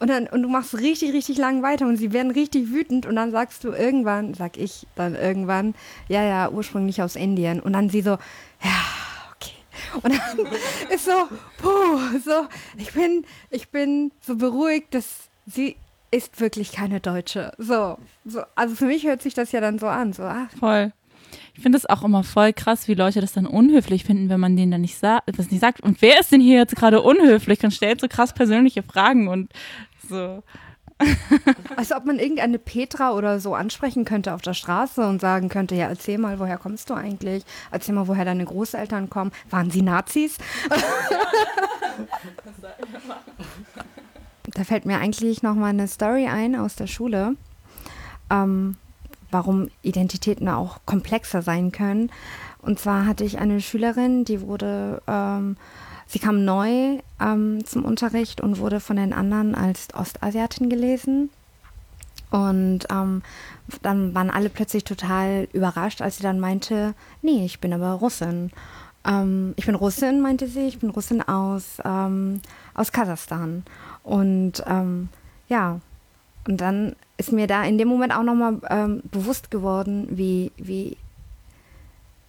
Und, 0.00 0.10
dann, 0.10 0.26
und 0.26 0.42
du 0.42 0.48
machst 0.48 0.78
richtig, 0.78 1.12
richtig 1.12 1.38
lang 1.38 1.62
weiter 1.62 1.86
und 1.86 1.96
sie 1.96 2.12
werden 2.12 2.30
richtig 2.30 2.70
wütend 2.70 3.06
und 3.06 3.16
dann 3.16 3.30
sagst 3.30 3.64
du 3.64 3.70
irgendwann, 3.70 4.34
sag 4.34 4.56
ich 4.58 4.86
dann 4.96 5.14
irgendwann, 5.14 5.74
ja, 6.08 6.22
ja, 6.22 6.50
ursprünglich 6.50 7.00
aus 7.00 7.16
Indien. 7.16 7.60
Und 7.60 7.72
dann 7.72 7.88
sie 7.90 8.02
so, 8.02 8.18
ja, 8.62 8.82
okay. 9.34 9.54
Und 10.02 10.12
dann 10.12 10.46
ist 10.92 11.04
so, 11.04 11.28
puh, 11.58 12.18
so, 12.24 12.46
ich 12.76 12.92
bin, 12.92 13.24
ich 13.50 13.70
bin 13.70 14.10
so 14.20 14.36
beruhigt, 14.36 14.94
dass 14.94 15.28
sie 15.46 15.76
ist 16.14 16.40
wirklich 16.40 16.72
keine 16.72 17.00
Deutsche. 17.00 17.52
So, 17.58 17.98
so, 18.24 18.42
also 18.54 18.76
für 18.76 18.86
mich 18.86 19.04
hört 19.04 19.20
sich 19.20 19.34
das 19.34 19.52
ja 19.52 19.60
dann 19.60 19.78
so 19.78 19.86
an. 19.86 20.12
So, 20.12 20.22
ach. 20.22 20.48
Voll. 20.58 20.92
Ich 21.54 21.62
finde 21.62 21.78
es 21.78 21.86
auch 21.86 22.04
immer 22.04 22.22
voll 22.22 22.52
krass, 22.52 22.88
wie 22.88 22.94
Leute 22.94 23.20
das 23.20 23.32
dann 23.32 23.46
unhöflich 23.46 24.04
finden, 24.04 24.28
wenn 24.28 24.40
man 24.40 24.56
denen 24.56 24.70
dann 24.70 24.82
nicht 24.82 24.98
sa 24.98 25.20
das 25.26 25.50
nicht 25.50 25.60
sagt. 25.60 25.80
Und 25.80 26.00
wer 26.02 26.20
ist 26.20 26.30
denn 26.30 26.40
hier 26.40 26.58
jetzt 26.58 26.76
gerade 26.76 27.02
unhöflich 27.02 27.62
und 27.64 27.72
stellt 27.72 28.00
so 28.00 28.08
krass 28.08 28.32
persönliche 28.32 28.82
Fragen 28.82 29.28
und 29.28 29.52
so. 30.08 30.42
Als 31.76 31.90
ob 31.90 32.04
man 32.04 32.20
irgendeine 32.20 32.60
Petra 32.60 33.12
oder 33.12 33.40
so 33.40 33.56
ansprechen 33.56 34.04
könnte 34.04 34.32
auf 34.32 34.42
der 34.42 34.54
Straße 34.54 35.04
und 35.04 35.20
sagen 35.20 35.48
könnte, 35.48 35.74
ja, 35.74 35.88
erzähl 35.88 36.18
mal, 36.18 36.38
woher 36.38 36.58
kommst 36.58 36.90
du 36.90 36.94
eigentlich? 36.94 37.42
Erzähl 37.72 37.96
mal, 37.96 38.06
woher 38.06 38.24
deine 38.24 38.44
Großeltern 38.44 39.10
kommen. 39.10 39.32
Waren 39.50 39.72
sie 39.72 39.82
Nazis? 39.82 40.38
da 44.54 44.64
fällt 44.64 44.86
mir 44.86 44.98
eigentlich 44.98 45.42
noch 45.42 45.54
mal 45.54 45.68
eine 45.68 45.88
Story 45.88 46.26
ein 46.26 46.56
aus 46.56 46.76
der 46.76 46.86
Schule, 46.86 47.36
ähm, 48.30 48.76
warum 49.30 49.68
Identitäten 49.82 50.48
auch 50.48 50.78
komplexer 50.86 51.42
sein 51.42 51.72
können. 51.72 52.10
Und 52.62 52.78
zwar 52.78 53.04
hatte 53.04 53.24
ich 53.24 53.38
eine 53.38 53.60
Schülerin, 53.60 54.24
die 54.24 54.40
wurde, 54.40 55.02
ähm, 55.06 55.56
sie 56.06 56.20
kam 56.20 56.44
neu 56.44 56.98
ähm, 57.20 57.64
zum 57.64 57.84
Unterricht 57.84 58.40
und 58.40 58.58
wurde 58.58 58.80
von 58.80 58.96
den 58.96 59.12
anderen 59.12 59.54
als 59.54 59.88
Ostasiatin 59.92 60.70
gelesen. 60.70 61.30
Und 62.30 62.80
ähm, 62.90 63.22
dann 63.82 64.14
waren 64.14 64.30
alle 64.30 64.48
plötzlich 64.48 64.84
total 64.84 65.46
überrascht, 65.52 66.00
als 66.00 66.16
sie 66.16 66.22
dann 66.22 66.40
meinte, 66.40 66.94
nee, 67.22 67.44
ich 67.44 67.60
bin 67.60 67.72
aber 67.72 67.92
Russin. 67.92 68.50
Ähm, 69.06 69.54
ich 69.56 69.66
bin 69.66 69.74
Russin, 69.74 70.20
meinte 70.20 70.48
sie, 70.48 70.66
ich 70.66 70.78
bin 70.78 70.90
Russin 70.90 71.22
aus, 71.22 71.78
ähm, 71.84 72.40
aus 72.74 72.92
Kasachstan. 72.92 73.64
Und 74.02 74.62
ähm, 74.66 75.08
ja, 75.48 75.80
und 76.46 76.60
dann 76.60 76.96
ist 77.16 77.32
mir 77.32 77.46
da 77.46 77.64
in 77.64 77.78
dem 77.78 77.88
Moment 77.88 78.14
auch 78.14 78.22
nochmal 78.22 78.58
ähm, 78.68 79.02
bewusst 79.10 79.50
geworden, 79.50 80.08
wie, 80.10 80.52
wie, 80.56 80.96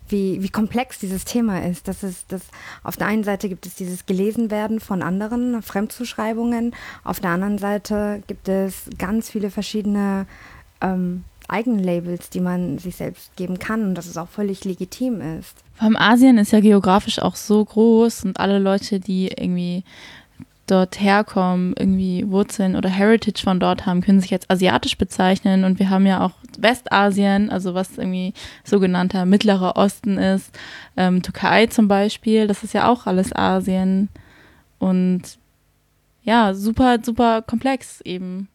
wie, 0.08 0.42
wie 0.42 0.50
komplex 0.50 1.00
dieses 1.00 1.26
Thema 1.26 1.66
ist. 1.66 1.88
Das 1.88 2.04
ist 2.04 2.32
das, 2.32 2.44
auf 2.84 2.96
der 2.96 3.08
einen 3.08 3.24
Seite 3.24 3.50
gibt 3.50 3.66
es 3.66 3.76
dieses 3.76 4.06
Gelesenwerden 4.06 4.80
von 4.80 5.02
anderen, 5.02 5.62
Fremdzuschreibungen. 5.62 6.76
Auf 7.04 7.20
der 7.20 7.32
anderen 7.32 7.58
Seite 7.58 8.22
gibt 8.28 8.48
es 8.48 8.90
ganz 8.98 9.30
viele 9.30 9.50
verschiedene 9.50 10.28
ähm, 10.82 11.24
Eigenlabels, 11.48 12.30
die 12.30 12.40
man 12.40 12.78
sich 12.78 12.96
selbst 12.96 13.36
geben 13.36 13.60
kann 13.60 13.84
und 13.84 13.96
dass 13.96 14.08
es 14.08 14.18
auch 14.18 14.30
völlig 14.30 14.66
legitim 14.66 15.22
ist. 15.40 15.56
Vor 15.76 15.86
allem 15.86 15.98
Asien 15.98 16.38
ist 16.38 16.52
ja 16.52 16.60
geografisch 16.60 17.20
auch 17.20 17.36
so 17.36 17.64
groß 17.64 18.26
und 18.26 18.40
alle 18.40 18.60
Leute, 18.60 19.00
die 19.00 19.28
irgendwie 19.28 19.84
dort 20.68 21.00
herkommen, 21.00 21.76
irgendwie 21.78 22.28
Wurzeln 22.28 22.76
oder 22.76 22.90
Heritage 22.90 23.44
von 23.44 23.60
dort 23.60 23.86
haben, 23.86 24.02
können 24.02 24.20
sich 24.20 24.34
als 24.34 24.50
asiatisch 24.50 24.98
bezeichnen. 24.98 25.64
Und 25.64 25.80
wir 25.80 25.90
haben 25.90 26.08
ja 26.08 26.26
auch 26.26 26.32
Westasien, 26.58 27.50
also 27.50 27.74
was 27.74 27.98
irgendwie 27.98 28.34
sogenannter 28.64 29.26
Mittlerer 29.26 29.76
Osten 29.76 30.18
ist, 30.18 30.52
ähm, 30.98 31.22
Türkei 31.22 31.68
zum 31.68 31.88
Beispiel, 31.88 32.48
das 32.48 32.64
ist 32.64 32.74
ja 32.74 32.88
auch 32.90 33.06
alles 33.06 33.36
Asien. 33.36 34.10
Und 34.80 35.38
ja, 36.24 36.54
super, 36.54 36.98
super 37.04 37.42
komplex 37.44 38.02
eben. 38.02 38.48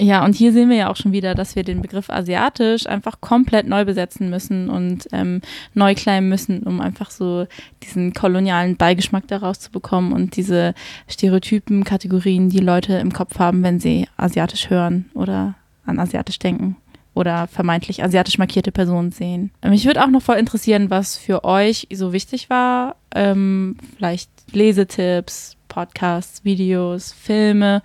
Ja, 0.00 0.24
und 0.24 0.34
hier 0.34 0.52
sehen 0.52 0.70
wir 0.70 0.76
ja 0.76 0.90
auch 0.90 0.96
schon 0.96 1.12
wieder, 1.12 1.34
dass 1.34 1.56
wir 1.56 1.62
den 1.62 1.82
Begriff 1.82 2.08
asiatisch 2.08 2.86
einfach 2.86 3.20
komplett 3.20 3.66
neu 3.66 3.84
besetzen 3.84 4.30
müssen 4.30 4.70
und 4.70 5.06
ähm, 5.12 5.42
neu 5.74 5.94
kleimen 5.94 6.30
müssen, 6.30 6.62
um 6.62 6.80
einfach 6.80 7.10
so 7.10 7.46
diesen 7.82 8.14
kolonialen 8.14 8.76
Beigeschmack 8.76 9.28
daraus 9.28 9.60
zu 9.60 9.70
bekommen 9.70 10.12
und 10.12 10.36
diese 10.36 10.72
Stereotypen, 11.06 11.84
Kategorien, 11.84 12.48
die 12.48 12.60
Leute 12.60 12.94
im 12.94 13.12
Kopf 13.12 13.38
haben, 13.38 13.62
wenn 13.62 13.78
sie 13.78 14.08
asiatisch 14.16 14.70
hören 14.70 15.10
oder 15.12 15.54
an 15.84 15.98
asiatisch 15.98 16.38
denken 16.38 16.76
oder 17.12 17.46
vermeintlich 17.48 18.02
asiatisch 18.02 18.38
markierte 18.38 18.72
Personen 18.72 19.12
sehen. 19.12 19.50
Mich 19.62 19.84
würde 19.84 20.02
auch 20.02 20.08
noch 20.08 20.22
voll 20.22 20.36
interessieren, 20.36 20.88
was 20.88 21.18
für 21.18 21.44
euch 21.44 21.88
so 21.92 22.14
wichtig 22.14 22.48
war. 22.48 22.96
Ähm, 23.14 23.76
vielleicht 23.96 24.30
Lesetipps, 24.52 25.56
Podcasts, 25.70 26.44
Videos, 26.44 27.12
Filme, 27.12 27.82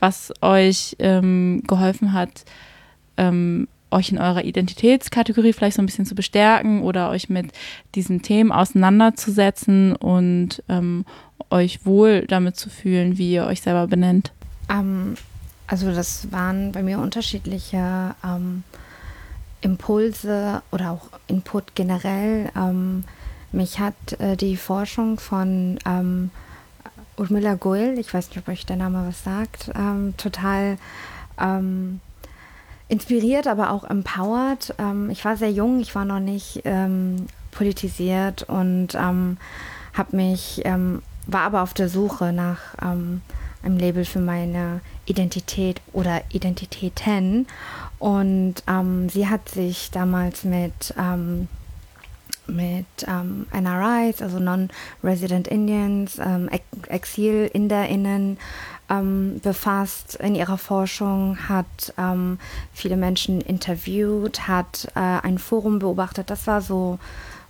was 0.00 0.32
euch 0.42 0.96
ähm, 0.98 1.62
geholfen 1.68 2.12
hat, 2.12 2.44
ähm, 3.16 3.68
euch 3.92 4.10
in 4.10 4.18
eurer 4.18 4.44
Identitätskategorie 4.44 5.52
vielleicht 5.52 5.76
so 5.76 5.82
ein 5.82 5.86
bisschen 5.86 6.06
zu 6.06 6.16
bestärken 6.16 6.82
oder 6.82 7.10
euch 7.10 7.28
mit 7.28 7.52
diesen 7.94 8.22
Themen 8.22 8.50
auseinanderzusetzen 8.50 9.94
und 9.94 10.62
ähm, 10.68 11.04
euch 11.50 11.86
wohl 11.86 12.26
damit 12.26 12.56
zu 12.56 12.68
fühlen, 12.68 13.18
wie 13.18 13.32
ihr 13.32 13.46
euch 13.46 13.62
selber 13.62 13.86
benennt? 13.86 14.32
Ähm, 14.68 15.14
also 15.68 15.92
das 15.94 16.32
waren 16.32 16.72
bei 16.72 16.82
mir 16.82 16.98
unterschiedliche 16.98 18.14
ähm, 18.24 18.64
Impulse 19.60 20.62
oder 20.72 20.90
auch 20.90 21.08
Input 21.26 21.74
generell. 21.74 22.50
Ähm, 22.56 23.04
mich 23.52 23.78
hat 23.78 23.94
äh, 24.18 24.36
die 24.36 24.56
Forschung 24.56 25.18
von 25.18 25.78
Urmila 27.16 27.54
Goel, 27.54 27.98
ich 27.98 28.12
weiß 28.12 28.28
nicht, 28.28 28.38
ob 28.38 28.48
euch 28.48 28.66
der 28.66 28.76
Name 28.76 29.06
was 29.06 29.24
sagt, 29.24 29.70
ähm, 29.74 30.14
total 30.16 30.76
ähm, 31.40 32.00
inspiriert, 32.88 33.46
aber 33.46 33.70
auch 33.70 33.84
empowert. 33.84 34.74
Ähm, 34.78 35.10
ich 35.10 35.24
war 35.24 35.36
sehr 35.36 35.50
jung, 35.50 35.80
ich 35.80 35.94
war 35.94 36.04
noch 36.04 36.20
nicht 36.20 36.62
ähm, 36.64 37.26
politisiert 37.50 38.42
und 38.44 38.94
ähm, 38.94 39.38
habe 39.94 40.16
mich, 40.16 40.60
ähm, 40.64 41.02
war 41.26 41.42
aber 41.42 41.62
auf 41.62 41.74
der 41.74 41.88
Suche 41.88 42.32
nach 42.32 42.78
einem 42.78 43.22
Label 43.64 44.04
für 44.04 44.20
meine 44.20 44.80
Identität 45.06 45.80
oder 45.92 46.22
Identitäten. 46.30 47.46
Und 47.98 48.62
sie 49.08 49.26
hat 49.26 49.48
sich 49.48 49.90
damals 49.90 50.44
mit 50.44 50.94
mit 52.46 52.86
ähm, 53.06 53.46
NRIs, 53.52 54.22
also 54.22 54.38
Non-Resident 54.38 55.48
Indians, 55.48 56.18
ähm, 56.18 56.48
Exil-InderInnen 56.88 58.38
ähm, 58.88 59.40
befasst 59.42 60.16
in 60.16 60.34
ihrer 60.34 60.58
Forschung, 60.58 61.48
hat 61.48 61.92
ähm, 61.98 62.38
viele 62.72 62.96
Menschen 62.96 63.40
interviewt, 63.40 64.46
hat 64.46 64.88
äh, 64.94 65.00
ein 65.00 65.38
Forum 65.38 65.78
beobachtet. 65.78 66.30
Das 66.30 66.46
war 66.46 66.60
so 66.60 66.98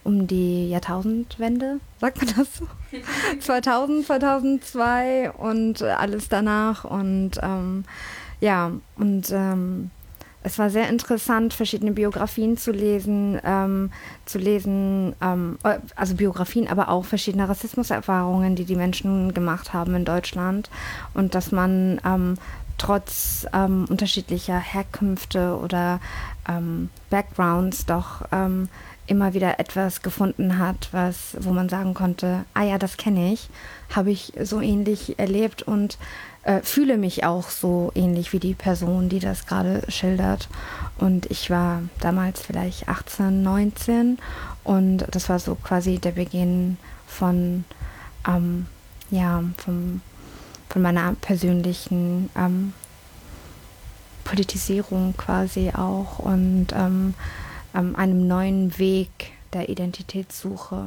um 0.05 0.27
die 0.27 0.71
Jahrtausendwende, 0.71 1.81
sagt 2.01 2.19
man 2.19 2.35
das 2.37 2.57
so? 2.57 2.67
2000, 3.41 4.07
2002 4.07 5.33
und 5.33 5.83
alles 5.83 6.29
danach. 6.29 6.85
Und 6.85 7.33
ähm, 7.43 7.85
ja, 8.41 8.71
und 8.97 9.31
ähm, 9.33 9.91
es 10.47 10.61
war 10.61 10.71
sehr 10.71 10.89
interessant, 10.89 11.55
verschiedene 11.55 11.91
Biografien 11.91 12.57
zu 12.57 12.71
lesen, 12.71 13.41
ähm, 13.45 13.91
zu 14.27 14.39
lesen, 14.39 15.17
ähm, 15.21 15.59
äh, 15.65 15.79
also 15.97 16.15
Biografien, 16.15 16.69
aber 16.69 16.89
auch 16.89 17.05
verschiedene 17.05 17.49
Rassismuserfahrungen, 17.49 18.55
die 18.55 18.65
die 18.65 18.77
Menschen 18.77 19.35
gemacht 19.35 19.73
haben 19.73 19.97
in 19.97 20.05
Deutschland. 20.05 20.71
Und 21.15 21.35
dass 21.35 21.51
man 21.51 22.01
ähm, 22.05 22.35
trotz 22.79 23.47
ähm, 23.53 23.87
unterschiedlicher 23.89 24.59
Herkünfte 24.59 25.57
oder 25.57 26.01
ähm, 26.49 26.91
Backgrounds 27.11 27.87
doch 27.87 28.23
ähm, 28.33 28.69
immer 29.07 29.35
wieder 29.35 29.59
etwas 29.61 30.03
gefunden 30.03 30.59
hat, 30.59 30.89
was, 30.93 31.37
wo 31.41 31.53
man 31.53 31.69
sagen 31.69 31.95
konnte, 31.95 32.45
ah 32.55 32.63
ja, 32.63 32.79
das 32.79 32.97
kenne 32.97 33.33
ich, 33.33 33.49
habe 33.95 34.11
ich 34.11 34.33
so 34.43 34.61
ähnlich 34.61 35.19
erlebt 35.19 35.63
und 35.63 35.99
äh, 36.43 36.61
fühle 36.63 36.97
mich 36.97 37.25
auch 37.25 37.51
so 37.51 37.93
ähnlich 37.95 38.33
wie 38.33 38.39
die 38.39 38.55
Person, 38.55 39.09
die 39.09 39.21
das 39.21 39.47
gerade 39.47 39.83
schildert. 39.89 40.49
Und 40.99 41.27
ich 41.31 41.51
war 41.51 41.83
damals 42.01 42.41
vielleicht 42.41 42.89
18, 42.89 43.43
19 43.43 44.19
und 44.65 45.07
das 45.11 45.29
war 45.29 45.39
so 45.39 45.55
quasi 45.55 45.99
der 45.99 46.13
Beginn 46.13 46.79
von, 47.07 47.65
ähm, 48.27 48.67
ja, 49.11 49.43
vom, 49.59 50.01
von 50.69 50.83
meiner 50.83 51.15
persönlichen 51.15 52.31
ähm, 52.37 52.73
Politisierung 54.25 55.15
quasi 55.17 55.71
auch 55.71 56.19
und 56.19 56.69
ähm, 56.75 57.15
ähm 57.75 57.97
einem 57.97 58.27
neuen 58.27 58.79
Weg 58.79 59.33
der 59.53 59.69
Identitätssuche. 59.69 60.85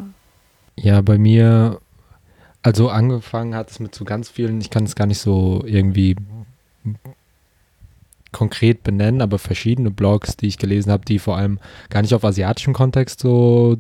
Ja, 0.75 1.01
bei 1.01 1.17
mir 1.17 1.79
also 2.61 2.89
angefangen 2.89 3.55
hat 3.55 3.71
es 3.71 3.79
mit 3.79 3.95
so 3.95 4.03
ganz 4.03 4.29
vielen, 4.29 4.59
ich 4.59 4.69
kann 4.69 4.83
es 4.83 4.95
gar 4.95 5.07
nicht 5.07 5.19
so 5.19 5.63
irgendwie 5.65 6.15
konkret 8.31 8.83
benennen, 8.83 9.21
aber 9.21 9.39
verschiedene 9.39 9.91
Blogs, 9.91 10.37
die 10.37 10.47
ich 10.47 10.57
gelesen 10.57 10.91
habe, 10.91 11.05
die 11.05 11.19
vor 11.19 11.37
allem 11.37 11.59
gar 11.89 12.01
nicht 12.01 12.13
auf 12.13 12.23
asiatischem 12.23 12.73
Kontext 12.73 13.21
so 13.21 13.77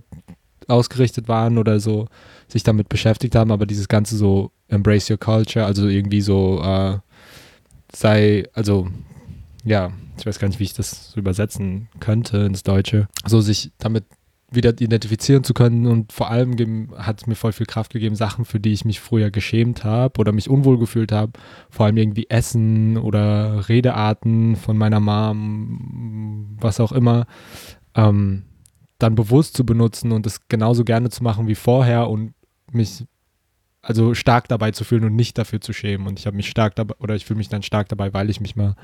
ausgerichtet 0.69 1.27
waren 1.27 1.57
oder 1.57 1.79
so 1.79 2.07
sich 2.47 2.63
damit 2.63 2.89
beschäftigt 2.89 3.35
haben, 3.35 3.51
aber 3.51 3.65
dieses 3.65 3.87
ganze 3.87 4.17
so 4.17 4.51
Embrace 4.67 5.09
Your 5.09 5.17
Culture, 5.17 5.65
also 5.65 5.87
irgendwie 5.87 6.21
so 6.21 6.61
äh, 6.61 6.97
sei, 7.93 8.47
also 8.53 8.87
ja, 9.63 9.91
ich 10.17 10.25
weiß 10.25 10.39
gar 10.39 10.47
nicht, 10.47 10.59
wie 10.59 10.65
ich 10.65 10.73
das 10.73 11.11
so 11.11 11.19
übersetzen 11.19 11.89
könnte 11.99 12.37
ins 12.39 12.63
Deutsche, 12.63 13.07
so 13.25 13.41
sich 13.41 13.71
damit 13.77 14.05
wieder 14.51 14.69
identifizieren 14.69 15.43
zu 15.43 15.53
können 15.53 15.85
und 15.85 16.11
vor 16.11 16.31
allem 16.31 16.89
hat 16.97 17.21
es 17.21 17.27
mir 17.27 17.35
voll 17.35 17.51
viel 17.51 17.67
Kraft 17.67 17.93
gegeben, 17.93 18.15
Sachen, 18.15 18.45
für 18.45 18.59
die 18.59 18.73
ich 18.73 18.83
mich 18.83 18.99
früher 18.99 19.29
geschämt 19.29 19.83
habe 19.83 20.19
oder 20.19 20.31
mich 20.31 20.49
unwohl 20.49 20.79
gefühlt 20.79 21.11
habe, 21.11 21.33
vor 21.69 21.85
allem 21.85 21.97
irgendwie 21.97 22.27
Essen 22.29 22.97
oder 22.97 23.69
Redearten 23.69 24.55
von 24.55 24.75
meiner 24.77 24.99
Mom, 24.99 26.57
was 26.59 26.79
auch 26.79 26.91
immer, 26.91 27.27
ähm, 27.95 28.43
dann 28.99 29.15
bewusst 29.15 29.55
zu 29.55 29.65
benutzen 29.65 30.11
und 30.11 30.25
es 30.25 30.47
genauso 30.47 30.83
gerne 30.83 31.09
zu 31.09 31.23
machen 31.23 31.47
wie 31.47 31.55
vorher 31.55 32.09
und 32.09 32.33
mich 32.71 33.05
also 33.81 34.13
stark 34.13 34.47
dabei 34.49 34.71
zu 34.71 34.83
fühlen 34.83 35.05
und 35.05 35.15
nicht 35.15 35.37
dafür 35.37 35.61
zu 35.61 35.73
schämen. 35.73 36.05
Und 36.05 36.19
ich 36.19 36.27
habe 36.27 36.35
mich 36.35 36.49
stark 36.49 36.75
dabei, 36.75 36.95
oder 36.99 37.15
ich 37.15 37.25
fühle 37.25 37.37
mich 37.37 37.49
dann 37.49 37.63
stark 37.63 37.87
dabei, 37.89 38.13
weil 38.13 38.29
ich 38.29 38.41
mich 38.41 38.55
mal 38.55 38.75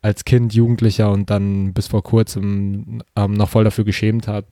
als 0.00 0.24
Kind, 0.24 0.54
Jugendlicher 0.54 1.10
und 1.10 1.28
dann 1.28 1.72
bis 1.74 1.88
vor 1.88 2.02
kurzem 2.02 3.02
ähm, 3.16 3.34
noch 3.34 3.48
voll 3.48 3.64
dafür 3.64 3.84
geschämt 3.84 4.28
habe, 4.28 4.46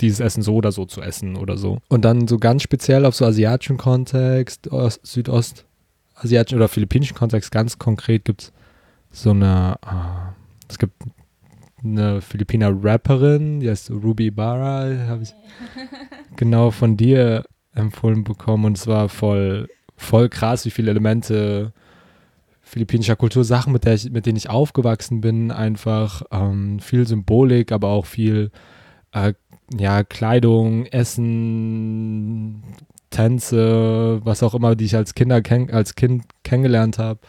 dieses 0.00 0.20
Essen 0.20 0.42
so 0.42 0.54
oder 0.54 0.72
so 0.72 0.84
zu 0.84 1.02
essen 1.02 1.36
oder 1.36 1.58
so. 1.58 1.78
Und 1.88 2.04
dann 2.04 2.28
so 2.28 2.38
ganz 2.38 2.62
speziell 2.62 3.04
auf 3.04 3.14
so 3.14 3.26
asiatischen 3.26 3.76
Kontext, 3.76 4.70
Ost, 4.70 5.04
südostasiatischen 5.04 6.58
oder 6.58 6.68
philippinischen 6.68 7.16
Kontext, 7.16 7.50
ganz 7.50 7.78
konkret 7.78 8.24
gibt 8.24 8.42
es 8.42 8.52
so 9.10 9.30
eine, 9.30 9.76
uh, 9.84 10.32
es 10.68 10.78
gibt 10.78 10.94
eine 11.84 12.20
Philippiner 12.20 12.72
Rapperin, 12.72 13.60
die 13.60 13.70
heißt 13.70 13.90
Ruby 13.90 14.30
Barra, 14.30 15.06
habe 15.08 15.22
ich 15.22 15.34
genau 16.36 16.70
von 16.70 16.96
dir 16.96 17.44
empfohlen 17.74 18.24
bekommen 18.24 18.64
und 18.66 18.76
es 18.76 18.86
war 18.86 19.08
voll, 19.08 19.68
voll 19.96 20.28
krass, 20.28 20.64
wie 20.64 20.70
viele 20.70 20.90
Elemente 20.90 21.72
philippinischer 22.62 23.16
Kultur, 23.16 23.44
Sachen, 23.44 23.72
mit, 23.72 23.84
der 23.84 23.94
ich, 23.94 24.10
mit 24.10 24.24
denen 24.24 24.38
ich 24.38 24.48
aufgewachsen 24.48 25.20
bin, 25.20 25.50
einfach 25.50 26.22
ähm, 26.30 26.78
viel 26.80 27.06
Symbolik, 27.06 27.70
aber 27.70 27.88
auch 27.88 28.06
viel 28.06 28.50
äh, 29.12 29.34
ja, 29.78 30.04
Kleidung, 30.04 30.86
Essen, 30.86 32.62
Tänze, 33.10 34.20
was 34.24 34.42
auch 34.42 34.54
immer, 34.54 34.74
die 34.74 34.86
ich 34.86 34.96
als 34.96 35.14
Kinder 35.14 35.42
als 35.70 35.94
Kind 35.94 36.24
kennengelernt 36.44 36.98
habe, 36.98 37.20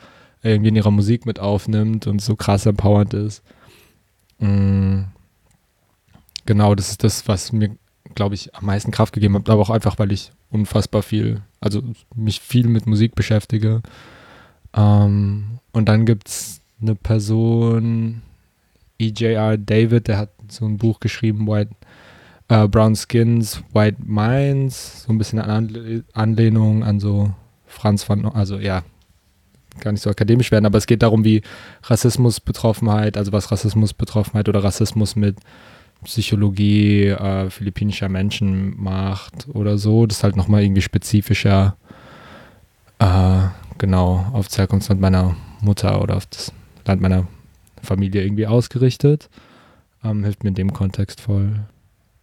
irgendwie 0.41 0.69
in 0.69 0.75
ihrer 0.75 0.91
Musik 0.91 1.25
mit 1.25 1.39
aufnimmt 1.39 2.07
und 2.07 2.21
so 2.21 2.35
krass 2.35 2.65
empowernd 2.65 3.13
ist. 3.13 3.43
Mhm. 4.39 5.05
Genau, 6.45 6.75
das 6.75 6.89
ist 6.89 7.03
das, 7.03 7.27
was 7.27 7.51
mir, 7.51 7.75
glaube 8.15 8.35
ich, 8.35 8.53
am 8.55 8.65
meisten 8.65 8.91
Kraft 8.91 9.13
gegeben 9.13 9.35
hat, 9.35 9.49
aber 9.49 9.61
auch 9.61 9.69
einfach, 9.69 9.97
weil 9.97 10.11
ich 10.11 10.31
unfassbar 10.49 11.01
viel, 11.01 11.41
also 11.61 11.81
mich 12.15 12.41
viel 12.41 12.67
mit 12.67 12.85
Musik 12.85 13.15
beschäftige. 13.15 13.81
Ähm, 14.75 15.59
und 15.71 15.87
dann 15.87 16.05
gibt 16.05 16.27
es 16.27 16.61
eine 16.81 16.95
Person, 16.95 18.21
E.J.R. 18.99 19.57
David, 19.57 20.07
der 20.07 20.17
hat 20.17 20.29
so 20.49 20.65
ein 20.65 20.77
Buch 20.77 20.99
geschrieben, 20.99 21.47
White, 21.47 21.71
uh, 22.51 22.67
Brown 22.67 22.95
Skins, 22.95 23.63
White 23.73 23.97
Minds, 24.05 25.03
so 25.03 25.13
ein 25.13 25.17
bisschen 25.17 25.39
eine 25.39 26.03
Anlehnung 26.13 26.83
an 26.83 26.99
so 26.99 27.33
Franz 27.65 28.07
van, 28.07 28.25
also 28.25 28.59
ja, 28.59 28.83
gar 29.79 29.91
nicht 29.91 30.01
so 30.01 30.09
akademisch 30.09 30.51
werden, 30.51 30.65
aber 30.65 30.77
es 30.77 30.87
geht 30.87 31.01
darum, 31.01 31.23
wie 31.23 31.41
Rassismusbetroffenheit, 31.83 33.17
also 33.17 33.31
was 33.31 33.51
Rassismusbetroffenheit 33.51 34.49
oder 34.49 34.63
Rassismus 34.63 35.15
mit 35.15 35.37
Psychologie 36.03 37.07
äh, 37.07 37.49
philippinischer 37.49 38.09
Menschen 38.09 38.81
macht 38.81 39.47
oder 39.53 39.77
so. 39.77 40.05
Das 40.05 40.17
ist 40.17 40.23
halt 40.23 40.35
nochmal 40.35 40.63
irgendwie 40.63 40.81
spezifischer, 40.81 41.77
äh, 42.99 43.41
genau, 43.77 44.25
auf 44.33 44.47
das 44.47 44.57
Herkunftsland 44.57 45.01
meiner 45.01 45.35
Mutter 45.61 46.01
oder 46.01 46.17
auf 46.17 46.25
das 46.25 46.51
Land 46.85 47.01
meiner 47.01 47.27
Familie 47.81 48.23
irgendwie 48.23 48.47
ausgerichtet. 48.47 49.29
Ähm, 50.03 50.23
hilft 50.23 50.43
mir 50.43 50.49
in 50.49 50.55
dem 50.55 50.73
Kontext 50.73 51.21
voll. 51.21 51.61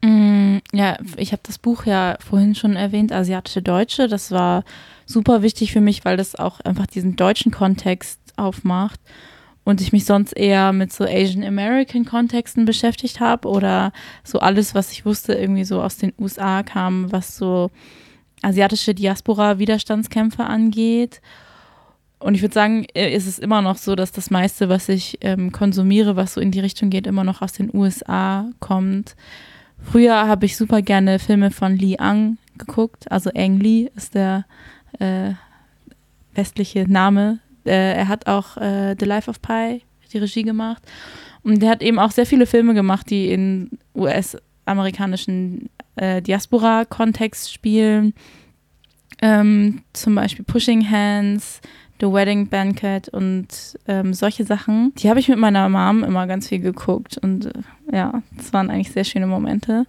Mm, 0.02 0.39
ja, 0.72 0.98
ich 1.16 1.32
habe 1.32 1.42
das 1.44 1.58
Buch 1.58 1.86
ja 1.86 2.16
vorhin 2.20 2.54
schon 2.54 2.76
erwähnt, 2.76 3.12
Asiatische 3.12 3.62
Deutsche. 3.62 4.08
Das 4.08 4.30
war 4.30 4.64
super 5.06 5.42
wichtig 5.42 5.72
für 5.72 5.80
mich, 5.80 6.04
weil 6.04 6.16
das 6.16 6.36
auch 6.36 6.60
einfach 6.60 6.86
diesen 6.86 7.16
deutschen 7.16 7.52
Kontext 7.52 8.20
aufmacht 8.36 9.00
und 9.64 9.80
ich 9.80 9.92
mich 9.92 10.04
sonst 10.04 10.32
eher 10.32 10.72
mit 10.72 10.92
so 10.92 11.04
Asian 11.04 11.44
American 11.44 12.04
Kontexten 12.04 12.64
beschäftigt 12.64 13.20
habe 13.20 13.48
oder 13.48 13.92
so 14.24 14.38
alles, 14.38 14.74
was 14.74 14.92
ich 14.92 15.04
wusste, 15.04 15.34
irgendwie 15.34 15.64
so 15.64 15.82
aus 15.82 15.96
den 15.96 16.12
USA 16.18 16.62
kam, 16.62 17.12
was 17.12 17.36
so 17.36 17.70
asiatische 18.42 18.94
Diaspora-Widerstandskämpfe 18.94 20.44
angeht. 20.44 21.20
Und 22.18 22.34
ich 22.34 22.42
würde 22.42 22.54
sagen, 22.54 22.86
äh, 22.94 23.14
ist 23.14 23.26
es 23.26 23.38
immer 23.38 23.62
noch 23.62 23.76
so, 23.76 23.94
dass 23.94 24.12
das 24.12 24.30
meiste, 24.30 24.68
was 24.68 24.88
ich 24.88 25.18
ähm, 25.22 25.52
konsumiere, 25.52 26.16
was 26.16 26.34
so 26.34 26.40
in 26.40 26.50
die 26.50 26.60
Richtung 26.60 26.90
geht, 26.90 27.06
immer 27.06 27.24
noch 27.24 27.40
aus 27.42 27.52
den 27.52 27.74
USA 27.74 28.50
kommt. 28.60 29.14
Früher 29.82 30.28
habe 30.28 30.46
ich 30.46 30.56
super 30.56 30.82
gerne 30.82 31.18
Filme 31.18 31.50
von 31.50 31.76
Lee 31.76 31.96
Ang 31.98 32.38
geguckt. 32.56 33.10
Also 33.10 33.30
Ang 33.34 33.58
Lee 33.58 33.90
ist 33.96 34.14
der 34.14 34.44
äh, 34.98 35.32
westliche 36.34 36.90
Name. 36.90 37.40
Äh, 37.64 37.94
er 37.94 38.08
hat 38.08 38.26
auch 38.26 38.56
äh, 38.56 38.94
The 38.98 39.06
Life 39.06 39.28
of 39.30 39.42
Pi, 39.42 39.82
die 40.12 40.18
Regie 40.18 40.42
gemacht. 40.42 40.82
Und 41.42 41.60
der 41.62 41.70
hat 41.70 41.82
eben 41.82 41.98
auch 41.98 42.10
sehr 42.10 42.26
viele 42.26 42.46
Filme 42.46 42.74
gemacht, 42.74 43.10
die 43.10 43.30
in 43.30 43.70
US-amerikanischen 43.94 45.70
äh, 45.96 46.20
Diaspora-Kontext 46.22 47.52
spielen. 47.52 48.14
Ähm, 49.22 49.82
zum 49.92 50.14
Beispiel 50.14 50.44
Pushing 50.44 50.88
Hands, 50.90 51.60
The 52.00 52.12
Wedding 52.12 52.48
Banquet 52.48 53.08
und 53.12 53.46
ähm, 53.86 54.14
solche 54.14 54.44
Sachen. 54.44 54.92
Die 54.96 55.08
habe 55.08 55.20
ich 55.20 55.28
mit 55.28 55.38
meiner 55.38 55.68
Mom 55.68 56.02
immer 56.04 56.26
ganz 56.26 56.48
viel 56.48 56.60
geguckt 56.60 57.18
und 57.18 57.46
äh, 57.46 57.52
ja, 57.92 58.22
das 58.36 58.52
waren 58.52 58.70
eigentlich 58.70 58.92
sehr 58.92 59.04
schöne 59.04 59.26
Momente. 59.26 59.86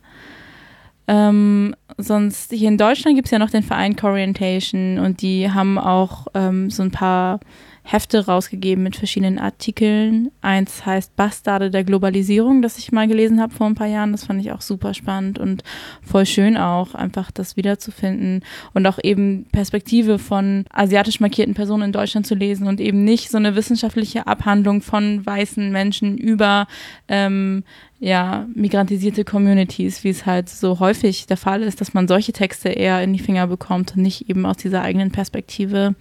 Ähm, 1.07 1.76
sonst 1.97 2.51
hier 2.51 2.70
in 2.70 2.78
Deutschland 2.78 3.16
gibt 3.16 3.28
es 3.28 3.32
ja 3.32 3.39
noch 3.39 3.49
den 3.49 3.64
Verein 3.64 3.95
Corientation 3.95 4.99
und 4.99 5.22
die 5.22 5.51
haben 5.51 5.78
auch 5.78 6.28
ähm, 6.34 6.70
so 6.70 6.84
ein 6.84 6.91
paar 6.91 7.39
Hefte 7.84 8.26
rausgegeben 8.26 8.84
mit 8.84 8.96
verschiedenen 8.96 9.40
Artikeln. 9.40 10.32
Eins 10.42 10.86
heißt 10.86 11.16
Bastarde 11.16 11.72
der 11.72 11.84
Globalisierung, 11.84 12.62
das 12.62 12.78
ich 12.78 12.92
mal 12.92 13.08
gelesen 13.08 13.42
habe 13.42 13.54
vor 13.54 13.68
ein 13.68 13.76
paar 13.76 13.88
Jahren. 13.88 14.12
Das 14.12 14.26
fand 14.26 14.40
ich 14.40 14.52
auch 14.52 14.62
super 14.62 14.94
spannend 14.94 15.40
und 15.40 15.64
voll 16.02 16.26
schön 16.26 16.58
auch, 16.58 16.94
einfach 16.94 17.32
das 17.32 17.58
wiederzufinden 17.58 18.44
und 18.74 18.86
auch 18.86 19.00
eben 19.04 19.46
Perspektive 19.52 20.20
von 20.20 20.66
asiatisch 20.70 21.20
markierten 21.20 21.56
Personen 21.56 21.86
in 21.86 21.92
Deutschland 21.92 22.28
zu 22.28 22.36
lesen 22.36 22.68
und 22.68 22.80
eben 22.80 23.04
nicht 23.04 23.30
so 23.30 23.38
eine 23.38 23.56
wissenschaftliche 23.56 24.28
Abhandlung 24.28 24.82
von 24.82 25.26
weißen 25.26 25.72
Menschen 25.72 26.18
über 26.18 26.68
ähm, 27.08 27.64
ja, 28.00 28.48
migrantisierte 28.54 29.24
Communities, 29.24 30.04
wie 30.04 30.10
es 30.10 30.26
halt 30.26 30.50
so 30.50 30.80
häufig 30.80 31.28
der 31.28 31.38
Fall 31.38 31.62
ist, 31.62 31.82
dass 31.82 31.94
man 31.94 32.08
solche 32.08 32.34
Texte 32.34 32.70
eher 32.70 33.04
in 33.04 33.14
die 33.14 33.20
Finger 33.20 33.48
bekommt 33.48 33.96
und 33.96 34.02
nicht 34.02 34.30
eben 34.30 34.46
aus 34.46 34.58
dieser 34.58 34.82
eigenen 34.82 35.12
Perspektive 35.12 35.96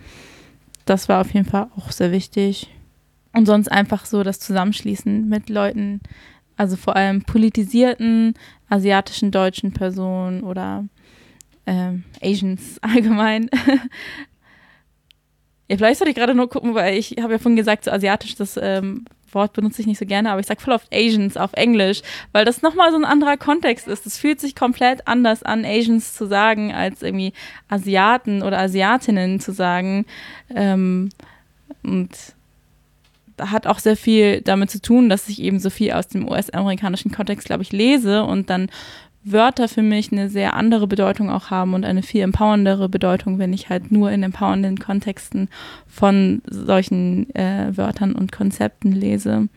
das 0.91 1.09
war 1.09 1.20
auf 1.20 1.32
jeden 1.32 1.47
Fall 1.47 1.68
auch 1.76 1.93
sehr 1.93 2.11
wichtig. 2.11 2.68
Und 3.32 3.47
sonst 3.47 3.68
einfach 3.68 4.07
so 4.07 4.24
das 4.24 4.41
Zusammenschließen 4.41 5.28
mit 5.28 5.49
Leuten, 5.49 6.01
also 6.57 6.74
vor 6.76 6.97
allem 6.97 7.22
politisierten 7.22 8.34
asiatischen 8.68 9.30
deutschen 9.30 9.72
Personen 9.72 10.43
oder 10.43 10.84
ähm, 11.64 12.03
Asians 12.20 12.78
allgemein. 12.82 13.49
ja, 15.68 15.76
vielleicht 15.76 15.99
sollte 16.01 16.11
ich 16.11 16.16
gerade 16.16 16.34
nur 16.34 16.51
gucken, 16.51 16.74
weil 16.74 16.99
ich 16.99 17.14
habe 17.20 17.34
ja 17.34 17.38
vorhin 17.38 17.57
gesagt, 17.57 17.84
so 17.84 17.93
asiatisch, 17.93 18.34
das 18.34 18.59
ähm, 18.61 19.05
Wort 19.35 19.53
benutze 19.53 19.81
ich 19.81 19.87
nicht 19.87 19.99
so 19.99 20.07
gerne, 20.07 20.31
aber 20.31 20.41
ich 20.41 20.47
sage 20.47 20.61
voll 20.61 20.74
oft 20.74 20.89
Asians 20.93 21.37
auf 21.37 21.53
Englisch, 21.55 22.03
weil 22.33 22.45
das 22.45 22.62
nochmal 22.62 22.91
so 22.91 22.97
ein 22.97 23.05
anderer 23.05 23.37
Kontext 23.37 23.89
ist. 23.89 24.07
Es 24.07 24.18
fühlt 24.18 24.41
sich 24.41 24.55
komplett 24.55 25.07
anders 25.07 25.43
an, 25.43 25.64
Asians 25.64 26.14
zu 26.14 26.26
sagen, 26.26 26.72
als 26.72 27.03
irgendwie 27.03 27.33
Asiaten 27.68 28.43
oder 28.43 28.59
Asiatinnen 28.59 29.41
zu 29.41 29.53
sagen. 29.53 30.07
Ähm, 30.55 31.11
und 31.83 32.11
hat 33.41 33.66
auch 33.66 33.78
sehr 33.78 33.97
viel 33.97 34.43
damit 34.43 34.70
zu 34.70 34.83
tun, 34.83 35.09
dass 35.09 35.28
ich 35.28 35.41
eben 35.41 35.61
so 35.61 35.70
viel 35.70 35.93
aus 35.93 36.09
dem 36.09 36.28
US-amerikanischen 36.28 37.11
Kontext, 37.11 37.47
glaube 37.47 37.62
ich, 37.62 37.72
lese 37.72 38.24
und 38.24 38.51
dann 38.51 38.70
Wörter 39.23 39.68
für 39.68 39.83
mich 39.83 40.12
eine 40.12 40.31
sehr 40.31 40.55
andere 40.55 40.87
Bedeutung 40.87 41.31
auch 41.31 41.51
haben 41.51 41.75
und 41.75 41.85
eine 41.85 42.03
viel 42.03 42.23
empowerndere 42.23 42.89
Bedeutung, 42.89 43.39
wenn 43.39 43.53
ich 43.53 43.68
halt 43.68 43.93
nur 43.93 44.11
in 44.11 44.23
empowernden 44.23 44.79
Kontexten 44.79 45.49
von 45.87 46.41
solchen 46.47 47.35
äh, 47.35 47.77
Wörtern 47.77 48.14
und 48.14 48.33
Konzepten 48.33 48.93
lese. 48.93 49.49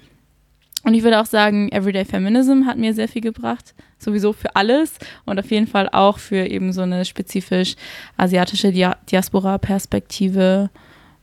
Und 0.84 0.96
ich 0.96 1.04
würde 1.04 1.22
auch 1.22 1.26
sagen, 1.26 1.72
Everyday 1.72 2.04
Feminism 2.04 2.66
hat 2.66 2.78
mir 2.78 2.94
sehr 2.94 3.08
viel 3.08 3.22
gebracht, 3.22 3.74
sowieso 3.98 4.34
für 4.34 4.54
alles 4.58 4.98
und 5.24 5.40
auf 5.40 5.50
jeden 5.50 5.68
Fall 5.68 5.88
auch 5.90 6.18
für 6.18 6.46
eben 6.46 6.74
so 6.74 6.82
eine 6.82 7.06
spezifisch 7.06 7.76
asiatische 8.18 8.74
Dia 8.74 8.98
Diaspora-Perspektive. 9.10 10.70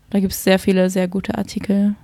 Da 0.09 0.18
gibt 0.18 0.32
es 0.32 0.43
sehr 0.43 0.59
viele 0.59 0.88
sehr 0.88 1.09
gute 1.09 1.36
Artikel. 1.36 1.95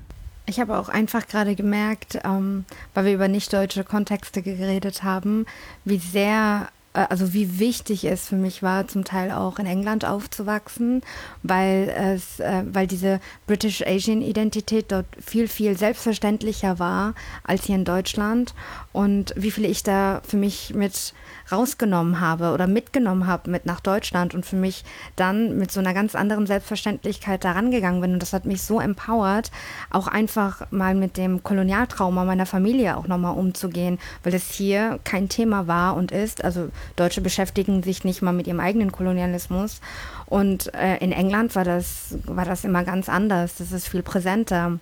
Ich 0.49 0.61
habe 0.61 0.78
auch 0.78 0.88
einfach 0.88 1.26
gerade 1.26 1.57
gemerkt, 1.57 2.20
ähm, 2.24 2.64
weil 2.94 3.07
wir 3.07 3.14
über 3.14 3.26
nicht-deutsche 3.26 3.82
Kontexte 3.82 4.42
geredet 4.42 5.03
haben, 5.03 5.44
wie 5.84 5.99
sehr, 5.99 6.68
also 7.05 7.32
wie 7.34 7.59
wichtig 7.59 8.05
es 8.05 8.28
für 8.28 8.36
mich 8.36 8.62
war, 8.62 8.88
zum 8.88 9.05
Teil 9.05 9.30
auch 9.30 9.59
in 9.59 9.66
England 9.66 10.05
aufzuwachsen, 10.05 11.03
weil 11.42 11.88
es, 11.88 12.40
äh, 12.40 12.62
weil 12.72 12.86
diese 12.86 13.20
British 13.47 13.82
Asian 13.82 14.22
Identität 14.22 14.90
dort 14.92 15.07
viel, 15.24 15.49
viel 15.49 15.76
selbstverständlicher 15.76 16.78
war 16.78 17.14
als 17.44 17.64
hier 17.64 17.76
in 17.76 17.84
Deutschland 17.84 18.55
und 18.92 19.34
wie 19.36 19.51
viel 19.51 19.64
ich 19.66 19.82
da 19.82 20.22
für 20.26 20.36
mich 20.36 20.74
mit 20.74 21.12
rausgenommen 21.53 22.20
habe 22.20 22.53
oder 22.53 22.66
mitgenommen 22.66 23.26
habe 23.26 23.51
mit 23.51 23.66
nach 23.66 23.80
Deutschland 23.80 24.34
und 24.34 24.44
für 24.44 24.57
mich 24.57 24.84
dann 25.14 25.57
mit 25.59 25.70
so 25.70 25.80
einer 25.80 25.94
ganz 25.94 26.14
anderen 26.14 26.47
Selbstverständlichkeit 26.47 27.44
daran 27.44 27.70
gegangen 27.70 28.01
bin. 28.01 28.14
Und 28.14 28.20
das 28.20 28.32
hat 28.32 28.47
mich 28.47 28.62
so 28.62 28.80
empowert, 28.80 29.51
auch 29.90 30.07
einfach 30.07 30.70
mal 30.70 30.94
mit 30.94 31.16
dem 31.16 31.42
Kolonialtrauma 31.42 32.24
meiner 32.24 32.47
Familie 32.47 32.97
auch 32.97 33.07
nochmal 33.07 33.36
umzugehen, 33.36 33.99
weil 34.24 34.34
es 34.34 34.51
hier 34.51 34.99
kein 35.05 35.28
Thema 35.28 35.66
war 35.66 35.97
und 35.97 36.11
ist. 36.11 36.44
Also 36.44 36.70
Deutsche 36.95 37.20
beschäftigen 37.20 37.82
sich 37.82 38.05
nicht 38.05 38.22
mal 38.22 38.32
mit 38.32 38.47
ihrem 38.47 38.61
eigenen 38.61 38.93
Kolonialismus. 38.93 39.80
Und 40.26 40.72
äh, 40.74 40.97
in 40.99 41.12
England 41.12 41.55
war 41.55 41.64
das, 41.64 42.16
war 42.24 42.45
das 42.45 42.64
immer 42.64 42.84
ganz 42.84 43.09
anders. 43.09 43.57
Das 43.57 43.72
ist 43.72 43.89
viel 43.89 44.03
präsenter. 44.03 44.78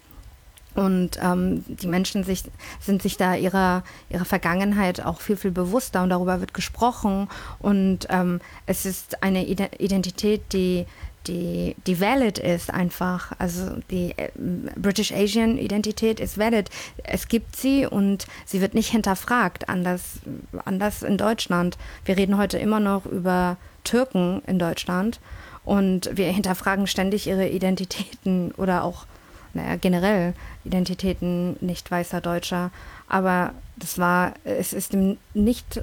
Und 0.75 1.19
ähm, 1.23 1.65
die 1.69 1.87
Menschen 1.87 2.25
sich, 2.25 2.43
sind 2.81 3.01
sich 3.01 3.17
da 3.17 3.35
ihrer, 3.35 3.85
ihrer 4.11 4.25
Vergangenheit 4.25 5.05
auch 5.05 5.21
viel, 5.21 5.37
viel 5.37 5.53
bewusster 5.53 6.03
und 6.03 6.11
darüber 6.11 6.41
wird 6.41 6.53
gesprochen. 6.53 7.29
Und 7.61 8.09
ähm, 8.11 8.41
es 8.67 8.85
ist 8.85 9.23
eine 9.23 9.47
Identität, 9.47 10.53
die, 10.53 10.87
die, 11.27 11.77
die 11.87 12.01
valid 12.01 12.39
ist 12.39 12.73
einfach. 12.73 13.33
Also 13.39 13.77
die 13.91 14.13
äh, 14.17 14.31
British 14.77 15.13
Asian 15.13 15.59
Identität 15.59 16.21
ist 16.21 16.39
valid. 16.39 16.71
Es 17.03 17.29
gibt 17.29 17.57
sie 17.57 17.87
und 17.87 18.27
sie 18.45 18.61
wird 18.61 18.75
nicht 18.75 18.91
hinterfragt, 18.91 19.69
anders, 19.69 20.21
anders 20.65 21.03
in 21.03 21.17
Deutschland. 21.17 21.79
Wir 22.05 22.17
reden 22.17 22.39
heute 22.39 22.59
immer 22.59 22.81
noch 22.81 23.07
über 23.07 23.57
Türken 23.85 24.43
in 24.47 24.59
Deutschland 24.59 25.21
und 25.65 26.11
wir 26.15 26.31
hinterfragen 26.31 26.87
ständig 26.87 27.27
ihre 27.27 27.49
Identitäten 27.49 28.53
oder 28.53 28.85
auch 28.85 29.07
naja, 29.55 29.77
generell 29.77 30.35
Identitäten 30.65 31.57
nicht 31.61 31.91
weißer 31.91 32.21
Deutscher. 32.21 32.71
Aber 33.09 33.55
das 33.77 33.99
war, 33.99 34.35
es 34.45 34.73
ist 34.73 34.95
nicht, 35.35 35.81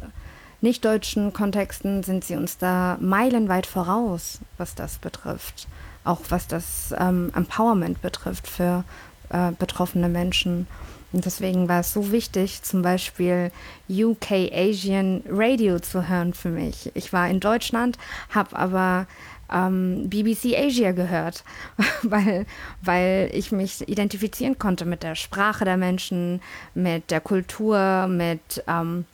nicht 0.62 0.86
deutschen 0.86 1.34
Kontexten 1.34 2.04
sind 2.04 2.24
sie 2.24 2.36
uns 2.36 2.58
da 2.58 2.98
meilenweit 3.02 3.66
voraus, 3.66 4.40
was 4.58 4.76
das 4.76 5.00
betrifft. 5.00 5.68
Auch 6.04 6.20
was 6.30 6.48
das 6.48 6.94
ähm, 6.98 7.32
Empowerment 7.36 8.02
betrifft 8.02 8.48
für 8.48 8.84
äh, 9.30 9.52
betroffene 9.58 10.10
Menschen. 10.10 10.68
Und 11.14 11.26
deswegen 11.26 11.68
war 11.68 11.82
es 11.82 11.94
so 11.94 12.12
wichtig, 12.12 12.62
zum 12.64 12.82
Beispiel 12.82 13.52
UK 13.90 14.52
Asian 14.54 15.24
Radio 15.28 15.80
zu 15.80 16.08
hören 16.08 16.34
für 16.34 16.50
mich. 16.50 16.92
Ich 16.94 17.12
war 17.12 17.28
in 17.28 17.40
Deutschland, 17.40 17.98
habe 18.30 18.56
aber 18.56 19.08
ähm, 19.52 20.10
BBC 20.10 20.56
Asia 20.58 20.92
gehört, 20.92 21.44
weil, 22.04 22.46
weil 22.82 23.30
ich 23.34 23.52
mich 23.52 23.88
identifizieren 23.88 24.58
konnte 24.58 24.86
mit 24.86 25.04
der 25.04 25.16
Sprache 25.16 25.66
der 25.66 25.78
Menschen, 25.78 26.42
mit 26.74 27.12
der 27.12 27.20
Kultur, 27.20 28.08
mit 28.08 28.64
ähm, 28.68 29.06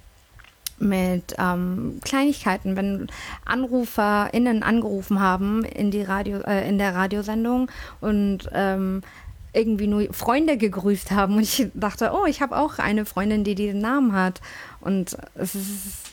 mit 0.79 1.35
ähm, 1.37 1.99
Kleinigkeiten, 2.03 2.75
wenn 2.75 3.07
AnruferInnen 3.45 4.63
angerufen 4.63 5.19
haben 5.19 5.63
in 5.63 5.91
die 5.91 6.03
Radio, 6.03 6.39
äh, 6.41 6.67
in 6.67 6.77
der 6.77 6.93
Radiosendung 6.93 7.69
und 7.99 8.49
ähm, 8.53 9.01
irgendwie 9.53 9.87
nur 9.87 10.13
Freunde 10.13 10.57
gegrüßt 10.57 11.11
haben 11.11 11.35
und 11.35 11.41
ich 11.41 11.67
dachte, 11.73 12.11
oh, 12.13 12.25
ich 12.25 12.41
habe 12.41 12.57
auch 12.57 12.77
eine 12.77 13.05
Freundin, 13.05 13.43
die 13.43 13.55
diesen 13.55 13.81
Namen 13.81 14.13
hat 14.13 14.41
und 14.81 15.17
es 15.35 15.55
ist, 15.55 16.11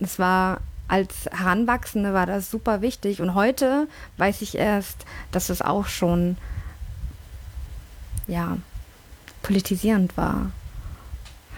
es 0.00 0.18
war 0.18 0.58
als 0.88 1.26
Heranwachsende 1.30 2.14
war 2.14 2.26
das 2.26 2.50
super 2.50 2.80
wichtig. 2.80 3.20
Und 3.20 3.34
heute 3.34 3.86
weiß 4.16 4.42
ich 4.42 4.56
erst, 4.56 5.04
dass 5.30 5.50
es 5.50 5.60
auch 5.62 5.86
schon, 5.86 6.36
ja, 8.26 8.56
politisierend 9.42 10.16
war. 10.16 10.50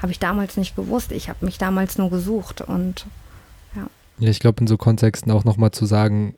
Habe 0.00 0.12
ich 0.12 0.18
damals 0.18 0.56
nicht 0.56 0.76
gewusst. 0.76 1.12
Ich 1.12 1.28
habe 1.28 1.44
mich 1.44 1.58
damals 1.58 1.98
nur 1.98 2.10
gesucht 2.10 2.60
und 2.60 3.06
ja. 3.76 3.86
Ja, 4.18 4.30
ich 4.30 4.40
glaube, 4.40 4.60
in 4.60 4.66
so 4.66 4.76
Kontexten 4.76 5.30
auch 5.32 5.44
nochmal 5.44 5.70
zu 5.70 5.86
sagen, 5.86 6.34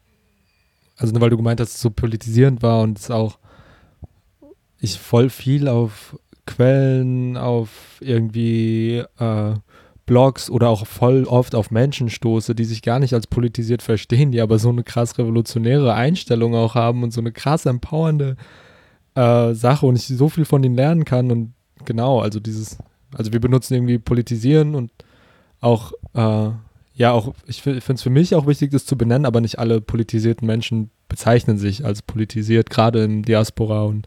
also 0.96 1.18
weil 1.20 1.30
du 1.30 1.36
gemeint 1.36 1.60
hast, 1.60 1.74
es 1.74 1.80
so 1.80 1.90
politisierend 1.90 2.62
war 2.62 2.82
und 2.82 2.98
es 2.98 3.10
auch, 3.10 3.38
ich 4.78 4.98
voll 4.98 5.30
viel 5.30 5.68
auf 5.68 6.18
Quellen, 6.46 7.36
auf 7.36 7.98
irgendwie 8.00 9.04
äh, 9.18 9.54
Blogs 10.06 10.50
oder 10.50 10.68
auch 10.68 10.86
voll 10.86 11.24
oft 11.24 11.54
auf 11.54 11.70
Menschen 11.70 12.10
stoße, 12.10 12.54
die 12.54 12.64
sich 12.64 12.82
gar 12.82 12.98
nicht 12.98 13.14
als 13.14 13.26
politisiert 13.26 13.82
verstehen, 13.82 14.32
die 14.32 14.40
aber 14.40 14.58
so 14.58 14.68
eine 14.68 14.82
krass 14.82 15.16
revolutionäre 15.18 15.94
Einstellung 15.94 16.54
auch 16.54 16.74
haben 16.74 17.02
und 17.02 17.12
so 17.12 17.20
eine 17.20 17.32
krass 17.32 17.66
empowernde 17.66 18.36
äh, 19.14 19.54
Sache 19.54 19.86
und 19.86 19.96
ich 19.96 20.06
so 20.06 20.28
viel 20.28 20.44
von 20.44 20.64
ihnen 20.64 20.74
lernen 20.74 21.04
kann 21.04 21.30
und 21.30 21.52
genau, 21.84 22.20
also 22.20 22.40
dieses, 22.40 22.78
also 23.14 23.32
wir 23.32 23.40
benutzen 23.40 23.74
irgendwie 23.74 23.98
politisieren 23.98 24.74
und 24.74 24.90
auch, 25.60 25.92
äh, 26.14 26.50
ja, 26.94 27.12
auch, 27.12 27.34
ich 27.46 27.62
finde 27.62 27.80
es 27.94 28.02
für 28.02 28.10
mich 28.10 28.34
auch 28.34 28.46
wichtig, 28.46 28.70
das 28.70 28.84
zu 28.84 28.96
benennen, 28.96 29.26
aber 29.26 29.40
nicht 29.40 29.58
alle 29.58 29.80
politisierten 29.80 30.46
Menschen 30.46 30.90
bezeichnen 31.08 31.58
sich 31.58 31.84
als 31.84 32.02
politisiert, 32.02 32.70
gerade 32.70 33.04
in 33.04 33.22
Diaspora 33.22 33.84
und 33.84 34.06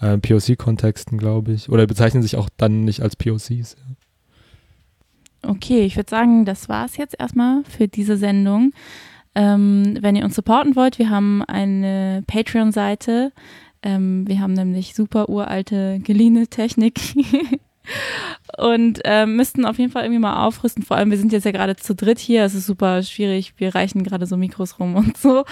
äh, 0.00 0.18
POC-Kontexten, 0.18 1.18
glaube 1.18 1.52
ich, 1.52 1.68
oder 1.68 1.86
bezeichnen 1.86 2.22
sich 2.22 2.36
auch 2.36 2.48
dann 2.56 2.84
nicht 2.84 3.02
als 3.02 3.16
POCs. 3.16 3.76
Ja. 3.78 3.94
Okay, 5.50 5.84
ich 5.84 5.96
würde 5.96 6.10
sagen, 6.10 6.44
das 6.44 6.68
war 6.68 6.86
es 6.86 6.96
jetzt 6.96 7.16
erstmal 7.18 7.64
für 7.64 7.88
diese 7.88 8.16
Sendung. 8.16 8.72
Ähm, 9.34 9.98
wenn 10.00 10.16
ihr 10.16 10.24
uns 10.24 10.36
supporten 10.36 10.76
wollt, 10.76 10.98
wir 10.98 11.10
haben 11.10 11.42
eine 11.42 12.22
Patreon-Seite. 12.26 13.32
Ähm, 13.82 14.26
wir 14.26 14.40
haben 14.40 14.54
nämlich 14.54 14.94
super 14.94 15.28
uralte, 15.28 16.00
geliehene 16.02 16.46
Technik. 16.46 17.00
und 18.58 19.00
ähm, 19.04 19.36
müssten 19.36 19.64
auf 19.64 19.78
jeden 19.78 19.90
Fall 19.90 20.04
irgendwie 20.04 20.20
mal 20.20 20.46
aufrüsten. 20.46 20.82
Vor 20.82 20.96
allem, 20.96 21.10
wir 21.10 21.18
sind 21.18 21.32
jetzt 21.32 21.44
ja 21.44 21.52
gerade 21.52 21.76
zu 21.76 21.94
dritt 21.94 22.18
hier. 22.18 22.44
Es 22.44 22.54
ist 22.54 22.66
super 22.66 23.02
schwierig. 23.02 23.54
Wir 23.56 23.74
reichen 23.74 24.02
gerade 24.02 24.26
so 24.26 24.36
Mikros 24.36 24.78
rum 24.78 24.94
und 24.96 25.16
so. 25.16 25.44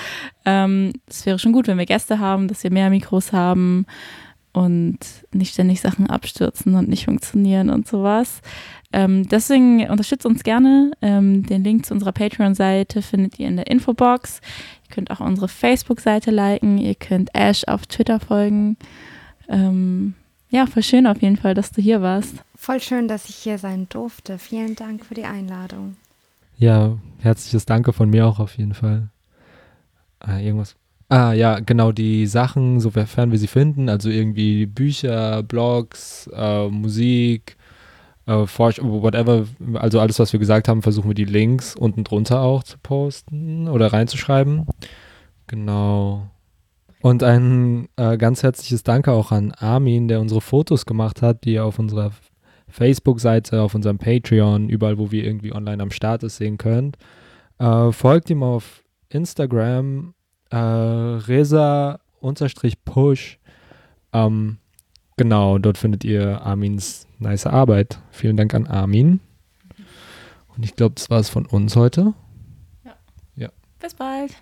Ähm, 0.44 0.92
es 1.06 1.26
wäre 1.26 1.38
schon 1.38 1.52
gut, 1.52 1.66
wenn 1.66 1.78
wir 1.78 1.86
Gäste 1.86 2.18
haben, 2.18 2.48
dass 2.48 2.62
wir 2.62 2.72
mehr 2.72 2.90
Mikros 2.90 3.32
haben 3.32 3.86
und 4.52 4.98
nicht 5.32 5.54
ständig 5.54 5.80
Sachen 5.80 6.08
abstürzen 6.08 6.74
und 6.74 6.88
nicht 6.88 7.06
funktionieren 7.06 7.70
und 7.70 7.88
sowas. 7.88 8.42
Ähm, 8.92 9.26
deswegen 9.28 9.88
unterstützt 9.88 10.26
uns 10.26 10.44
gerne. 10.44 10.92
Ähm, 11.00 11.44
den 11.46 11.64
Link 11.64 11.86
zu 11.86 11.94
unserer 11.94 12.12
Patreon-Seite 12.12 13.00
findet 13.00 13.38
ihr 13.38 13.48
in 13.48 13.56
der 13.56 13.68
Infobox. 13.68 14.40
Ihr 14.88 14.94
könnt 14.94 15.10
auch 15.10 15.20
unsere 15.20 15.48
Facebook-Seite 15.48 16.30
liken. 16.30 16.76
Ihr 16.78 16.94
könnt 16.94 17.30
Ash 17.34 17.64
auf 17.66 17.86
Twitter 17.86 18.20
folgen. 18.20 18.76
Ähm, 19.48 20.14
ja, 20.52 20.66
voll 20.66 20.82
schön 20.82 21.06
auf 21.06 21.20
jeden 21.22 21.36
Fall, 21.36 21.54
dass 21.54 21.72
du 21.72 21.80
hier 21.80 22.02
warst. 22.02 22.36
Voll 22.54 22.78
schön, 22.78 23.08
dass 23.08 23.28
ich 23.28 23.36
hier 23.36 23.58
sein 23.58 23.88
durfte. 23.88 24.38
Vielen 24.38 24.76
Dank 24.76 25.04
für 25.04 25.14
die 25.14 25.24
Einladung. 25.24 25.96
Ja, 26.58 26.98
herzliches 27.18 27.64
Danke 27.64 27.92
von 27.92 28.10
mir 28.10 28.26
auch 28.26 28.38
auf 28.38 28.56
jeden 28.58 28.74
Fall. 28.74 29.08
Ah, 30.20 30.38
irgendwas. 30.38 30.76
Ah, 31.08 31.32
ja, 31.32 31.58
genau, 31.58 31.90
die 31.90 32.26
Sachen, 32.26 32.80
sofern 32.80 33.32
wir 33.32 33.38
sie 33.38 33.46
finden, 33.46 33.88
also 33.88 34.10
irgendwie 34.10 34.66
Bücher, 34.66 35.42
Blogs, 35.42 36.28
äh, 36.34 36.68
Musik, 36.68 37.56
äh, 38.26 38.32
whatever, 38.32 39.46
also 39.74 40.00
alles, 40.00 40.18
was 40.18 40.32
wir 40.32 40.40
gesagt 40.40 40.68
haben, 40.68 40.82
versuchen 40.82 41.08
wir 41.08 41.14
die 41.14 41.24
Links 41.24 41.74
unten 41.74 42.04
drunter 42.04 42.42
auch 42.42 42.62
zu 42.62 42.76
posten 42.78 43.68
oder 43.68 43.92
reinzuschreiben. 43.92 44.66
Genau. 45.46 46.30
Und 47.02 47.22
ein 47.24 47.88
äh, 47.96 48.16
ganz 48.16 48.42
herzliches 48.44 48.84
Danke 48.84 49.12
auch 49.12 49.32
an 49.32 49.50
Armin, 49.52 50.06
der 50.06 50.20
unsere 50.20 50.40
Fotos 50.40 50.86
gemacht 50.86 51.20
hat, 51.20 51.44
die 51.44 51.54
ihr 51.54 51.64
auf 51.64 51.80
unserer 51.80 52.12
Facebook-Seite, 52.68 53.60
auf 53.60 53.74
unserem 53.74 53.98
Patreon, 53.98 54.68
überall, 54.68 54.98
wo 54.98 55.10
wir 55.10 55.24
irgendwie 55.24 55.52
online 55.52 55.82
am 55.82 55.90
Start 55.90 56.22
ist, 56.22 56.36
sehen 56.36 56.58
könnt. 56.58 56.96
Äh, 57.58 57.90
folgt 57.90 58.30
ihm 58.30 58.44
auf 58.44 58.84
Instagram, 59.08 60.14
äh, 60.50 60.56
Resa-Push. 60.56 61.98
Ähm, 64.12 64.58
genau, 65.16 65.58
dort 65.58 65.78
findet 65.78 66.04
ihr 66.04 66.42
Armins 66.42 67.08
nice 67.18 67.46
Arbeit. 67.46 68.00
Vielen 68.12 68.36
Dank 68.36 68.54
an 68.54 68.68
Armin. 68.68 69.18
Und 70.54 70.64
ich 70.64 70.76
glaube, 70.76 70.94
das 70.94 71.10
war 71.10 71.18
es 71.18 71.30
von 71.30 71.46
uns 71.46 71.74
heute. 71.74 72.14
Ja. 72.84 72.94
ja. 73.34 73.48
Bis 73.80 73.94
bald. 73.94 74.36